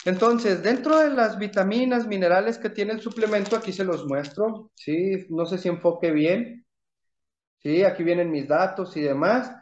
Entonces, 0.04 0.62
dentro 0.62 0.98
de 0.98 1.10
las 1.10 1.38
vitaminas, 1.38 2.06
minerales 2.06 2.56
que 2.56 2.70
tiene 2.70 2.92
el 2.92 3.00
suplemento, 3.00 3.56
aquí 3.56 3.72
se 3.72 3.82
los 3.82 4.06
muestro, 4.06 4.70
¿sí? 4.76 5.26
No 5.28 5.44
sé 5.44 5.58
si 5.58 5.68
enfoque 5.68 6.12
bien, 6.12 6.64
¿sí? 7.64 7.82
Aquí 7.82 8.04
vienen 8.04 8.30
mis 8.30 8.46
datos 8.46 8.96
y 8.96 9.00
demás. 9.00 9.52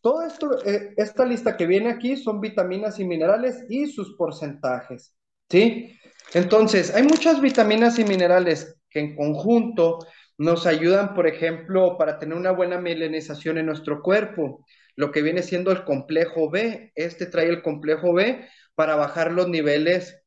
Todo 0.00 0.22
esto, 0.22 0.64
eh, 0.64 0.94
esta 0.96 1.26
lista 1.26 1.58
que 1.58 1.66
viene 1.66 1.90
aquí 1.90 2.16
son 2.16 2.40
vitaminas 2.40 2.98
y 3.00 3.04
minerales 3.04 3.66
y 3.68 3.86
sus 3.86 4.16
porcentajes, 4.16 5.14
¿sí? 5.50 5.94
Entonces, 6.32 6.94
hay 6.94 7.02
muchas 7.02 7.42
vitaminas 7.42 7.98
y 7.98 8.04
minerales 8.04 8.78
que 8.88 9.00
en 9.00 9.14
conjunto 9.14 9.98
nos 10.38 10.66
ayudan, 10.66 11.14
por 11.14 11.26
ejemplo, 11.26 11.96
para 11.98 12.18
tener 12.18 12.36
una 12.36 12.50
buena 12.50 12.78
melanización 12.78 13.58
en 13.58 13.66
nuestro 13.66 14.02
cuerpo 14.02 14.64
lo 14.96 15.12
que 15.12 15.22
viene 15.22 15.42
siendo 15.42 15.70
el 15.70 15.84
complejo 15.84 16.50
B. 16.50 16.92
Este 16.94 17.26
trae 17.26 17.48
el 17.48 17.62
complejo 17.62 18.12
B 18.14 18.48
para 18.74 18.96
bajar 18.96 19.30
los 19.30 19.48
niveles 19.48 20.22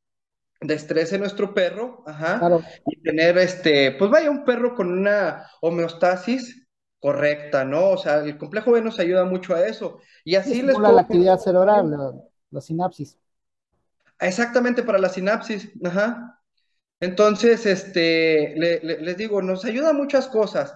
de 0.62 0.74
estrés 0.74 1.12
en 1.14 1.22
nuestro 1.22 1.54
perro, 1.54 2.04
ajá, 2.06 2.42
y 2.86 3.02
tener 3.02 3.38
este, 3.38 3.94
pues 3.94 4.12
vaya, 4.12 4.30
un 4.30 4.44
perro 4.44 4.76
con 4.76 4.92
una 4.92 5.50
homeostasis 5.62 6.68
correcta, 7.00 7.64
¿no? 7.64 7.92
O 7.92 7.98
sea, 7.98 8.18
el 8.18 8.38
complejo 8.38 8.72
B 8.72 8.82
nos 8.82 9.00
ayuda 9.00 9.24
mucho 9.24 9.56
a 9.56 9.66
eso. 9.66 10.00
Y 10.26 10.36
así 10.36 10.62
les 10.62 10.78
la 10.78 11.02
actividad 11.02 11.40
cerebral, 11.40 12.22
la, 12.52 12.62
sinapsis. 12.62 13.18
Exactamente, 14.20 14.84
para 14.84 15.00
la 15.00 15.08
sinapsis, 15.08 15.72
ajá. 15.84 16.39
Entonces, 17.00 17.66
este, 17.66 18.56
les 18.56 19.18
digo, 19.18 19.42
nos 19.42 19.66
ayuda 19.66 19.92
a 19.92 19.94
muchas 19.94 20.28
cosas. 20.28 20.74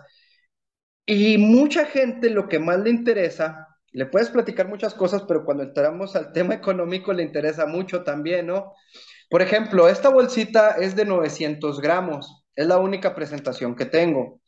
Y 1.06 1.38
mucha 1.38 1.86
gente 1.86 2.30
lo 2.30 2.48
que 2.48 2.60
más 2.60 2.80
le 2.80 2.90
interesa 2.90 3.74
le 3.94 4.08
puedes 4.08 4.30
platicar 4.30 4.68
muchas 4.68 4.94
cosas, 4.96 5.24
pero 5.28 5.46
cuando 5.46 5.64
entramos 5.64 6.16
al 6.16 6.34
tema 6.34 6.56
económico 6.56 7.14
le 7.14 7.24
interesa 7.24 7.68
mucho 7.68 8.04
también, 8.04 8.48
¿no? 8.48 8.74
Por 9.30 9.42
ejemplo, 9.42 9.88
esta 9.88 10.10
bolsita 10.10 10.72
es 10.72 10.96
de 10.96 11.06
900 11.06 11.80
gramos, 11.80 12.44
es 12.56 12.66
la 12.68 12.80
única 12.80 13.14
presentación 13.16 13.76
que 13.76 13.86
tengo. 13.86 14.42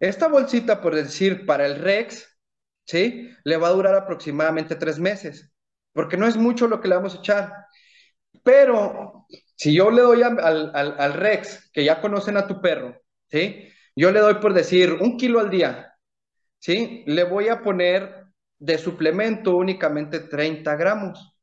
Esta 0.00 0.28
bolsita, 0.28 0.80
por 0.82 0.94
decir, 0.94 1.46
para 1.46 1.64
el 1.66 1.76
Rex, 1.76 2.38
¿sí? 2.84 3.30
Le 3.44 3.56
va 3.56 3.68
a 3.68 3.72
durar 3.72 3.94
aproximadamente 3.94 4.76
tres 4.76 4.98
meses, 4.98 5.50
porque 5.94 6.18
no 6.18 6.26
es 6.26 6.36
mucho 6.36 6.68
lo 6.68 6.80
que 6.80 6.88
le 6.88 6.96
vamos 6.96 7.14
a 7.14 7.18
echar. 7.18 7.52
Pero 8.42 9.26
si 9.56 9.74
yo 9.74 9.90
le 9.90 10.02
doy 10.02 10.22
al, 10.22 10.38
al 10.74 11.14
Rex, 11.14 11.70
que 11.72 11.84
ya 11.84 12.00
conocen 12.00 12.36
a 12.36 12.46
tu 12.46 12.60
perro, 12.60 12.96
¿sí? 13.30 13.68
Yo 13.94 14.10
le 14.10 14.20
doy 14.20 14.34
por 14.34 14.54
decir 14.54 14.94
un 14.94 15.16
kilo 15.16 15.40
al 15.40 15.50
día, 15.50 15.94
¿sí? 16.58 17.04
Le 17.06 17.24
voy 17.24 17.48
a 17.48 17.62
poner 17.62 18.26
de 18.58 18.78
suplemento 18.78 19.56
únicamente 19.56 20.20
30 20.20 20.76
gramos. 20.76 21.34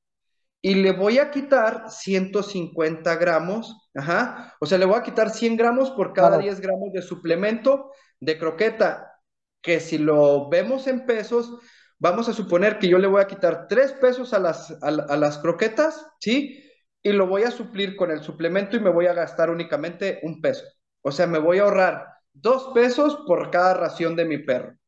Y 0.61 0.75
le 0.75 0.91
voy 0.91 1.19
a 1.19 1.31
quitar 1.31 1.89
150 1.89 3.15
gramos, 3.15 3.89
ajá, 3.95 4.55
o 4.59 4.65
sea, 4.65 4.77
le 4.77 4.85
voy 4.85 4.97
a 4.97 5.03
quitar 5.03 5.29
100 5.29 5.55
gramos 5.55 5.91
por 5.91 6.11
cada 6.13 6.37
10 6.37 6.59
gramos 6.59 6.91
de 6.91 7.01
suplemento 7.01 7.91
de 8.19 8.37
croqueta, 8.37 9.13
que 9.61 9.79
si 9.79 9.97
lo 9.97 10.49
vemos 10.49 10.87
en 10.87 11.05
pesos, 11.05 11.59
vamos 11.97 12.27
a 12.27 12.33
suponer 12.33 12.77
que 12.77 12.89
yo 12.89 12.97
le 12.97 13.07
voy 13.07 13.21
a 13.21 13.27
quitar 13.27 13.67
3 13.69 13.93
pesos 13.93 14.33
a 14.33 14.39
las, 14.39 14.71
a, 14.83 14.87
a 14.87 15.17
las 15.17 15.37
croquetas, 15.37 16.05
¿sí? 16.19 16.61
Y 17.01 17.13
lo 17.13 17.27
voy 17.27 17.43
a 17.43 17.51
suplir 17.51 17.95
con 17.95 18.11
el 18.11 18.21
suplemento 18.21 18.75
y 18.75 18.79
me 18.79 18.89
voy 18.89 19.07
a 19.07 19.13
gastar 19.13 19.49
únicamente 19.49 20.19
un 20.23 20.41
peso. 20.41 20.65
O 21.01 21.11
sea, 21.11 21.27
me 21.27 21.39
voy 21.39 21.59
a 21.59 21.63
ahorrar 21.63 22.07
2 22.33 22.71
pesos 22.73 23.23
por 23.25 23.49
cada 23.51 23.73
ración 23.73 24.15
de 24.15 24.25
mi 24.25 24.37
perro 24.39 24.79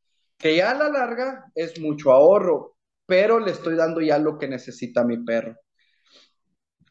que 0.41 0.55
ya 0.55 0.71
a 0.71 0.75
la 0.75 0.89
larga 0.89 1.45
es 1.53 1.79
mucho 1.79 2.11
ahorro, 2.11 2.75
pero 3.05 3.39
le 3.39 3.51
estoy 3.51 3.75
dando 3.75 4.01
ya 4.01 4.17
lo 4.17 4.37
que 4.39 4.47
necesita 4.47 5.03
mi 5.03 5.23
perro. 5.23 5.55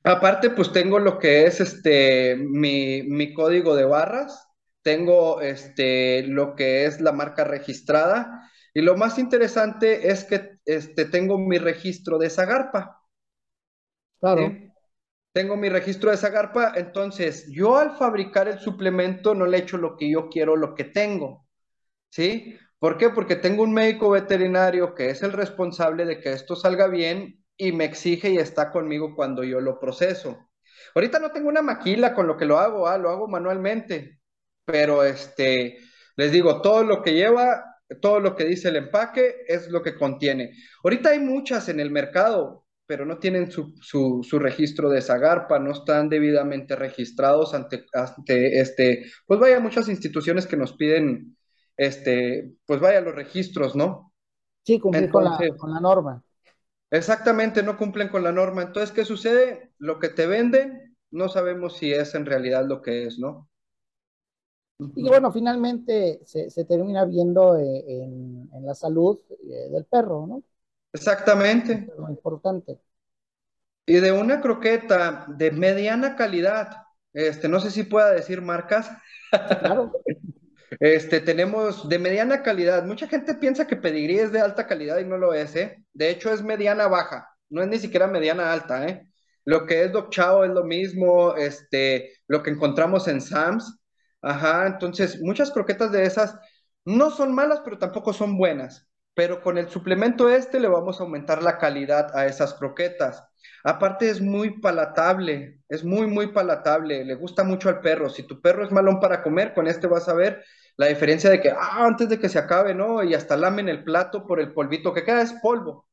Aparte, 0.04 0.50
pues 0.50 0.72
tengo 0.72 0.98
lo 0.98 1.18
que 1.18 1.44
es 1.44 1.60
este 1.60 2.36
mi, 2.36 3.34
código 3.34 3.74
de 3.74 3.84
barras, 3.84 4.48
tengo 4.82 5.40
este 5.40 6.22
lo 6.22 6.54
que 6.54 6.86
es 6.86 7.00
la 7.00 7.12
marca 7.12 7.44
registrada 7.44 8.48
y 8.72 8.80
lo 8.80 8.96
más 8.96 9.18
interesante 9.18 10.10
es 10.10 10.24
que 10.24 10.58
este 10.64 11.04
tengo 11.04 11.36
mi 11.36 11.58
registro 11.58 12.18
de 12.18 12.30
Zagarpa. 12.30 13.02
Claro. 14.20 14.69
Tengo 15.32 15.56
mi 15.56 15.68
registro 15.68 16.10
de 16.10 16.16
Zagarpa, 16.16 16.72
entonces 16.76 17.46
yo 17.52 17.76
al 17.76 17.96
fabricar 17.96 18.48
el 18.48 18.58
suplemento 18.58 19.34
no 19.34 19.46
le 19.46 19.58
echo 19.58 19.76
lo 19.76 19.96
que 19.96 20.10
yo 20.10 20.28
quiero, 20.28 20.56
lo 20.56 20.74
que 20.74 20.84
tengo 20.84 21.46
¿sí? 22.10 22.58
¿Por 22.78 22.98
qué? 22.98 23.10
Porque 23.10 23.36
tengo 23.36 23.62
un 23.62 23.72
médico 23.72 24.10
veterinario 24.10 24.94
que 24.94 25.10
es 25.10 25.22
el 25.22 25.32
responsable 25.32 26.04
de 26.04 26.20
que 26.20 26.32
esto 26.32 26.56
salga 26.56 26.88
bien 26.88 27.44
y 27.56 27.72
me 27.72 27.84
exige 27.84 28.30
y 28.30 28.38
está 28.38 28.70
conmigo 28.70 29.14
cuando 29.14 29.44
yo 29.44 29.60
lo 29.60 29.78
proceso. 29.78 30.50
Ahorita 30.94 31.18
no 31.18 31.30
tengo 31.30 31.48
una 31.48 31.62
maquila 31.62 32.14
con 32.14 32.26
lo 32.26 32.36
que 32.36 32.46
lo 32.46 32.58
hago, 32.58 32.88
ah, 32.88 32.98
lo 32.98 33.10
hago 33.10 33.28
manualmente, 33.28 34.20
pero 34.64 35.04
este, 35.04 35.78
les 36.16 36.32
digo, 36.32 36.62
todo 36.62 36.82
lo 36.84 37.02
que 37.02 37.14
lleva, 37.14 37.64
todo 38.00 38.20
lo 38.20 38.34
que 38.34 38.44
dice 38.44 38.68
el 38.68 38.76
empaque 38.76 39.44
es 39.46 39.68
lo 39.68 39.82
que 39.82 39.94
contiene. 39.96 40.52
Ahorita 40.82 41.10
hay 41.10 41.18
muchas 41.18 41.68
en 41.68 41.80
el 41.80 41.90
mercado, 41.90 42.59
pero 42.90 43.06
no 43.06 43.20
tienen 43.20 43.52
su, 43.52 43.72
su, 43.80 44.38
registro 44.40 44.90
de 44.90 45.00
Zagarpa, 45.00 45.60
no 45.60 45.70
están 45.70 46.08
debidamente 46.08 46.74
registrados 46.74 47.54
ante, 47.54 47.86
ante, 47.92 48.58
este, 48.58 49.04
pues 49.28 49.38
vaya, 49.38 49.60
muchas 49.60 49.88
instituciones 49.88 50.44
que 50.44 50.56
nos 50.56 50.72
piden, 50.72 51.36
este, 51.76 52.52
pues 52.66 52.80
vaya, 52.80 53.00
los 53.00 53.14
registros, 53.14 53.76
¿no? 53.76 54.12
Sí, 54.64 54.80
cumplir 54.80 55.08
con, 55.08 55.22
la, 55.22 55.38
con 55.56 55.72
la 55.72 55.78
norma. 55.78 56.24
Exactamente, 56.90 57.62
no 57.62 57.76
cumplen 57.76 58.08
con 58.08 58.24
la 58.24 58.32
norma. 58.32 58.62
Entonces, 58.62 58.90
¿qué 58.90 59.04
sucede? 59.04 59.70
Lo 59.78 60.00
que 60.00 60.08
te 60.08 60.26
venden, 60.26 60.96
no 61.12 61.28
sabemos 61.28 61.76
si 61.76 61.92
es 61.92 62.16
en 62.16 62.26
realidad 62.26 62.66
lo 62.66 62.82
que 62.82 63.04
es, 63.04 63.20
¿no? 63.20 63.48
Y 64.96 65.06
bueno, 65.06 65.30
finalmente 65.30 66.22
se, 66.24 66.50
se 66.50 66.64
termina 66.64 67.04
viendo 67.04 67.56
eh, 67.56 67.84
en, 67.86 68.50
en, 68.52 68.66
la 68.66 68.74
salud 68.74 69.16
eh, 69.30 69.68
del 69.70 69.84
perro, 69.84 70.26
¿no? 70.26 70.42
Exactamente. 70.92 71.88
Lo 71.96 72.08
importante. 72.08 72.78
Y 73.86 73.94
de 73.94 74.12
una 74.12 74.40
croqueta 74.40 75.24
de 75.28 75.50
mediana 75.50 76.16
calidad, 76.16 76.76
este, 77.12 77.48
no 77.48 77.60
sé 77.60 77.70
si 77.70 77.82
pueda 77.84 78.10
decir 78.10 78.42
marcas. 78.42 78.90
claro. 79.30 79.92
Este, 80.78 81.20
tenemos 81.20 81.88
de 81.88 81.98
mediana 81.98 82.44
calidad. 82.44 82.84
Mucha 82.84 83.08
gente 83.08 83.34
piensa 83.34 83.66
que 83.66 83.74
pedigrí 83.74 84.20
es 84.20 84.30
de 84.30 84.40
alta 84.40 84.68
calidad 84.68 84.98
y 84.98 85.04
no 85.04 85.18
lo 85.18 85.34
es, 85.34 85.56
¿eh? 85.56 85.84
De 85.92 86.10
hecho, 86.10 86.32
es 86.32 86.42
mediana 86.42 86.86
baja, 86.86 87.28
no 87.48 87.60
es 87.60 87.68
ni 87.68 87.78
siquiera 87.78 88.06
mediana 88.06 88.52
alta, 88.52 88.86
¿eh? 88.86 89.10
Lo 89.44 89.66
que 89.66 89.82
es 89.82 89.92
Dog 89.92 90.10
Chow 90.10 90.44
es 90.44 90.50
lo 90.50 90.62
mismo, 90.62 91.34
este, 91.34 92.12
lo 92.28 92.42
que 92.44 92.50
encontramos 92.50 93.08
en 93.08 93.20
Sam's. 93.20 93.80
Ajá, 94.22 94.68
entonces, 94.68 95.20
muchas 95.20 95.50
croquetas 95.50 95.90
de 95.90 96.04
esas 96.04 96.38
no 96.84 97.10
son 97.10 97.34
malas, 97.34 97.60
pero 97.64 97.76
tampoco 97.76 98.12
son 98.12 98.38
buenas 98.38 98.89
pero 99.20 99.42
con 99.42 99.58
el 99.58 99.68
suplemento 99.68 100.30
este 100.30 100.58
le 100.58 100.66
vamos 100.66 100.98
a 100.98 101.02
aumentar 101.02 101.42
la 101.42 101.58
calidad 101.58 102.16
a 102.16 102.24
esas 102.24 102.54
croquetas. 102.54 103.22
Aparte 103.62 104.08
es 104.08 104.22
muy 104.22 104.60
palatable, 104.60 105.60
es 105.68 105.84
muy, 105.84 106.06
muy 106.06 106.28
palatable, 106.28 107.04
le 107.04 107.14
gusta 107.16 107.44
mucho 107.44 107.68
al 107.68 107.82
perro. 107.82 108.08
Si 108.08 108.22
tu 108.22 108.40
perro 108.40 108.64
es 108.64 108.72
malón 108.72 108.98
para 108.98 109.22
comer, 109.22 109.52
con 109.52 109.66
este 109.66 109.88
vas 109.88 110.08
a 110.08 110.14
ver 110.14 110.42
la 110.78 110.86
diferencia 110.86 111.28
de 111.28 111.38
que, 111.38 111.50
ah, 111.50 111.84
antes 111.84 112.08
de 112.08 112.18
que 112.18 112.30
se 112.30 112.38
acabe, 112.38 112.74
¿no? 112.74 113.04
Y 113.04 113.12
hasta 113.12 113.36
lamen 113.36 113.68
el 113.68 113.84
plato 113.84 114.26
por 114.26 114.40
el 114.40 114.54
polvito 114.54 114.94
que 114.94 115.04
queda, 115.04 115.20
es 115.20 115.34
polvo. 115.42 115.86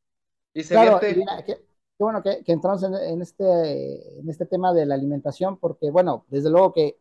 Y 0.53 0.63
se 0.63 0.75
claro, 0.75 0.97
qué, 1.01 1.21
bueno 1.99 2.23
que, 2.23 2.41
entramos 2.45 2.81
en, 2.83 3.21
este, 3.21 4.19
en 4.21 4.29
este 4.29 4.45
tema 4.45 4.73
de 4.73 4.85
la 4.85 4.95
alimentación, 4.95 5.57
porque, 5.57 5.91
bueno, 5.91 6.23
desde 6.29 6.49
luego 6.49 6.71
que 6.71 6.95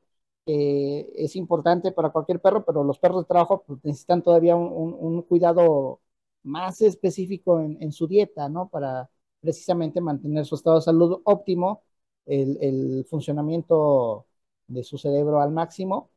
es 0.45 1.37
importante 1.37 1.93
para 1.93 2.11
cualquier 2.11 2.41
perro, 2.41 2.65
pero 2.65 2.83
los 2.83 2.99
perros 2.99 3.23
de 3.23 3.29
trabajo 3.29 3.63
pues, 3.65 3.79
necesitan 3.85 4.23
todavía 4.23 4.57
un 4.57 5.23
cuidado 5.23 6.01
más 6.47 6.81
específico 6.83 7.61
en, 7.61 7.93
su 7.93 8.07
dieta, 8.07 8.49
¿no? 8.49 8.69
Para 8.69 9.11
precisamente 9.41 10.01
mantener 10.01 10.47
su 10.47 10.55
estado 10.57 10.77
de 10.77 10.83
salud 10.83 11.21
óptimo, 11.25 11.85
el, 12.27 13.07
funcionamiento 13.09 14.27
de 14.67 14.83
su 14.85 14.99
cerebro 14.99 15.41
al 15.41 15.53
máximo 15.53 16.11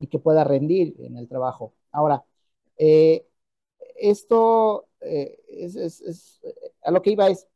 y 0.00 0.08
que 0.08 0.18
pueda 0.18 0.44
rendir 0.44 0.94
en 1.00 1.16
el 1.16 1.28
trabajo. 1.28 1.74
Ahora, 1.92 2.24
eh, 2.78 3.26
esto 3.96 4.88
eh, 5.00 5.38
es, 5.48 6.40
a 6.82 6.90
lo 6.90 7.02
que 7.02 7.10
iba 7.12 7.28
es, 7.28 7.48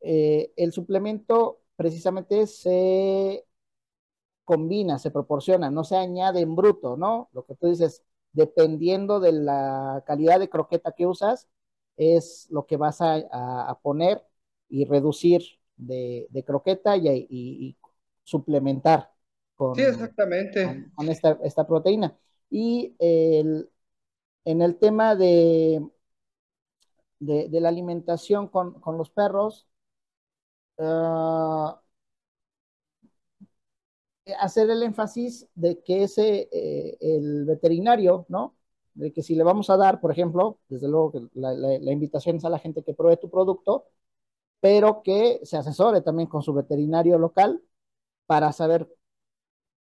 eh, 0.00 0.52
el 0.56 0.72
suplemento 0.72 1.60
precisamente 1.76 2.46
se 2.46 3.46
combina, 4.44 4.98
se 4.98 5.10
proporciona, 5.10 5.70
no 5.70 5.84
se 5.84 5.96
añade 5.96 6.40
en 6.40 6.54
bruto, 6.56 6.96
¿no? 6.96 7.28
Lo 7.32 7.44
que 7.46 7.54
tú 7.54 7.68
dices, 7.68 8.02
dependiendo 8.34 9.20
de 9.20 9.32
la 9.32 10.04
calidad 10.06 10.38
de 10.38 10.50
croqueta 10.50 10.92
que 10.92 11.06
usas, 11.06 11.48
es 11.96 12.48
lo 12.50 12.66
que 12.66 12.76
vas 12.76 12.98
a, 13.00 13.78
poner 13.82 14.22
y 14.68 14.84
reducir 14.84 15.42
de, 15.76 16.44
croqueta 16.46 16.96
y, 16.96 17.76
suplementar 18.24 19.10
con, 19.54 19.78
exactamente. 19.78 20.90
con, 20.94 21.08
esta, 21.08 21.66
proteína. 21.66 22.18
Y 22.50 22.94
en 22.98 23.68
el 24.44 24.78
tema 24.78 25.14
de, 25.14 25.82
de, 27.20 27.60
la 27.60 27.68
alimentación 27.68 28.48
con, 28.48 28.80
los 28.98 29.10
perros, 29.10 29.68
ah, 30.78 31.80
hacer 34.40 34.70
el 34.70 34.82
énfasis 34.82 35.48
de 35.54 35.82
que 35.82 36.04
ese, 36.04 36.48
eh, 36.52 36.96
el 37.00 37.44
veterinario, 37.44 38.26
¿no? 38.28 38.56
De 38.94 39.12
que 39.12 39.22
si 39.22 39.34
le 39.34 39.44
vamos 39.44 39.70
a 39.70 39.76
dar, 39.76 40.00
por 40.00 40.10
ejemplo, 40.12 40.58
desde 40.68 40.88
luego 40.88 41.12
que 41.12 41.28
la, 41.34 41.92
invitación 41.92 42.36
es 42.36 42.44
a 42.44 42.50
la 42.50 42.58
gente 42.58 42.82
que 42.82 42.94
pruebe 42.94 43.16
tu 43.16 43.30
producto, 43.30 43.86
pero 44.60 45.02
que 45.02 45.40
se 45.44 45.56
asesore 45.58 46.02
también 46.02 46.28
con 46.28 46.42
su 46.42 46.54
veterinario 46.54 47.18
local 47.18 47.62
para 48.26 48.52
saber 48.52 48.88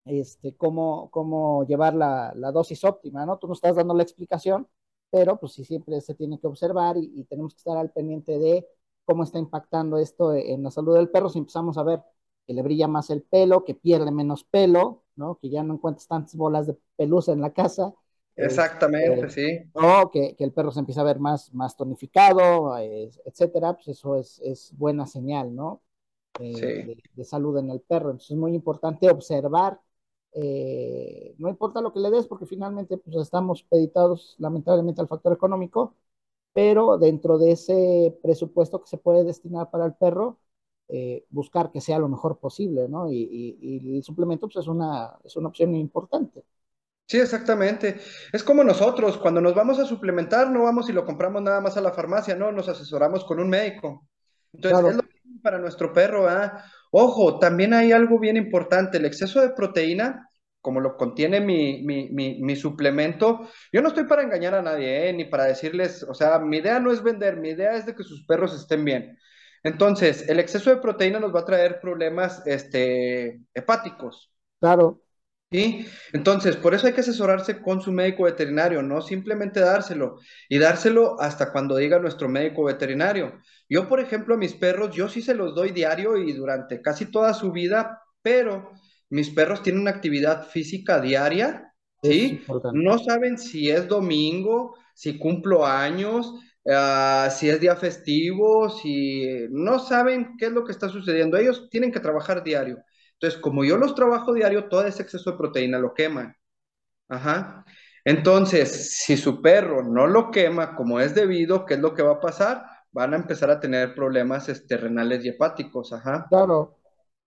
este, 0.05 0.55
cómo, 0.57 1.09
cómo 1.11 1.65
llevar 1.65 1.93
la, 1.95 2.33
dosis 2.53 2.83
óptima, 2.83 3.25
¿no? 3.25 3.37
Tú 3.37 3.47
nos 3.47 3.57
estás 3.57 3.75
dando 3.75 3.93
la 3.93 4.03
explicación, 4.03 4.67
pero 5.09 5.39
pues 5.39 5.53
sí 5.53 5.63
siempre 5.65 6.01
se 6.01 6.15
tiene 6.15 6.39
que 6.39 6.47
observar 6.47 6.97
y, 6.97 7.11
y 7.15 7.23
tenemos 7.25 7.53
que 7.53 7.59
estar 7.59 7.77
al 7.77 7.91
pendiente 7.91 8.39
de 8.39 8.67
cómo 9.05 9.23
está 9.23 9.39
impactando 9.39 9.97
esto 9.97 10.33
en 10.33 10.63
la 10.63 10.71
salud 10.71 10.95
del 10.95 11.09
perro 11.09 11.29
si 11.29 11.39
empezamos 11.39 11.77
a 11.77 11.83
ver 11.83 12.03
que 12.45 12.53
le 12.53 12.61
brilla 12.61 12.87
más 12.87 13.09
el 13.09 13.21
pelo, 13.21 13.63
que 13.63 13.75
pierde 13.75 14.11
menos 14.11 14.43
pelo, 14.43 15.03
¿no? 15.15 15.37
Que 15.39 15.49
ya 15.49 15.63
no 15.63 15.75
encuentras 15.75 16.07
tantas 16.07 16.35
bolas 16.35 16.67
de 16.67 16.77
pelusa 16.95 17.31
en 17.31 17.41
la 17.41 17.53
casa. 17.53 17.93
Exactamente, 18.35 19.29
sí. 19.29 19.59
No, 19.75 20.09
que, 20.11 20.35
que, 20.35 20.43
el 20.43 20.51
perro 20.51 20.71
se 20.71 20.79
empieza 20.79 21.01
a 21.01 21.05
ver 21.05 21.19
más, 21.19 21.53
más 21.53 21.77
tonificado, 21.77 22.77
etcétera, 22.77 23.73
pues 23.73 23.89
eso 23.89 24.15
es, 24.17 24.39
es 24.43 24.73
buena 24.75 25.05
señal, 25.05 25.55
¿no? 25.55 25.81
de, 26.39 27.23
salud 27.23 27.57
en 27.57 27.69
el 27.69 27.81
perro. 27.81 28.11
Entonces 28.11 28.31
es 28.31 28.37
muy 28.37 28.53
importante 28.55 29.09
observar, 29.09 29.79
eh, 30.33 31.35
no 31.37 31.49
importa 31.49 31.81
lo 31.81 31.93
que 31.93 31.99
le 31.99 32.09
des, 32.11 32.27
porque 32.27 32.45
finalmente 32.45 32.97
pues 32.97 33.15
estamos 33.17 33.63
peditados 33.63 34.35
lamentablemente 34.39 35.01
al 35.01 35.07
factor 35.07 35.33
económico, 35.33 35.95
pero 36.53 36.97
dentro 36.97 37.37
de 37.37 37.51
ese 37.51 38.17
presupuesto 38.23 38.81
que 38.81 38.87
se 38.89 38.97
puede 38.97 39.23
destinar 39.23 39.71
para 39.71 39.85
el 39.85 39.95
perro, 39.95 40.39
eh, 40.89 41.25
buscar 41.29 41.71
que 41.71 41.81
sea 41.81 41.99
lo 41.99 42.09
mejor 42.09 42.39
posible, 42.39 42.87
¿no? 42.87 43.11
Y, 43.11 43.95
el 43.95 44.03
suplemento 44.03 44.47
pues, 44.47 44.63
es, 44.63 44.67
una, 44.67 45.17
es 45.23 45.35
una 45.35 45.49
opción 45.49 45.75
importante. 45.75 46.43
Sí, 47.05 47.19
exactamente. 47.19 47.99
Es 48.31 48.43
como 48.43 48.63
nosotros, 48.63 49.17
cuando 49.17 49.41
nos 49.41 49.53
vamos 49.53 49.79
a 49.79 49.85
suplementar, 49.85 50.49
no 50.49 50.63
vamos 50.63 50.89
y 50.89 50.93
lo 50.93 51.05
compramos 51.05 51.41
nada 51.41 51.61
más 51.61 51.77
a 51.77 51.81
la 51.81 51.91
farmacia, 51.91 52.35
no, 52.35 52.51
nos 52.51 52.69
asesoramos 52.69 53.25
con 53.25 53.39
un 53.39 53.49
médico. 53.49 54.07
Entonces, 54.53 54.79
es 54.79 54.95
lo 54.97 55.03
mismo 55.03 55.41
para 55.41 55.59
nuestro 55.59 55.91
perro, 55.91 56.27
¿ah? 56.27 56.63
Ojo, 56.91 57.39
también 57.39 57.73
hay 57.73 57.91
algo 57.91 58.19
bien 58.19 58.37
importante, 58.37 58.97
el 58.97 59.05
exceso 59.05 59.41
de 59.41 59.49
proteína, 59.49 60.29
como 60.61 60.79
lo 60.79 60.95
contiene 60.95 61.41
mi, 61.41 61.83
mi, 61.83 62.09
mi, 62.09 62.55
suplemento, 62.55 63.49
yo 63.71 63.81
no 63.81 63.89
estoy 63.89 64.05
para 64.05 64.23
engañar 64.23 64.55
a 64.55 64.61
nadie, 64.61 65.09
¿eh? 65.09 65.13
ni 65.13 65.25
para 65.25 65.43
decirles, 65.43 66.03
o 66.03 66.13
sea, 66.13 66.39
mi 66.39 66.57
idea 66.57 66.79
no 66.79 66.91
es 66.91 67.03
vender, 67.03 67.35
mi 67.37 67.49
idea 67.49 67.75
es 67.75 67.85
de 67.85 67.95
que 67.95 68.03
sus 68.03 68.25
perros 68.25 68.55
estén 68.55 68.85
bien. 68.85 69.17
Entonces, 69.63 70.27
el 70.27 70.39
exceso 70.39 70.69
de 70.69 70.81
proteína 70.81 71.19
nos 71.19 71.33
va 71.33 71.41
a 71.41 71.45
traer 71.45 71.79
problemas 71.79 72.45
este, 72.45 73.41
hepáticos. 73.53 74.31
Claro. 74.59 75.01
¿Sí? 75.51 75.85
Entonces, 76.13 76.55
por 76.55 76.73
eso 76.73 76.87
hay 76.87 76.93
que 76.93 77.01
asesorarse 77.01 77.61
con 77.61 77.79
su 77.79 77.91
médico 77.91 78.23
veterinario, 78.23 78.81
no 78.81 79.01
simplemente 79.01 79.59
dárselo 79.59 80.17
y 80.49 80.57
dárselo 80.57 81.21
hasta 81.21 81.51
cuando 81.51 81.75
diga 81.75 81.99
nuestro 81.99 82.27
médico 82.27 82.63
veterinario. 82.63 83.39
Yo, 83.69 83.87
por 83.87 83.99
ejemplo, 83.99 84.33
a 84.33 84.37
mis 84.37 84.55
perros, 84.55 84.95
yo 84.95 85.07
sí 85.07 85.21
se 85.21 85.35
los 85.35 85.53
doy 85.53 85.71
diario 85.71 86.17
y 86.17 86.33
durante 86.33 86.81
casi 86.81 87.05
toda 87.05 87.35
su 87.35 87.51
vida, 87.51 88.01
pero 88.23 88.71
mis 89.09 89.29
perros 89.29 89.61
tienen 89.61 89.83
una 89.83 89.91
actividad 89.91 90.47
física 90.47 90.99
diaria, 90.99 91.71
¿sí? 92.01 92.41
No 92.73 92.97
saben 92.97 93.37
si 93.37 93.69
es 93.69 93.87
domingo, 93.87 94.75
si 94.95 95.19
cumplo 95.19 95.67
años, 95.67 96.33
Ah, 96.65 97.29
si 97.29 97.49
es 97.49 97.59
día 97.59 97.75
festivo, 97.75 98.69
si 98.69 99.47
no 99.49 99.79
saben 99.79 100.37
qué 100.37 100.45
es 100.45 100.51
lo 100.51 100.63
que 100.63 100.71
está 100.71 100.89
sucediendo. 100.89 101.37
Ellos 101.37 101.67
tienen 101.69 101.91
que 101.91 101.99
trabajar 101.99 102.43
diario. 102.43 102.77
Entonces, 103.13 103.39
como 103.39 103.63
yo 103.63 103.77
los 103.77 103.95
trabajo 103.95 104.33
diario, 104.33 104.69
todo 104.69 104.85
ese 104.85 105.03
exceso 105.03 105.31
de 105.31 105.37
proteína 105.37 105.79
lo 105.79 105.93
queman. 105.93 106.35
Ajá. 107.09 107.65
Entonces, 108.05 108.91
si 108.95 109.17
su 109.17 109.41
perro 109.41 109.83
no 109.83 110.07
lo 110.07 110.31
quema 110.31 110.75
como 110.75 110.99
es 110.99 111.15
debido, 111.15 111.65
¿qué 111.65 111.75
es 111.75 111.79
lo 111.79 111.93
que 111.93 112.03
va 112.03 112.13
a 112.13 112.19
pasar? 112.19 112.65
Van 112.91 113.13
a 113.13 113.17
empezar 113.17 113.49
a 113.49 113.59
tener 113.59 113.95
problemas 113.95 114.49
este, 114.49 114.77
renales 114.77 115.23
y 115.25 115.29
hepáticos. 115.29 115.93
Ajá. 115.93 116.27
Claro. 116.29 116.77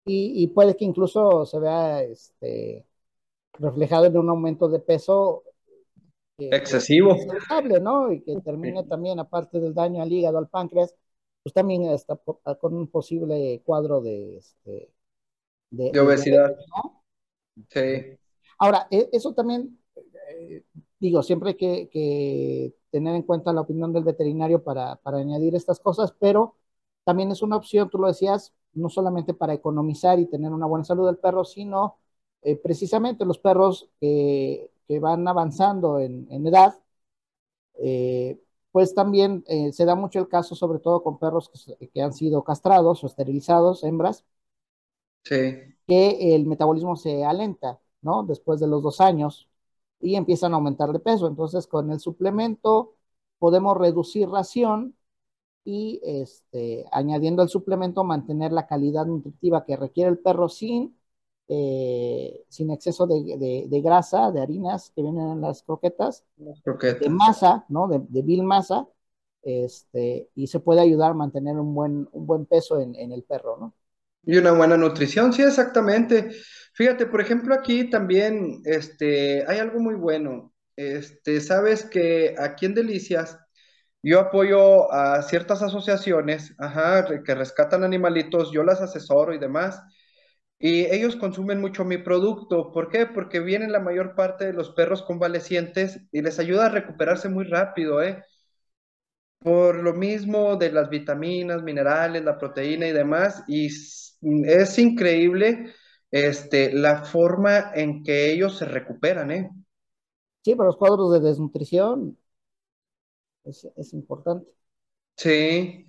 Y, 0.08 0.46
puede 0.48 0.76
que 0.76 0.84
incluso 0.84 1.44
se 1.46 1.58
vea 1.58 2.02
este, 2.02 2.86
reflejado 3.54 4.06
en 4.06 4.16
un 4.16 4.28
aumento 4.28 4.68
de 4.68 4.78
peso 4.78 5.42
excesivo. 6.38 7.16
¿no? 7.80 8.12
Y 8.12 8.22
que 8.22 8.40
termine 8.40 8.84
también, 8.84 9.18
aparte 9.18 9.60
del 9.60 9.74
daño 9.74 10.02
al 10.02 10.12
hígado, 10.12 10.38
al 10.38 10.48
páncreas, 10.48 10.94
pues 11.42 11.54
también 11.54 11.84
está 11.84 12.18
con 12.60 12.74
un 12.74 12.88
posible 12.88 13.62
cuadro 13.64 14.00
de, 14.00 14.38
este, 14.38 14.90
de, 15.70 16.00
obesidad. 16.00 16.56
Sí. 17.68 18.18
Ahora, 18.58 18.86
e, 18.90 19.08
eso 19.12 19.32
también, 19.32 19.78
eh, 19.96 20.64
digo, 20.98 21.22
siempre 21.22 21.50
hay 21.50 21.56
que, 21.56 22.74
tener 22.90 23.14
en 23.14 23.22
cuenta 23.22 23.52
la 23.52 23.60
opinión 23.60 23.92
del 23.92 24.04
veterinario 24.04 24.62
para, 24.64 24.96
para 24.96 25.18
añadir 25.18 25.54
estas 25.54 25.80
cosas, 25.80 26.14
pero 26.18 26.56
también 27.04 27.30
es 27.30 27.42
una 27.42 27.56
opción, 27.56 27.90
tú 27.90 27.98
lo 27.98 28.08
decías, 28.08 28.54
no 28.72 28.88
solamente 28.88 29.34
para 29.34 29.54
economizar 29.54 30.18
y 30.18 30.26
tener 30.26 30.52
una 30.52 30.66
buena 30.66 30.84
salud 30.84 31.06
del 31.06 31.18
perro, 31.18 31.44
sino 31.44 31.98
eh, 32.42 32.56
precisamente 32.56 33.24
los 33.24 33.38
perros 33.38 33.90
que, 34.00 34.70
van 35.00 35.26
avanzando 35.28 35.98
en, 36.00 36.46
edad, 36.46 36.74
eh, 37.78 38.40
pues 38.72 38.94
también 38.94 39.44
eh, 39.48 39.72
se 39.72 39.84
da 39.84 39.94
mucho 39.94 40.18
el 40.20 40.28
caso, 40.28 40.54
sobre 40.54 40.78
todo 40.80 41.02
con 41.02 41.18
perros 41.18 41.50
que, 41.92 42.02
han 42.02 42.12
sido 42.12 42.44
castrados 42.44 43.02
o 43.04 43.06
esterilizados, 43.06 43.84
hembras, 43.84 44.24
que 45.86 46.34
el 46.34 46.46
metabolismo 46.46 46.96
se 46.96 47.24
alenta, 47.24 47.80
¿no? 48.02 48.24
Después 48.24 48.60
de 48.60 48.68
los 48.68 48.82
dos 48.82 49.00
años 49.00 49.48
y 50.00 50.16
empiezan 50.16 50.52
a 50.52 50.56
aumentar 50.56 50.92
de 50.92 51.00
peso. 51.00 51.26
Entonces, 51.26 51.66
con 51.66 51.90
el 51.90 52.00
suplemento 52.00 52.94
podemos 53.38 53.76
reducir 53.76 54.28
ración 54.28 54.96
y 55.64 56.00
este, 56.04 56.86
añadiendo 56.92 57.42
el 57.42 57.48
suplemento 57.48 58.04
mantener 58.04 58.52
la 58.52 58.66
calidad 58.66 59.06
nutritiva 59.06 59.64
que 59.64 59.76
requiere 59.76 60.10
el 60.10 60.18
perro 60.18 60.48
sin, 60.48 60.96
eh, 61.48 62.44
sin 62.48 62.70
exceso 62.70 63.06
de, 63.06 63.80
grasa, 63.82 64.30
de 64.32 64.40
harinas 64.40 64.92
que 64.94 65.02
vienen 65.02 65.30
en 65.30 65.40
las 65.40 65.62
croquetas, 65.62 66.24
de 66.36 67.08
masa, 67.08 67.64
¿no? 67.68 67.88
De, 67.88 68.00
de 68.08 68.42
masa, 68.42 68.86
este, 69.42 70.28
y 70.34 70.46
se 70.48 70.60
puede 70.60 70.80
ayudar 70.80 71.12
a 71.12 71.14
mantener 71.14 71.56
un 71.56 71.74
buen, 71.74 72.08
un 72.12 72.26
buen 72.26 72.46
peso 72.46 72.80
en, 72.80 72.94
en 72.96 73.12
el 73.12 73.22
perro, 73.22 73.56
¿no? 73.58 73.74
Y 74.24 74.36
una 74.36 74.52
buena 74.52 74.76
nutrición, 74.76 75.32
sí, 75.32 75.42
exactamente. 75.42 76.30
Fíjate, 76.74 77.06
por 77.06 77.20
ejemplo, 77.20 77.54
aquí 77.54 77.88
también 77.88 78.60
este, 78.64 79.44
hay 79.46 79.58
algo 79.58 79.78
muy 79.78 79.94
bueno. 79.94 80.52
Este, 80.74 81.40
sabes 81.40 81.84
que 81.84 82.34
aquí 82.38 82.66
en 82.66 82.74
Delicias 82.74 83.38
yo 84.02 84.20
apoyo 84.20 84.92
a 84.92 85.22
ciertas 85.22 85.62
asociaciones 85.62 86.54
que 87.24 87.34
rescatan 87.34 87.84
animalitos, 87.84 88.52
yo 88.52 88.62
las 88.62 88.80
asesoro 88.80 89.34
y 89.34 89.38
demás, 89.38 89.80
y 90.58 90.86
ellos 90.86 91.16
consumen 91.16 91.60
mucho 91.60 91.84
mi 91.84 91.98
producto. 91.98 92.72
¿Por 92.72 92.88
qué? 92.88 93.06
Porque 93.06 93.40
vienen 93.40 93.72
la 93.72 93.80
mayor 93.80 94.14
parte 94.14 94.46
de 94.46 94.52
los 94.52 94.70
perros 94.70 95.02
convalecientes 95.02 96.00
y 96.12 96.22
les 96.22 96.38
ayuda 96.38 96.66
a 96.66 96.70
recuperarse 96.70 97.28
muy 97.28 97.44
rápido, 97.44 98.02
¿eh? 98.02 98.22
Por 99.38 99.82
lo 99.82 99.94
mismo 99.94 100.56
de 100.56 100.72
las 100.72 100.88
vitaminas, 100.88 101.62
minerales, 101.62 102.24
la 102.24 102.38
proteína 102.38 102.88
y 102.88 102.92
demás, 102.92 103.44
y 103.46 103.66
es 103.66 104.78
increíble 104.78 105.72
este, 106.10 106.72
la 106.72 107.04
forma 107.04 107.72
en 107.74 108.02
que 108.02 108.32
ellos 108.32 108.56
se 108.56 108.64
recuperan, 108.64 109.30
¿eh? 109.30 109.50
Sí, 110.42 110.54
para 110.54 110.68
los 110.68 110.76
cuadros 110.76 111.12
de 111.12 111.20
desnutrición 111.20 112.16
es, 113.44 113.92
importante. 113.92 114.50
Sí, 115.16 115.85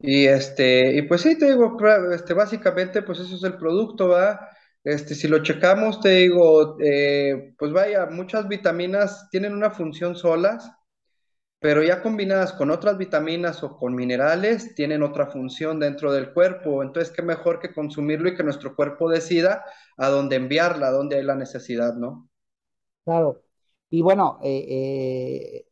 y 0.00 0.26
este, 0.26 0.96
y 0.96 1.02
pues 1.02 1.22
sí, 1.22 1.36
te 1.36 1.46
digo, 1.46 1.76
este, 2.12 2.32
básicamente, 2.32 3.02
pues 3.02 3.18
eso 3.18 3.34
es 3.34 3.42
el 3.42 3.56
producto, 3.56 4.08
¿va? 4.08 4.48
Este, 4.84 5.14
si 5.14 5.26
lo 5.26 5.42
checamos, 5.42 6.00
te 6.00 6.10
digo, 6.10 6.76
eh, 6.80 7.54
pues 7.58 7.72
vaya, 7.72 8.06
muchas 8.06 8.46
vitaminas 8.48 9.28
tienen 9.30 9.54
una 9.54 9.70
función 9.70 10.14
solas, 10.14 10.70
pero 11.60 11.82
ya 11.82 12.00
combinadas 12.02 12.52
con 12.52 12.70
otras 12.70 12.96
vitaminas 12.96 13.64
o 13.64 13.76
con 13.76 13.94
minerales, 13.96 14.74
tienen 14.76 15.02
otra 15.02 15.26
función 15.26 15.80
dentro 15.80 16.12
del 16.12 16.32
cuerpo. 16.32 16.82
Entonces, 16.84 17.12
qué 17.12 17.22
mejor 17.22 17.58
que 17.58 17.74
consumirlo 17.74 18.28
y 18.28 18.36
que 18.36 18.44
nuestro 18.44 18.76
cuerpo 18.76 19.10
decida 19.10 19.64
a 19.96 20.08
dónde 20.08 20.36
enviarla, 20.36 20.88
a 20.88 20.92
dónde 20.92 21.16
hay 21.16 21.24
la 21.24 21.34
necesidad, 21.34 21.94
¿no? 21.94 22.30
Claro. 23.04 23.42
Y 23.90 24.02
bueno, 24.02 24.38
eh, 24.42 24.66
eh 24.68 25.64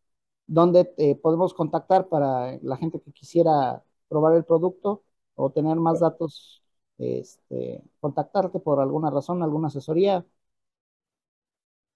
¿Dónde 0.49 0.85
podemos 1.21 1.55
contactar 1.55 2.09
para 2.09 2.57
la 2.63 2.77
gente 2.77 3.01
que 3.01 3.13
quisiera 3.13 3.83
probar 4.09 4.37
el 4.37 4.45
producto 4.45 5.05
o 5.35 5.51
tener 5.51 5.77
más 5.77 6.01
datos? 6.01 6.63
Este, 6.99 7.83
contactarte 8.01 8.59
por 8.61 8.81
alguna 8.81 9.11
razón, 9.11 9.43
alguna 9.43 9.69
asesoría. 9.69 10.25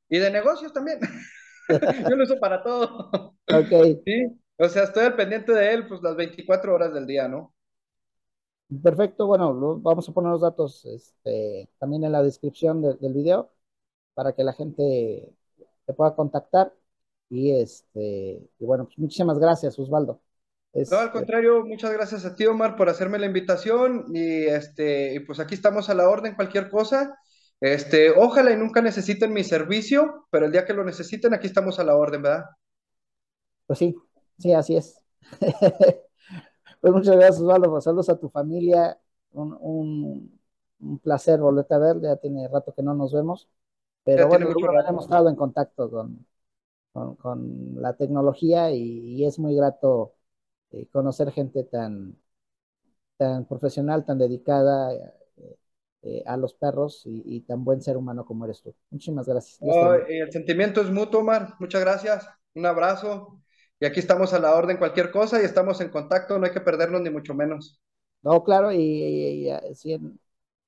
y 0.09 0.19
de 0.19 0.31
negocios 0.31 0.73
también. 0.73 0.99
Yo 2.09 2.15
lo 2.15 2.23
uso 2.23 2.39
para 2.39 2.63
todo. 2.63 3.35
Ok. 3.49 3.71
Sí, 4.05 4.39
o 4.57 4.69
sea, 4.69 4.83
estoy 4.83 5.05
al 5.05 5.15
pendiente 5.15 5.53
de 5.53 5.73
él, 5.73 5.87
pues 5.87 6.01
las 6.01 6.15
24 6.15 6.73
horas 6.73 6.93
del 6.93 7.05
día, 7.05 7.27
¿no? 7.27 7.53
Perfecto, 8.81 9.27
bueno, 9.27 9.79
vamos 9.79 10.09
a 10.09 10.11
poner 10.11 10.31
los 10.31 10.41
datos 10.41 10.85
este, 10.85 11.69
también 11.77 12.03
en 12.03 12.11
la 12.11 12.23
descripción 12.23 12.81
del 12.81 13.13
video 13.13 13.51
para 14.15 14.33
que 14.33 14.43
la 14.43 14.53
gente 14.53 15.31
te 15.85 15.93
pueda 15.93 16.15
contactar. 16.15 16.73
Y 17.29 17.51
este, 17.51 18.49
y 18.59 18.65
bueno, 18.65 18.85
pues 18.85 18.97
muchísimas 18.97 19.39
gracias, 19.39 19.77
Osvaldo. 19.77 20.21
no, 20.73 20.97
al 20.97 21.11
contrario, 21.11 21.65
muchas 21.65 21.91
gracias 21.91 22.25
a 22.25 22.35
ti, 22.35 22.45
Omar, 22.45 22.75
por 22.75 22.89
hacerme 22.89 23.19
la 23.19 23.25
invitación. 23.27 24.05
Y 24.13 24.45
este, 24.45 25.13
y 25.13 25.19
pues 25.19 25.39
aquí 25.39 25.55
estamos 25.55 25.89
a 25.89 25.93
la 25.93 26.09
orden, 26.09 26.35
cualquier 26.35 26.69
cosa. 26.69 27.17
Este, 27.61 28.11
ojalá 28.11 28.51
y 28.51 28.57
nunca 28.57 28.81
necesiten 28.81 29.33
mi 29.33 29.43
servicio, 29.43 30.27
pero 30.29 30.45
el 30.47 30.51
día 30.51 30.65
que 30.65 30.73
lo 30.73 30.83
necesiten, 30.83 31.33
aquí 31.33 31.47
estamos 31.47 31.79
a 31.79 31.83
la 31.83 31.95
orden, 31.95 32.21
¿verdad? 32.21 32.45
Pues 33.67 33.79
sí, 33.79 33.95
sí, 34.37 34.53
así 34.53 34.77
es. 34.77 35.01
pues 36.81 36.93
muchas 36.93 37.15
gracias, 37.15 37.41
Osvaldo. 37.41 37.69
Pues 37.69 37.83
saludos 37.83 38.09
a 38.09 38.19
tu 38.19 38.29
familia. 38.29 38.99
Un, 39.31 40.39
placer 41.01 41.39
volverte 41.39 41.73
a 41.73 41.79
ver. 41.79 42.01
Ya 42.01 42.15
tiene 42.17 42.47
rato 42.47 42.73
que 42.73 42.83
no 42.83 42.93
nos 42.93 43.13
vemos. 43.13 43.49
Pero 44.03 44.27
bueno, 44.27 44.47
hemos 44.87 45.05
estado 45.05 45.29
en 45.29 45.35
contacto 45.35 45.89
con, 45.89 46.25
con, 47.17 47.81
la 47.81 47.95
tecnología 47.95 48.71
y, 48.71 49.25
es 49.25 49.39
muy 49.39 49.55
grato 49.55 50.13
eh, 50.71 50.87
conocer 50.91 51.31
gente 51.31 51.63
tan, 51.63 52.15
tan 53.17 53.45
profesional, 53.45 54.05
tan 54.05 54.19
dedicada 54.19 54.93
eh, 56.05 56.21
a 56.27 56.37
los 56.37 56.53
perros 56.53 57.01
y, 57.05 57.41
tan 57.41 57.63
buen 57.63 57.81
ser 57.81 57.97
humano 57.97 58.25
como 58.25 58.45
eres 58.45 58.61
tú. 58.61 58.75
Muchísimas 58.91 59.27
gracias. 59.27 59.59
el 60.07 60.31
sentimiento 60.31 60.81
es 60.81 60.91
mutuo, 60.91 61.21
Omar. 61.21 61.55
Muchas 61.59 61.81
gracias. 61.81 62.29
Un 62.53 62.67
abrazo. 62.67 63.41
Y 63.79 63.85
aquí 63.85 63.99
estamos 63.99 64.33
a 64.33 64.39
la 64.39 64.55
orden 64.55 64.77
cualquier 64.77 65.11
cosa 65.11 65.41
y 65.41 65.45
estamos 65.45 65.81
en 65.81 65.89
contacto. 65.89 66.37
No 66.37 66.45
hay 66.45 66.51
que 66.51 66.61
perdernos 66.61 67.01
ni 67.01 67.09
mucho 67.09 67.33
menos. 67.33 67.81
No, 68.21 68.43
claro. 68.43 68.71
Y, 68.71 69.49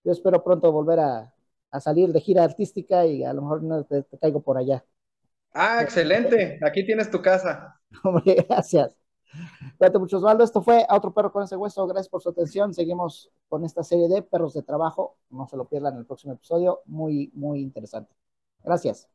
yo 0.03 0.12
espero 0.12 0.43
pronto 0.43 0.72
volver 0.72 0.99
a, 0.99 1.34
salir 1.80 2.12
de 2.12 2.22
gira 2.22 2.43
artística 2.43 3.05
y 3.05 3.24
a 3.24 3.34
lo 3.34 3.41
mejor 3.43 3.64
no 3.64 3.84
te, 3.84 4.03
caigo 4.20 4.41
por 4.41 4.58
allá. 4.58 4.84
Ah, 5.53 5.82
excelente. 5.82 6.60
Aquí 6.64 6.86
tienes 6.86 7.10
tu 7.10 7.22
casa. 7.22 7.80
Hombre, 8.03 8.45
gracias. 8.47 8.95
Cuídate 9.78 9.99
mucho, 9.99 10.18
Osvaldo. 10.18 10.43
Esto 10.43 10.62
fue 10.62 10.86
a 10.88 10.95
otro 10.95 11.14
perro 11.14 11.32
con 11.32 11.43
ese 11.43 11.55
hueso. 11.55 11.86
Gracias 11.88 12.10
por 12.10 12.22
su 12.22 12.30
atención. 12.30 12.74
Seguimos 12.74 13.32
con 13.47 13.64
esta 13.64 13.84
serie 13.84 14.08
de 14.08 14.22
perros 14.22 14.53
de 14.53 14.64
trabajo. 14.64 15.18
No 15.30 15.47
se 15.47 15.58
lo 15.58 15.66
pierdan 15.66 15.93
en 15.93 15.99
el 15.99 16.05
próximo 16.05 16.34
episodio. 16.34 16.82
Muy, 16.86 17.32
muy 17.34 17.62
interesante. 17.62 18.14
Gracias. 18.64 19.08